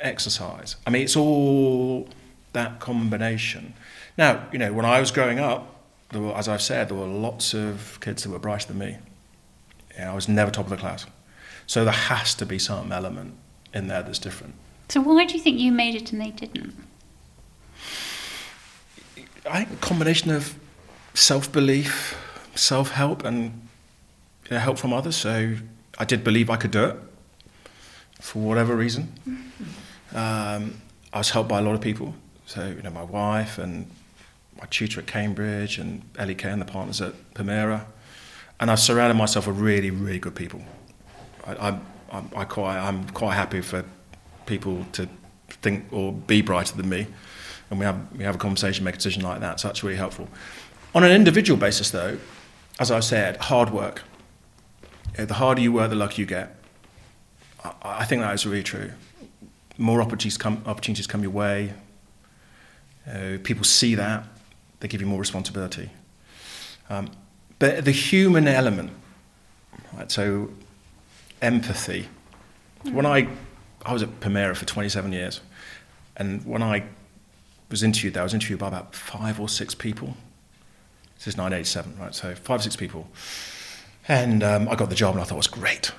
exercise. 0.00 0.76
I 0.86 0.90
mean, 0.90 1.02
it's 1.02 1.16
all 1.16 2.08
that 2.52 2.80
combination. 2.80 3.74
Now, 4.16 4.46
you 4.52 4.58
know, 4.58 4.72
when 4.72 4.84
I 4.84 5.00
was 5.00 5.10
growing 5.10 5.38
up, 5.38 5.74
were, 6.12 6.34
as 6.36 6.48
I've 6.48 6.62
said, 6.62 6.88
there 6.88 6.96
were 6.96 7.06
lots 7.06 7.54
of 7.54 7.98
kids 8.00 8.22
that 8.22 8.30
were 8.30 8.38
brighter 8.38 8.68
than 8.68 8.78
me. 8.78 8.98
You 9.96 10.04
know, 10.04 10.12
I 10.12 10.14
was 10.14 10.28
never 10.28 10.50
top 10.50 10.66
of 10.66 10.70
the 10.70 10.76
class. 10.76 11.06
So 11.66 11.84
there 11.84 11.94
has 11.94 12.34
to 12.36 12.46
be 12.46 12.58
some 12.58 12.92
element 12.92 13.34
in 13.72 13.88
there 13.88 14.02
that's 14.02 14.18
different. 14.18 14.54
So 14.88 15.00
why 15.00 15.24
do 15.24 15.34
you 15.34 15.40
think 15.40 15.58
you 15.58 15.72
made 15.72 15.94
it 15.94 16.12
and 16.12 16.20
they 16.20 16.30
didn't? 16.30 16.74
I 19.50 19.64
think 19.64 19.72
a 19.72 19.76
combination 19.76 20.30
of 20.30 20.54
self 21.14 21.50
belief, 21.50 22.16
self 22.54 22.90
help, 22.90 23.24
and 23.24 23.68
help 24.50 24.78
from 24.78 24.92
others. 24.92 25.16
So 25.16 25.56
I 25.98 26.04
did 26.04 26.24
believe 26.24 26.50
I 26.50 26.56
could 26.56 26.70
do 26.70 26.84
it 26.84 26.96
for 28.20 28.40
whatever 28.40 28.74
reason. 28.74 29.12
Um, 30.14 30.80
I 31.12 31.18
was 31.18 31.30
helped 31.30 31.48
by 31.48 31.58
a 31.58 31.62
lot 31.62 31.74
of 31.74 31.80
people. 31.80 32.14
So, 32.46 32.66
you 32.66 32.82
know, 32.82 32.90
my 32.90 33.02
wife 33.02 33.58
and 33.58 33.90
my 34.60 34.66
tutor 34.66 35.00
at 35.00 35.06
Cambridge 35.06 35.78
and 35.78 36.02
Ellie 36.18 36.34
Kay 36.34 36.50
and 36.50 36.60
the 36.60 36.66
partners 36.66 37.00
at 37.00 37.14
Permira. 37.34 37.86
And 38.60 38.70
I've 38.70 38.80
surrounded 38.80 39.14
myself 39.14 39.46
with 39.46 39.58
really, 39.58 39.90
really 39.90 40.18
good 40.18 40.34
people. 40.34 40.62
I, 41.46 41.68
I'm, 41.68 41.86
I'm, 42.12 42.30
I 42.36 42.44
quite, 42.44 42.78
I'm 42.78 43.08
quite 43.10 43.34
happy 43.34 43.60
for 43.60 43.84
people 44.46 44.86
to 44.92 45.08
think 45.48 45.86
or 45.90 46.12
be 46.12 46.42
brighter 46.42 46.76
than 46.76 46.88
me. 46.88 47.06
And 47.70 47.78
we 47.78 47.86
have, 47.86 47.98
we 48.16 48.24
have 48.24 48.36
a 48.36 48.38
conversation, 48.38 48.84
make 48.84 48.94
a 48.94 48.98
decision 48.98 49.22
like 49.22 49.40
that. 49.40 49.60
So 49.60 49.68
that's 49.68 49.82
really 49.82 49.96
helpful. 49.96 50.28
On 50.94 51.02
an 51.02 51.10
individual 51.10 51.58
basis, 51.58 51.90
though, 51.90 52.18
as 52.78 52.90
I 52.90 53.00
said, 53.00 53.36
hard 53.38 53.70
work. 53.70 54.02
The 55.16 55.34
harder 55.34 55.60
you 55.60 55.72
work, 55.72 55.90
the 55.90 55.96
luckier 55.96 56.22
you 56.22 56.26
get. 56.26 56.56
I, 57.64 57.72
I 57.82 58.04
think 58.04 58.22
that 58.22 58.34
is 58.34 58.46
really 58.46 58.62
true. 58.62 58.90
More 59.78 60.00
opportunities 60.00 60.36
come, 60.36 60.62
opportunities 60.66 61.06
come 61.06 61.22
your 61.22 61.30
way. 61.30 61.72
Uh, 63.06 63.38
people 63.42 63.64
see 63.64 63.94
that, 63.94 64.24
they 64.80 64.88
give 64.88 65.00
you 65.00 65.06
more 65.06 65.20
responsibility. 65.20 65.90
Um, 66.88 67.10
but 67.58 67.84
the 67.84 67.90
human 67.90 68.48
element, 68.48 68.90
right, 69.92 70.10
so 70.10 70.50
empathy. 71.42 72.08
When 72.90 73.06
I, 73.06 73.28
I 73.84 73.92
was 73.92 74.02
at 74.02 74.20
Permira 74.20 74.56
for 74.56 74.64
27 74.64 75.12
years, 75.12 75.40
and 76.16 76.44
when 76.44 76.62
I 76.62 76.84
was 77.70 77.82
interviewed 77.82 78.14
there, 78.14 78.22
I 78.22 78.24
was 78.24 78.34
interviewed 78.34 78.60
by 78.60 78.68
about 78.68 78.94
five 78.94 79.40
or 79.40 79.48
six 79.48 79.74
people. 79.74 80.16
This 81.16 81.28
is 81.28 81.36
1987, 81.36 81.98
right? 81.98 82.14
So 82.14 82.34
five 82.34 82.60
or 82.60 82.62
six 82.62 82.76
people. 82.76 83.08
And 84.08 84.42
um, 84.42 84.68
I 84.68 84.74
got 84.74 84.90
the 84.90 84.94
job 84.94 85.14
and 85.14 85.22
I 85.22 85.24
thought 85.24 85.36
it 85.36 85.38
was 85.38 85.46
great. 85.46 85.92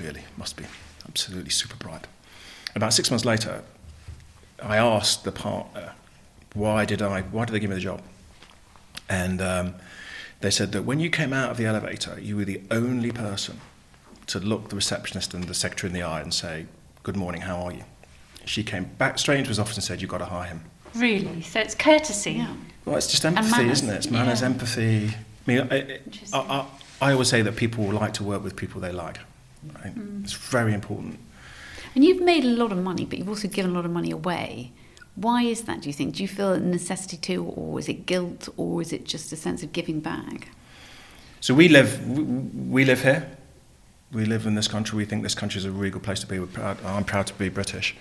Really, 0.00 0.22
must 0.36 0.56
be 0.56 0.64
absolutely 1.08 1.50
super 1.50 1.76
bright. 1.76 2.06
About 2.74 2.92
six 2.92 3.10
months 3.10 3.24
later, 3.24 3.62
I 4.62 4.76
asked 4.76 5.24
the 5.24 5.32
partner, 5.32 5.92
why 6.54 6.84
did 6.84 7.02
I, 7.02 7.22
why 7.22 7.44
did 7.44 7.52
they 7.52 7.60
give 7.60 7.70
me 7.70 7.76
the 7.76 7.82
job? 7.82 8.02
And 9.08 9.40
um, 9.40 9.74
they 10.40 10.50
said 10.50 10.72
that 10.72 10.82
when 10.82 11.00
you 11.00 11.10
came 11.10 11.32
out 11.32 11.50
of 11.50 11.56
the 11.56 11.66
elevator, 11.66 12.18
you 12.20 12.36
were 12.36 12.44
the 12.44 12.60
only 12.70 13.10
person 13.10 13.60
to 14.26 14.38
look 14.38 14.68
the 14.68 14.76
receptionist 14.76 15.32
and 15.34 15.44
the 15.44 15.54
secretary 15.54 15.88
in 15.88 15.94
the 15.94 16.02
eye 16.02 16.20
and 16.20 16.34
say, 16.34 16.66
good 17.02 17.16
morning, 17.16 17.42
how 17.42 17.62
are 17.62 17.72
you? 17.72 17.84
She 18.44 18.62
came 18.62 18.84
back 18.84 19.18
straight 19.18 19.38
into 19.38 19.48
his 19.48 19.58
office 19.58 19.76
and 19.76 19.84
said, 19.84 20.00
you've 20.00 20.10
got 20.10 20.18
to 20.18 20.26
hire 20.26 20.48
him. 20.48 20.62
Really? 20.94 21.42
So 21.42 21.60
it's 21.60 21.74
courtesy. 21.74 22.32
Yeah. 22.32 22.54
Well, 22.84 22.96
it's 22.96 23.06
just 23.06 23.24
empathy, 23.24 23.68
isn't 23.68 23.88
it? 23.88 23.96
It's 23.96 24.10
manners, 24.10 24.40
yeah. 24.40 24.46
empathy. 24.46 25.06
I 25.08 25.14
mean, 25.46 25.68
I, 25.70 25.76
I, 25.76 25.80
Interesting. 25.80 26.40
I, 27.00 27.12
always 27.12 27.28
say 27.28 27.42
that 27.42 27.56
people 27.56 27.84
like 27.84 28.14
to 28.14 28.24
work 28.24 28.42
with 28.42 28.56
people 28.56 28.80
they 28.80 28.92
like. 28.92 29.18
Right? 29.74 29.94
Mm. 29.94 30.24
It's 30.24 30.32
very 30.32 30.72
important. 30.72 31.18
And 31.94 32.04
you've 32.04 32.22
made 32.22 32.44
a 32.44 32.48
lot 32.48 32.72
of 32.72 32.78
money, 32.78 33.04
but 33.04 33.18
you've 33.18 33.28
also 33.28 33.48
given 33.48 33.72
a 33.72 33.74
lot 33.74 33.84
of 33.84 33.90
money 33.90 34.10
away. 34.10 34.72
Why 35.14 35.42
is 35.42 35.62
that, 35.62 35.82
do 35.82 35.88
you 35.88 35.92
think? 35.92 36.14
Do 36.16 36.22
you 36.22 36.28
feel 36.28 36.52
a 36.52 36.60
necessity 36.60 37.16
to, 37.16 37.44
or 37.44 37.78
is 37.78 37.88
it 37.88 38.06
guilt, 38.06 38.48
or 38.56 38.80
is 38.80 38.92
it 38.92 39.04
just 39.04 39.32
a 39.32 39.36
sense 39.36 39.62
of 39.62 39.72
giving 39.72 40.00
back? 40.00 40.48
So 41.40 41.54
we 41.54 41.68
live, 41.68 42.06
we, 42.08 42.84
live 42.84 43.02
here. 43.02 43.28
We 44.12 44.24
live 44.24 44.46
in 44.46 44.54
this 44.54 44.68
country. 44.68 44.96
We 44.96 45.04
think 45.04 45.22
this 45.22 45.34
country 45.34 45.58
is 45.58 45.64
a 45.64 45.70
really 45.70 45.90
good 45.90 46.02
place 46.02 46.20
to 46.20 46.26
be. 46.26 46.38
We're 46.38 46.46
proud, 46.46 46.78
I'm 46.84 47.04
proud 47.04 47.26
to 47.26 47.34
be 47.34 47.48
British, 47.48 47.96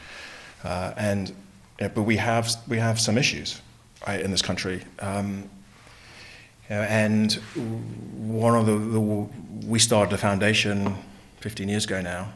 uh, 0.63 0.93
and 0.95 1.33
but 1.77 2.03
we 2.03 2.17
have 2.17 2.49
we 2.67 2.77
have 2.77 2.99
some 2.99 3.17
issues 3.17 3.61
right, 4.07 4.21
in 4.21 4.31
this 4.31 4.41
country. 4.41 4.83
Um, 4.99 5.49
Uh, 6.70 6.74
and 6.74 7.34
one 8.15 8.55
of 8.55 8.65
the, 8.65 8.78
the 8.78 8.99
we 9.65 9.80
started 9.80 10.13
a 10.13 10.18
foundation 10.18 10.95
15 11.39 11.70
years 11.70 11.86
ago 11.86 12.01
now, 12.01 12.34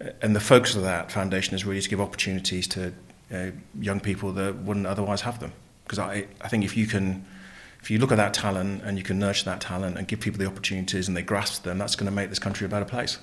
uh, 0.00 0.10
and 0.22 0.34
the 0.34 0.40
focus 0.40 0.74
of 0.74 0.82
that 0.82 1.12
foundation 1.12 1.54
is 1.54 1.64
really 1.64 1.80
to 1.80 1.88
give 1.88 2.00
opportunities 2.00 2.66
to 2.68 2.92
know, 3.30 3.52
young 3.80 4.00
people 4.00 4.32
that 4.32 4.56
wouldn't 4.56 4.86
otherwise 4.86 5.22
have 5.22 5.40
them. 5.40 5.52
Because 5.84 5.98
I, 5.98 6.26
I 6.40 6.48
think 6.48 6.64
if 6.64 6.76
you 6.76 6.86
can, 6.86 7.24
if 7.80 7.90
you 7.90 7.98
look 7.98 8.12
at 8.12 8.16
that 8.16 8.34
talent 8.34 8.82
and 8.84 8.98
you 8.98 9.04
can 9.04 9.18
nurture 9.18 9.44
that 9.46 9.60
talent 9.60 9.98
and 9.98 10.06
give 10.06 10.20
people 10.20 10.38
the 10.38 10.46
opportunities 10.46 11.08
and 11.08 11.16
they 11.16 11.22
grasp 11.22 11.62
them, 11.62 11.78
that's 11.78 11.96
going 11.96 12.06
to 12.06 12.14
make 12.14 12.28
this 12.28 12.38
country 12.38 12.66
a 12.66 12.68
better 12.68 12.84
place. 12.84 13.18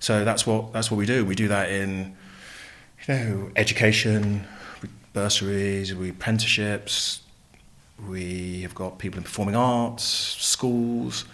So 0.00 0.24
that's 0.24 0.46
what 0.46 0.72
that's 0.72 0.90
what 0.90 0.96
we 0.96 1.06
do. 1.06 1.24
We 1.24 1.34
do 1.34 1.48
that 1.48 1.70
in, 1.70 2.16
you 3.06 3.14
know, 3.14 3.50
education, 3.54 4.46
bursaries, 5.12 5.94
we 5.94 6.10
apprenticeships. 6.10 7.21
We 8.08 8.62
have 8.62 8.74
got 8.74 8.98
people 8.98 9.18
in 9.18 9.24
performing 9.24 9.56
arts, 9.56 10.04
schools, 10.04 11.24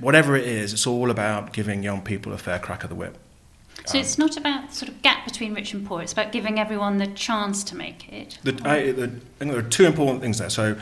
whatever 0.00 0.36
it 0.36 0.46
is. 0.46 0.72
It's 0.72 0.86
all 0.86 1.10
about 1.10 1.52
giving 1.52 1.82
young 1.82 2.02
people 2.02 2.32
a 2.32 2.38
fair 2.38 2.58
crack 2.58 2.84
of 2.84 2.90
the 2.90 2.96
whip. 2.96 3.18
So 3.86 3.98
it's 3.98 4.18
not 4.18 4.36
about 4.36 4.72
sort 4.72 4.90
of 4.90 5.02
gap 5.02 5.24
between 5.24 5.54
rich 5.54 5.72
and 5.72 5.84
poor. 5.84 6.02
It's 6.02 6.12
about 6.12 6.30
giving 6.30 6.58
everyone 6.58 6.98
the 6.98 7.08
chance 7.08 7.64
to 7.64 7.76
make 7.76 8.12
it. 8.12 8.38
The, 8.42 8.52
I, 8.64 8.92
the, 8.92 9.04
I 9.04 9.38
think 9.38 9.50
there 9.52 9.58
are 9.58 9.62
two 9.62 9.86
important 9.86 10.20
things 10.20 10.38
there. 10.38 10.50
So, 10.50 10.76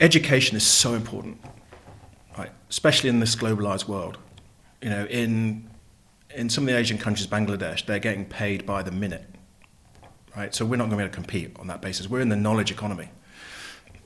education 0.00 0.56
is 0.56 0.66
so 0.66 0.94
important, 0.94 1.38
right? 2.36 2.50
Especially 2.68 3.08
in 3.08 3.20
this 3.20 3.36
globalized 3.36 3.86
world. 3.86 4.18
You 4.82 4.90
know, 4.90 5.04
in 5.06 5.70
in 6.34 6.48
some 6.48 6.64
of 6.64 6.68
the 6.68 6.76
Asian 6.76 6.98
countries, 6.98 7.26
Bangladesh, 7.26 7.86
they're 7.86 7.98
getting 7.98 8.24
paid 8.24 8.66
by 8.66 8.82
the 8.82 8.90
minute, 8.90 9.26
right? 10.36 10.54
So 10.54 10.64
we're 10.64 10.76
not 10.76 10.84
going 10.84 10.92
to 10.92 10.96
be 10.96 11.02
able 11.02 11.12
to 11.12 11.14
compete 11.14 11.56
on 11.58 11.66
that 11.68 11.80
basis. 11.80 12.08
We're 12.08 12.20
in 12.20 12.28
the 12.28 12.36
knowledge 12.36 12.70
economy. 12.70 13.10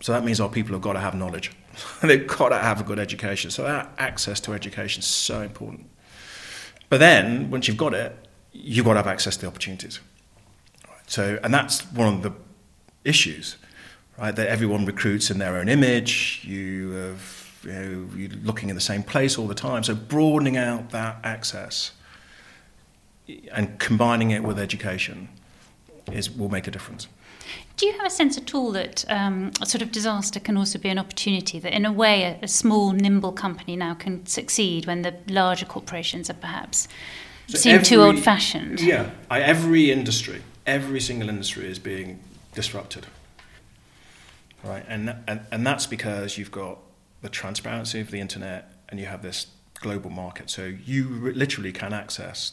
So 0.00 0.12
that 0.12 0.24
means 0.24 0.40
our 0.40 0.48
people 0.48 0.72
have 0.74 0.82
got 0.82 0.94
to 0.94 1.00
have 1.00 1.14
knowledge. 1.14 1.52
They've 2.02 2.26
got 2.26 2.50
to 2.50 2.58
have 2.58 2.80
a 2.80 2.84
good 2.84 2.98
education. 2.98 3.50
So 3.50 3.62
that 3.64 3.92
access 3.98 4.40
to 4.40 4.52
education 4.52 5.00
is 5.00 5.06
so 5.06 5.40
important. 5.40 5.86
But 6.88 6.98
then, 6.98 7.50
once 7.50 7.66
you've 7.66 7.76
got 7.76 7.94
it, 7.94 8.14
you've 8.52 8.84
got 8.84 8.92
to 8.92 8.98
have 8.98 9.06
access 9.06 9.36
to 9.36 9.42
the 9.42 9.46
opportunities. 9.48 10.00
So, 11.06 11.38
and 11.42 11.52
that's 11.52 11.80
one 11.92 12.14
of 12.14 12.22
the 12.22 12.32
issues, 13.04 13.56
right? 14.18 14.34
That 14.34 14.48
everyone 14.48 14.84
recruits 14.84 15.30
in 15.30 15.38
their 15.38 15.56
own 15.56 15.68
image. 15.68 16.42
You 16.44 16.90
have, 16.92 17.60
you 17.64 17.72
know, 17.72 18.08
you're 18.16 18.30
looking 18.42 18.68
in 18.68 18.74
the 18.74 18.80
same 18.80 19.02
place 19.02 19.38
all 19.38 19.46
the 19.46 19.54
time. 19.54 19.82
So, 19.82 19.94
broadening 19.94 20.56
out 20.56 20.90
that 20.90 21.18
access 21.24 21.92
and 23.52 23.78
combining 23.78 24.30
it 24.30 24.42
with 24.42 24.58
education 24.58 25.28
is 26.12 26.30
will 26.30 26.50
make 26.50 26.66
a 26.66 26.70
difference. 26.70 27.08
Do 27.76 27.86
you 27.86 27.92
have 27.92 28.06
a 28.06 28.10
sense 28.10 28.38
at 28.38 28.54
all 28.54 28.72
that 28.72 29.04
um, 29.08 29.50
a 29.60 29.66
sort 29.66 29.82
of 29.82 29.90
disaster 29.90 30.40
can 30.40 30.56
also 30.56 30.78
be 30.78 30.88
an 30.88 30.98
opportunity? 30.98 31.58
That, 31.58 31.72
in 31.72 31.84
a 31.84 31.92
way, 31.92 32.22
a, 32.22 32.44
a 32.44 32.48
small, 32.48 32.92
nimble 32.92 33.32
company 33.32 33.76
now 33.76 33.94
can 33.94 34.24
succeed 34.26 34.86
when 34.86 35.02
the 35.02 35.14
larger 35.28 35.66
corporations 35.66 36.30
are 36.30 36.34
perhaps 36.34 36.88
So 37.48 37.58
seem 37.58 37.82
too 37.82 38.00
old-fashioned. 38.00 38.80
Yeah, 38.80 39.10
I, 39.30 39.40
every 39.40 39.90
industry, 39.90 40.42
every 40.66 41.00
single 41.00 41.28
industry 41.28 41.68
is 41.68 41.78
being 41.78 42.20
disrupted, 42.54 43.06
right? 44.62 44.84
And, 44.88 45.16
and 45.26 45.40
and 45.50 45.66
that's 45.66 45.86
because 45.86 46.38
you've 46.38 46.52
got 46.52 46.78
the 47.22 47.28
transparency 47.28 48.00
of 48.00 48.10
the 48.10 48.20
internet, 48.20 48.72
and 48.88 49.00
you 49.00 49.06
have 49.06 49.22
this 49.22 49.48
global 49.80 50.10
market. 50.10 50.48
So 50.48 50.72
you 50.84 51.32
literally 51.34 51.72
can 51.72 51.92
access 51.92 52.52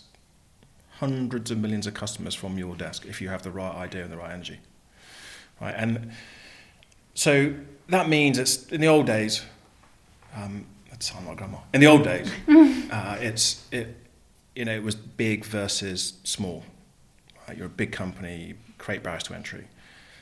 hundreds 0.99 1.51
of 1.51 1.57
millions 1.57 1.87
of 1.87 1.93
customers 1.93 2.35
from 2.35 2.57
your 2.57 2.75
desk 2.75 3.05
if 3.05 3.21
you 3.21 3.29
have 3.29 3.43
the 3.43 3.51
right 3.51 3.75
idea 3.75 4.03
and 4.03 4.11
the 4.11 4.17
right 4.17 4.31
energy, 4.31 4.59
right? 5.61 5.75
And 5.77 6.11
so 7.13 7.53
that 7.89 8.09
means 8.09 8.37
it's 8.37 8.67
in 8.67 8.81
the 8.81 8.87
old 8.87 9.05
days. 9.05 9.43
Um, 10.35 10.65
that 10.89 11.03
sound 11.03 11.27
like 11.27 11.37
grandma. 11.37 11.57
In 11.73 11.81
the 11.81 11.87
old 11.87 12.03
days, 12.03 12.31
uh, 12.91 13.17
it's 13.19 13.65
it, 13.71 13.95
you 14.55 14.65
know, 14.65 14.73
it 14.75 14.83
was 14.83 14.95
big 14.95 15.45
versus 15.45 16.13
small. 16.23 16.63
Right? 17.47 17.57
You're 17.57 17.67
a 17.67 17.69
big 17.69 17.91
company, 17.91 18.55
create 18.77 19.03
barriers 19.03 19.23
to 19.23 19.33
entry. 19.35 19.67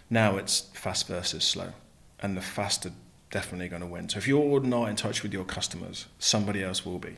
Now 0.10 0.38
it's 0.38 0.62
fast 0.74 1.08
versus 1.08 1.44
slow, 1.44 1.72
and 2.20 2.36
the 2.36 2.42
fast 2.42 2.86
are 2.86 2.92
definitely 3.32 3.68
going 3.70 3.82
to 3.82 3.88
win. 3.88 4.10
So 4.10 4.18
if 4.18 4.28
you're 4.28 4.60
not 4.60 4.90
in 4.90 4.96
touch 4.96 5.22
with 5.22 5.32
your 5.32 5.46
customers, 5.46 6.08
somebody 6.18 6.64
else 6.64 6.86
will 6.86 7.00
be. 7.00 7.18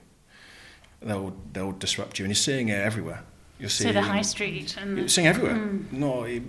They'll 1.01 1.33
they'll 1.53 1.71
disrupt 1.71 2.19
you, 2.19 2.25
and 2.25 2.29
you're 2.29 2.35
seeing 2.35 2.69
it 2.69 2.79
everywhere. 2.79 3.23
You're 3.59 3.69
seeing 3.69 3.93
So 3.93 4.01
the 4.01 4.05
high 4.05 4.23
street 4.23 4.75
and 4.77 4.97
you're 4.97 5.07
seeing 5.07 5.27
everywhere. 5.27 5.55
No, 5.91 6.23
it- 6.23 6.43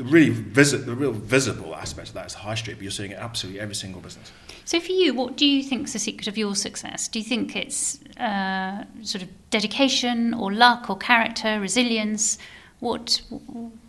the 0.00 0.06
really 0.06 0.30
visit 0.30 0.86
the 0.86 0.94
real 0.94 1.12
visible 1.12 1.76
aspect 1.76 2.08
of 2.08 2.14
that 2.14 2.24
is 2.24 2.32
the 2.32 2.38
high 2.38 2.54
street, 2.54 2.74
but 2.74 2.82
you're 2.82 2.90
seeing 2.90 3.10
it 3.10 3.18
absolutely 3.18 3.60
every 3.60 3.74
single 3.74 4.00
business. 4.00 4.32
So, 4.64 4.80
for 4.80 4.92
you, 4.92 5.12
what 5.12 5.36
do 5.36 5.44
you 5.44 5.62
think 5.62 5.88
is 5.88 5.92
the 5.92 5.98
secret 5.98 6.26
of 6.26 6.38
your 6.38 6.54
success? 6.54 7.06
Do 7.06 7.18
you 7.18 7.24
think 7.24 7.54
it's 7.54 8.02
uh, 8.16 8.84
sort 9.02 9.22
of 9.22 9.28
dedication, 9.50 10.32
or 10.32 10.54
luck, 10.54 10.88
or 10.88 10.96
character, 10.96 11.60
resilience? 11.60 12.38
What 12.78 13.20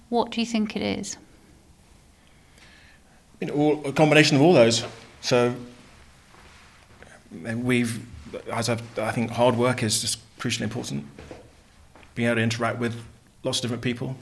What 0.10 0.32
do 0.32 0.42
you 0.42 0.46
think 0.46 0.76
it 0.76 0.82
is? 0.82 1.18
you 3.40 3.48
know, 3.48 3.54
all, 3.54 3.88
a 3.88 3.94
combination 3.94 4.36
of 4.36 4.44
all 4.44 4.54
those. 4.54 4.84
So 5.22 5.56
we've, 7.32 8.06
as 8.52 8.68
I've, 8.68 9.00
I 9.00 9.12
think, 9.12 9.32
hard 9.32 9.56
work 9.56 9.82
is 9.82 10.02
just 10.02 10.20
crucially 10.40 10.64
important. 10.64 11.06
Being 12.16 12.28
able 12.28 12.36
to 12.36 12.42
interact 12.42 12.80
with 12.80 13.02
lots 13.44 13.60
of 13.60 13.62
different 13.62 13.82
people 13.82 14.18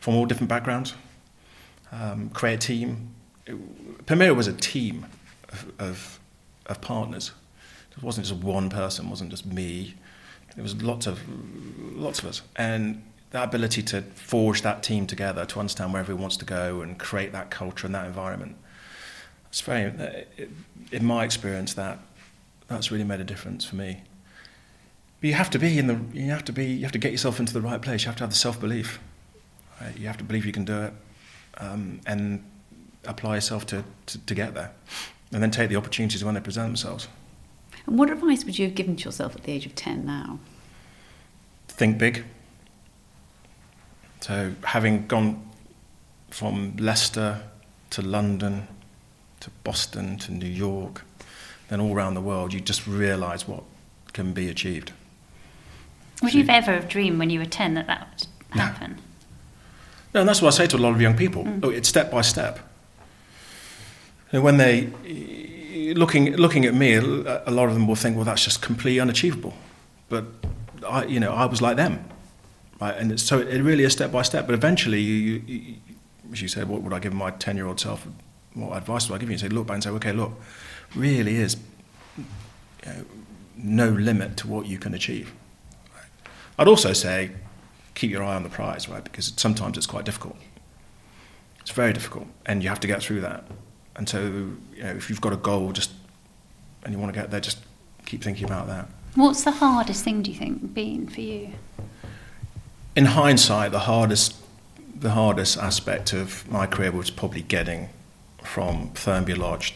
from 0.00 0.14
all 0.14 0.26
different 0.26 0.50
backgrounds, 0.50 0.94
um, 1.92 2.30
create 2.30 2.54
a 2.54 2.66
team. 2.66 3.14
Permira 4.06 4.34
was 4.34 4.48
a 4.48 4.52
team 4.52 5.06
of, 5.50 5.72
of, 5.78 6.20
of 6.66 6.80
partners. 6.80 7.32
It 7.96 8.02
wasn't 8.02 8.26
just 8.26 8.42
one 8.42 8.70
person, 8.70 9.06
it 9.06 9.10
wasn't 9.10 9.30
just 9.30 9.46
me. 9.46 9.94
There 10.56 10.62
was 10.62 10.82
lots 10.82 11.06
of 11.06 11.20
lots 11.94 12.18
of 12.18 12.26
us, 12.26 12.42
and 12.56 13.02
that 13.30 13.44
ability 13.44 13.82
to 13.82 14.02
forge 14.02 14.62
that 14.62 14.82
team 14.82 15.06
together, 15.06 15.46
to 15.46 15.60
understand 15.60 15.92
where 15.92 16.00
everyone 16.00 16.22
wants 16.22 16.36
to 16.38 16.44
go, 16.44 16.82
and 16.82 16.98
create 16.98 17.32
that 17.32 17.50
culture 17.50 17.86
and 17.86 17.94
that 17.94 18.06
environment. 18.06 18.56
It's 19.48 19.60
very, 19.62 19.92
in 20.90 21.04
my 21.04 21.24
experience, 21.24 21.74
that 21.74 21.98
that's 22.68 22.90
really 22.90 23.04
made 23.04 23.20
a 23.20 23.24
difference 23.24 23.64
for 23.64 23.76
me. 23.76 24.02
But 25.20 25.28
you 25.28 25.34
have 25.34 25.50
to 25.50 25.58
be 25.58 25.78
in 25.78 25.86
the, 25.86 26.00
you 26.12 26.30
have 26.30 26.44
to 26.46 26.52
be, 26.52 26.66
you 26.66 26.82
have 26.82 26.92
to 26.92 26.98
get 26.98 27.12
yourself 27.12 27.38
into 27.38 27.52
the 27.52 27.60
right 27.60 27.80
place. 27.80 28.02
You 28.02 28.08
have 28.08 28.16
to 28.16 28.24
have 28.24 28.30
the 28.30 28.36
self 28.36 28.60
belief. 28.60 28.98
Right? 29.80 29.96
You 29.96 30.06
have 30.06 30.18
to 30.18 30.24
believe 30.24 30.44
you 30.44 30.52
can 30.52 30.64
do 30.64 30.82
it, 30.82 30.92
um, 31.58 32.00
and 32.06 32.44
apply 33.04 33.36
yourself 33.36 33.66
to, 33.66 33.84
to, 34.06 34.18
to 34.26 34.34
get 34.34 34.54
there, 34.54 34.72
and 35.32 35.42
then 35.42 35.50
take 35.50 35.68
the 35.68 35.76
opportunities 35.76 36.24
when 36.24 36.34
they 36.34 36.40
present 36.40 36.68
themselves. 36.68 37.08
And 37.86 37.98
what 37.98 38.10
advice 38.10 38.44
would 38.44 38.58
you 38.58 38.66
have 38.66 38.74
given 38.74 38.96
to 38.96 39.04
yourself 39.04 39.34
at 39.34 39.44
the 39.44 39.52
age 39.52 39.66
of 39.66 39.74
10 39.74 40.04
now? 40.06 40.38
Think 41.68 41.98
big. 41.98 42.24
So, 44.20 44.54
having 44.62 45.06
gone 45.08 45.50
from 46.30 46.76
Leicester 46.76 47.42
to 47.90 48.02
London 48.02 48.68
to 49.40 49.50
Boston 49.64 50.16
to 50.18 50.32
New 50.32 50.46
York, 50.46 51.04
then 51.68 51.80
all 51.80 51.92
around 51.92 52.14
the 52.14 52.20
world, 52.20 52.52
you 52.52 52.60
just 52.60 52.86
realise 52.86 53.48
what 53.48 53.64
can 54.12 54.32
be 54.32 54.48
achieved. 54.48 54.92
Would 56.22 56.32
so, 56.32 56.38
you 56.38 56.44
ever 56.48 56.72
have 56.72 56.88
dreamed 56.88 57.18
when 57.18 57.30
you 57.30 57.40
were 57.40 57.46
10 57.46 57.74
that 57.74 57.88
that 57.88 58.08
would 58.52 58.60
happen? 58.60 58.98
No, 60.14 60.20
and 60.20 60.28
that's 60.28 60.42
what 60.42 60.54
I 60.54 60.56
say 60.56 60.66
to 60.66 60.76
a 60.76 60.78
lot 60.78 60.92
of 60.92 61.00
young 61.00 61.16
people. 61.16 61.44
Mm. 61.44 61.60
Oh, 61.64 61.70
it's 61.70 61.88
step 61.88 62.10
by 62.10 62.20
step. 62.20 62.58
And 64.30 64.42
when 64.42 64.56
they 64.56 64.88
looking 65.94 66.36
looking 66.36 66.64
at 66.64 66.74
me, 66.74 66.94
a 66.94 67.50
lot 67.50 67.68
of 67.68 67.74
them 67.74 67.86
will 67.86 67.96
think, 67.96 68.16
well, 68.16 68.24
that's 68.24 68.44
just 68.44 68.62
completely 68.62 69.00
unachievable. 69.00 69.54
But 70.08 70.24
I, 70.88 71.04
you 71.04 71.20
know, 71.20 71.32
I 71.32 71.46
was 71.46 71.60
like 71.62 71.76
them, 71.76 72.04
right? 72.80 72.96
And 72.96 73.18
so 73.20 73.38
it 73.38 73.62
really 73.62 73.84
is 73.84 73.92
step 73.92 74.12
by 74.12 74.22
step. 74.22 74.46
But 74.46 74.54
eventually, 74.54 75.00
you, 75.00 75.42
you, 75.46 75.76
as 76.32 76.42
you 76.42 76.48
said, 76.48 76.68
what 76.68 76.82
would 76.82 76.92
I 76.92 76.98
give 76.98 77.14
my 77.14 77.30
ten-year-old 77.30 77.80
self? 77.80 78.06
What 78.54 78.76
advice 78.76 79.08
would 79.08 79.16
I 79.16 79.18
give 79.18 79.30
you? 79.30 79.34
You 79.34 79.38
say, 79.38 79.48
look 79.48 79.66
back 79.66 79.74
and 79.74 79.82
say, 79.82 79.90
okay, 79.90 80.12
look, 80.12 80.32
really 80.94 81.36
is 81.36 81.56
you 82.18 82.24
know, 82.86 83.04
no 83.56 83.88
limit 83.88 84.36
to 84.38 84.48
what 84.48 84.66
you 84.66 84.78
can 84.78 84.92
achieve. 84.94 85.32
Right? 85.94 86.04
I'd 86.58 86.68
also 86.68 86.92
say, 86.92 87.30
keep 87.94 88.10
your 88.10 88.22
eye 88.22 88.34
on 88.34 88.42
the 88.42 88.48
prize, 88.48 88.88
right? 88.88 89.04
Because 89.04 89.32
sometimes 89.36 89.76
it's 89.76 89.86
quite 89.86 90.04
difficult. 90.04 90.36
It's 91.60 91.70
very 91.70 91.92
difficult, 91.92 92.26
and 92.46 92.62
you 92.62 92.68
have 92.68 92.80
to 92.80 92.88
get 92.88 93.02
through 93.02 93.20
that. 93.20 93.44
And 93.94 94.08
so, 94.08 94.20
you 94.74 94.82
know, 94.82 94.90
if 94.90 95.08
you've 95.08 95.20
got 95.20 95.32
a 95.32 95.36
goal, 95.36 95.72
just 95.72 95.90
and 96.84 96.92
you 96.92 96.98
want 96.98 97.12
to 97.12 97.18
get 97.18 97.30
there, 97.30 97.40
just 97.40 97.58
keep 98.06 98.22
thinking 98.22 98.44
about 98.44 98.66
that. 98.66 98.88
What's 99.14 99.44
the 99.44 99.52
hardest 99.52 100.04
thing, 100.04 100.22
do 100.22 100.30
you 100.30 100.38
think, 100.38 100.74
been 100.74 101.06
for 101.06 101.20
you? 101.20 101.52
In 102.96 103.06
hindsight, 103.06 103.70
the 103.70 103.80
hardest, 103.80 104.36
the 104.94 105.10
hardest 105.10 105.56
aspect 105.56 106.12
of 106.12 106.50
my 106.50 106.66
career 106.66 106.90
was 106.90 107.10
probably 107.10 107.42
getting 107.42 107.90
from 108.42 108.90
Thurnby 108.90 109.36
Lodge 109.36 109.74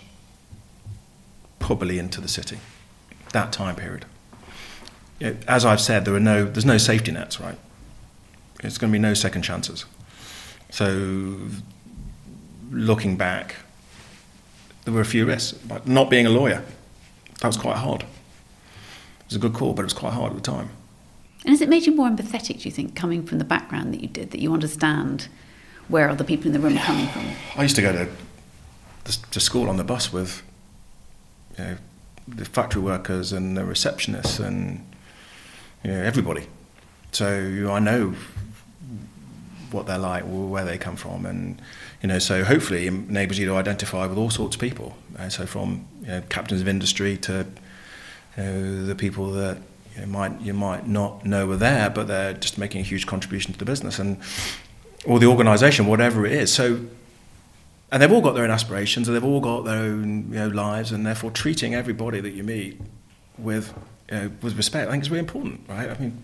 probably 1.59 1.99
into 1.99 2.21
the 2.21 2.29
city. 2.29 2.59
That 3.33 3.53
time 3.53 3.77
period. 3.77 4.05
You 5.19 5.31
know, 5.31 5.37
as 5.49 5.65
I've 5.65 5.81
said, 5.81 6.05
there 6.05 6.15
are 6.15 6.21
no, 6.21 6.45
there's 6.45 6.65
no 6.65 6.79
safety 6.79 7.13
nets, 7.13 7.41
right? 7.41 7.59
It's 8.63 8.79
going 8.79 8.91
to 8.91 8.93
be 8.93 9.01
no 9.01 9.15
second 9.15 9.43
chances. 9.43 9.85
So, 10.71 11.39
looking 12.71 13.17
back, 13.17 13.57
there 14.85 14.95
were 14.95 15.01
a 15.01 15.07
few 15.07 15.27
risks. 15.27 15.53
But 15.53 15.87
not 15.87 16.11
being 16.11 16.27
a 16.27 16.31
lawyer, 16.31 16.65
that 17.41 17.47
was 17.47 17.57
quite 17.57 17.77
hard. 17.77 18.03
It 18.03 19.27
was 19.27 19.37
a 19.37 19.39
good 19.39 19.55
call, 19.55 19.75
but 19.75 19.83
it 19.83 19.87
was 19.87 19.93
quite 19.93 20.13
hard 20.13 20.31
at 20.31 20.37
the 20.37 20.43
time. 20.43 20.71
And 21.45 21.51
has 21.51 21.61
it 21.61 21.69
made 21.69 21.87
you 21.87 21.95
more 21.95 22.09
empathetic, 22.09 22.61
do 22.61 22.65
you 22.65 22.71
think, 22.71 22.97
coming 22.97 23.25
from 23.25 23.39
the 23.39 23.45
background 23.45 23.93
that 23.95 24.01
you 24.01 24.09
did, 24.09 24.31
that 24.33 24.41
you 24.41 24.53
understand 24.53 25.29
where 25.89 26.09
other 26.09 26.25
people 26.25 26.47
in 26.47 26.53
the 26.53 26.59
room 26.59 26.77
are 26.77 26.85
coming 26.85 27.07
from? 27.09 27.27
I 27.57 27.63
used 27.63 27.77
to 27.77 27.83
go 27.83 27.93
to, 27.93 29.31
to 29.31 29.41
school 29.41 29.69
on 29.69 29.77
the 29.77 29.85
bus 29.85 30.13
with 30.13 30.43
you 31.59 31.65
know, 31.65 31.77
the 32.27 32.45
factory 32.45 32.83
workers 32.83 33.33
and 33.33 33.57
the 33.57 33.63
receptionists 33.63 34.45
and 34.45 34.85
you 35.85 35.93
know, 35.93 36.03
everybody. 36.03 36.47
So 37.13 37.71
I 37.71 37.79
know 37.79 38.15
what 39.73 39.87
they're 39.87 39.99
like, 39.99 40.25
where 40.25 40.65
they 40.65 40.79
come 40.79 40.97
from, 40.97 41.27
and 41.27 41.61
you 42.03 42.09
know, 42.09 42.19
so 42.19 42.45
hopefully 42.45 42.87
enables 42.87 43.39
you 43.39 43.47
to 43.47 43.55
identify 43.55 44.07
with 44.07 44.19
all 44.19 44.31
sorts 44.31 44.57
of 44.57 44.61
people. 44.61 44.97
Uh, 45.19 45.29
so 45.29 45.47
from 45.47 45.87
you 46.03 46.09
know, 46.09 46.23
captains 46.29 46.61
of 46.61 46.69
industry 46.69 47.17
to 47.19 47.47
you 48.37 48.43
know, 48.43 48.87
the 48.87 48.95
people 48.95 49.31
that 49.33 49.59
you 49.95 50.03
know, 50.03 50.07
might 50.07 50.41
you 50.41 50.55
might 50.55 50.87
not 50.87 51.25
know 51.25 51.51
are 51.51 51.57
there, 51.57 51.91
but 51.91 52.09
they're 52.09 52.35
just 52.35 52.59
making 52.59 52.81
a 52.81 52.85
huge 52.85 53.07
contribution 53.07 53.53
to 53.53 53.59
the 53.59 53.65
business 53.65 53.99
and 53.99 54.19
or 55.05 55.19
the 55.19 55.27
organisation, 55.27 55.87
whatever 55.87 56.27
it 56.27 56.33
is. 56.33 56.53
So, 56.53 56.81
and 57.93 58.03
they've 58.03 58.13
all 58.13 58.21
got 58.21 58.35
their 58.35 58.45
own 58.45 58.51
aspirations, 58.51 59.09
and 59.09 59.17
they've 59.17 59.25
all 59.25 59.41
got 59.41 59.63
their 59.63 59.79
own 59.79 60.29
you 60.31 60.39
know, 60.39 60.49
lives, 60.49 60.93
and 60.93 61.07
therefore 61.07 61.31
treating 61.31 61.75
everybody 61.75 62.21
that 62.21 62.31
you 62.31 62.43
meet 62.43 62.81
with 63.39 63.73
you 64.11 64.17
know, 64.17 64.31
with 64.43 64.57
respect, 64.57 64.89
I 64.89 64.93
think 64.93 65.03
is 65.03 65.11
really 65.11 65.21
important, 65.21 65.61
right? 65.69 65.91
I 65.91 65.99
mean, 65.99 66.23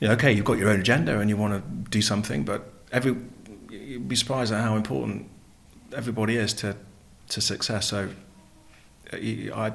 you 0.00 0.08
know, 0.08 0.14
okay, 0.14 0.32
you've 0.32 0.44
got 0.44 0.58
your 0.58 0.70
own 0.70 0.80
agenda 0.80 1.18
and 1.20 1.28
you 1.28 1.36
want 1.36 1.54
to 1.54 1.90
do 1.90 2.02
something, 2.02 2.42
but 2.42 2.72
every 2.90 3.16
you'd 3.70 4.08
be 4.08 4.16
surprised 4.16 4.52
at 4.52 4.62
how 4.62 4.76
important 4.76 5.28
everybody 5.94 6.36
is 6.36 6.52
to 6.54 6.76
to 7.28 7.40
success. 7.40 7.88
So, 7.88 8.08
uh, 9.12 9.16
I 9.16 9.72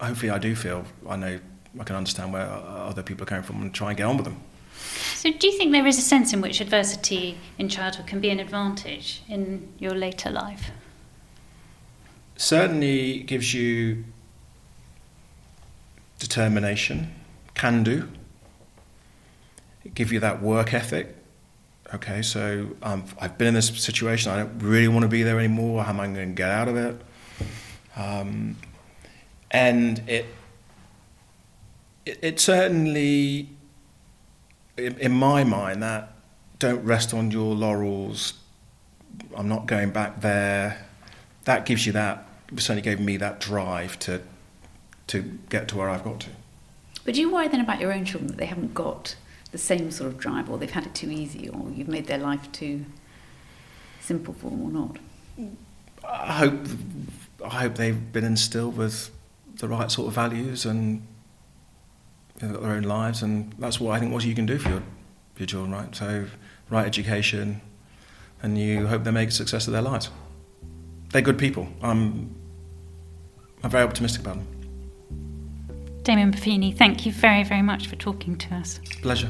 hopefully 0.00 0.30
I 0.30 0.38
do 0.38 0.54
feel 0.54 0.84
I 1.08 1.16
know 1.16 1.40
I 1.80 1.84
can 1.84 1.96
understand 1.96 2.32
where 2.32 2.46
uh, 2.46 2.90
other 2.90 3.02
people 3.02 3.24
are 3.24 3.26
coming 3.26 3.44
from 3.44 3.62
and 3.62 3.74
try 3.74 3.88
and 3.88 3.96
get 3.96 4.04
on 4.04 4.16
with 4.16 4.26
them. 4.26 4.40
So, 5.14 5.32
do 5.32 5.46
you 5.46 5.56
think 5.56 5.72
there 5.72 5.86
is 5.86 5.98
a 5.98 6.02
sense 6.02 6.32
in 6.32 6.40
which 6.40 6.60
adversity 6.60 7.38
in 7.58 7.68
childhood 7.68 8.06
can 8.06 8.20
be 8.20 8.30
an 8.30 8.40
advantage 8.40 9.22
in 9.28 9.72
your 9.78 9.94
later 9.94 10.30
life? 10.30 10.70
Certainly 12.36 13.20
gives 13.20 13.54
you 13.54 14.04
determination, 16.18 17.14
can 17.54 17.82
do. 17.82 18.08
It 19.86 19.94
gives 19.94 20.10
you 20.10 20.18
that 20.18 20.42
work 20.42 20.74
ethic. 20.74 21.14
Okay, 21.94 22.20
so 22.20 22.70
um, 22.82 23.04
I've 23.20 23.38
been 23.38 23.48
in 23.48 23.54
this 23.54 23.68
situation. 23.68 24.32
I 24.32 24.38
don't 24.38 24.58
really 24.58 24.88
want 24.88 25.02
to 25.02 25.08
be 25.08 25.22
there 25.22 25.38
anymore. 25.38 25.84
How 25.84 25.90
am 25.90 26.00
I 26.00 26.06
going 26.08 26.30
to 26.30 26.34
get 26.34 26.50
out 26.50 26.66
of 26.66 26.76
it? 26.76 27.00
Um, 27.94 28.56
and 29.52 30.02
it, 30.08 30.26
it, 32.04 32.18
it 32.20 32.40
certainly, 32.40 33.48
in, 34.76 34.98
in 34.98 35.12
my 35.12 35.44
mind, 35.44 35.84
that 35.84 36.14
don't 36.58 36.84
rest 36.84 37.14
on 37.14 37.30
your 37.30 37.54
laurels. 37.54 38.34
I'm 39.36 39.48
not 39.48 39.66
going 39.66 39.90
back 39.90 40.20
there. 40.20 40.84
That 41.44 41.64
gives 41.64 41.86
you 41.86 41.92
that. 41.92 42.26
Certainly 42.56 42.82
gave 42.82 42.98
me 42.98 43.18
that 43.18 43.38
drive 43.38 44.00
to 44.00 44.20
to 45.06 45.22
get 45.48 45.68
to 45.68 45.76
where 45.76 45.88
I've 45.88 46.02
got 46.02 46.18
to. 46.22 46.30
But 47.04 47.14
do 47.14 47.20
you 47.20 47.32
worry 47.32 47.46
then 47.46 47.60
about 47.60 47.80
your 47.80 47.92
own 47.92 48.04
children 48.04 48.26
that 48.26 48.38
they 48.38 48.46
haven't 48.46 48.74
got 48.74 49.14
the 49.52 49.58
same 49.58 49.90
sort 49.90 50.10
of 50.10 50.18
drive, 50.18 50.50
or 50.50 50.58
they've 50.58 50.70
had 50.70 50.86
it 50.86 50.94
too 50.94 51.10
easy, 51.10 51.48
or 51.48 51.70
you've 51.70 51.88
made 51.88 52.06
their 52.06 52.18
life 52.18 52.50
too 52.52 52.84
simple 54.00 54.34
for 54.34 54.50
them, 54.50 54.62
or 54.62 54.70
not? 54.70 54.98
I 56.08 56.32
hope 56.32 56.66
I 57.44 57.60
hope 57.60 57.74
they've 57.76 58.12
been 58.12 58.24
instilled 58.24 58.76
with 58.76 59.10
the 59.56 59.68
right 59.68 59.90
sort 59.90 60.08
of 60.08 60.14
values 60.14 60.64
and 60.64 61.06
they've 62.38 62.52
got 62.52 62.62
their 62.62 62.72
own 62.72 62.82
lives, 62.82 63.22
and 63.22 63.52
that's 63.58 63.80
what 63.80 63.92
I 63.92 64.00
think 64.00 64.12
what 64.12 64.24
you 64.24 64.34
can 64.34 64.46
do 64.46 64.58
for 64.58 64.68
your, 64.68 64.82
your 65.38 65.46
children, 65.46 65.72
right? 65.72 65.94
So, 65.94 66.26
right 66.70 66.86
education, 66.86 67.60
and 68.42 68.58
you 68.58 68.86
hope 68.86 69.04
they 69.04 69.10
make 69.10 69.30
a 69.30 69.32
success 69.32 69.66
of 69.66 69.72
their 69.72 69.82
lives. 69.82 70.10
They're 71.12 71.22
good 71.22 71.38
people. 71.38 71.68
I'm, 71.82 72.34
I'm 73.62 73.70
very 73.70 73.84
optimistic 73.84 74.22
about 74.22 74.36
them. 74.36 74.55
Damon 76.06 76.30
Buffini, 76.30 76.72
thank 76.72 77.04
you 77.04 77.10
very, 77.10 77.42
very 77.42 77.62
much 77.62 77.88
for 77.88 77.96
talking 77.96 78.36
to 78.36 78.54
us. 78.54 78.78
Pleasure. 79.02 79.28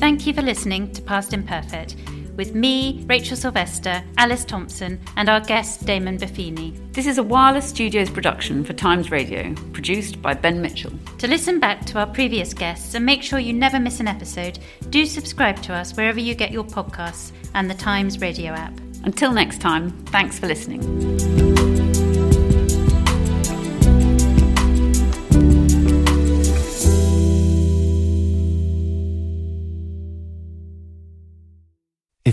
Thank 0.00 0.26
you 0.26 0.34
for 0.34 0.42
listening 0.42 0.92
to 0.94 1.02
Past 1.02 1.32
Imperfect 1.32 1.94
with 2.36 2.54
me, 2.54 3.04
Rachel 3.06 3.36
Sylvester, 3.36 4.02
Alice 4.18 4.44
Thompson, 4.44 5.00
and 5.16 5.28
our 5.28 5.40
guest, 5.40 5.86
Damon 5.86 6.18
Buffini. 6.18 6.74
This 6.92 7.06
is 7.06 7.18
a 7.18 7.22
Wireless 7.22 7.68
Studios 7.68 8.10
production 8.10 8.64
for 8.64 8.72
Times 8.72 9.10
Radio, 9.10 9.54
produced 9.72 10.20
by 10.22 10.34
Ben 10.34 10.60
Mitchell. 10.60 10.92
To 11.18 11.26
listen 11.26 11.58
back 11.60 11.84
to 11.86 11.98
our 11.98 12.06
previous 12.06 12.54
guests 12.54 12.94
and 12.94 13.04
make 13.04 13.22
sure 13.22 13.38
you 13.38 13.52
never 13.52 13.80
miss 13.80 14.00
an 14.00 14.08
episode, 14.08 14.58
do 14.90 15.06
subscribe 15.06 15.62
to 15.62 15.74
us 15.74 15.96
wherever 15.96 16.20
you 16.20 16.34
get 16.34 16.52
your 16.52 16.64
podcasts 16.64 17.32
and 17.54 17.70
the 17.70 17.74
Times 17.74 18.20
Radio 18.20 18.52
app. 18.52 18.78
Until 19.04 19.32
next 19.32 19.60
time, 19.60 19.90
thanks 20.06 20.38
for 20.38 20.46
listening. 20.46 21.45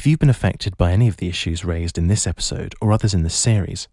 If 0.03 0.07
you've 0.07 0.19
been 0.19 0.29
affected 0.29 0.75
by 0.75 0.91
any 0.91 1.07
of 1.07 1.15
the 1.15 1.29
issues 1.29 1.63
raised 1.63 1.97
in 1.97 2.09
this 2.09 2.27
episode 2.27 2.75
or 2.81 2.91
others 2.91 3.13
in 3.13 3.23
this 3.23 3.33
series, 3.33 3.87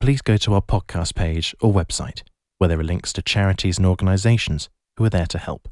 please 0.00 0.22
go 0.22 0.38
to 0.38 0.54
our 0.54 0.62
podcast 0.62 1.14
page 1.14 1.54
or 1.60 1.70
website, 1.70 2.22
where 2.56 2.68
there 2.68 2.80
are 2.80 2.82
links 2.82 3.12
to 3.12 3.20
charities 3.20 3.76
and 3.76 3.86
organisations 3.86 4.70
who 4.96 5.04
are 5.04 5.10
there 5.10 5.26
to 5.26 5.36
help. 5.36 5.68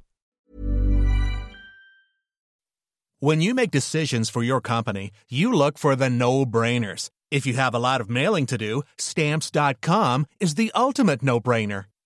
When 3.20 3.40
you 3.40 3.54
make 3.54 3.70
decisions 3.70 4.28
for 4.28 4.42
your 4.42 4.60
company, 4.60 5.10
you 5.30 5.54
look 5.54 5.78
for 5.78 5.96
the 5.96 6.10
no 6.10 6.44
brainers. 6.44 7.08
If 7.30 7.46
you 7.46 7.54
have 7.54 7.74
a 7.74 7.78
lot 7.78 8.02
of 8.02 8.10
mailing 8.10 8.44
to 8.44 8.58
do, 8.58 8.82
stamps.com 8.98 10.26
is 10.38 10.56
the 10.56 10.70
ultimate 10.74 11.22
no 11.22 11.40
brainer. 11.40 11.86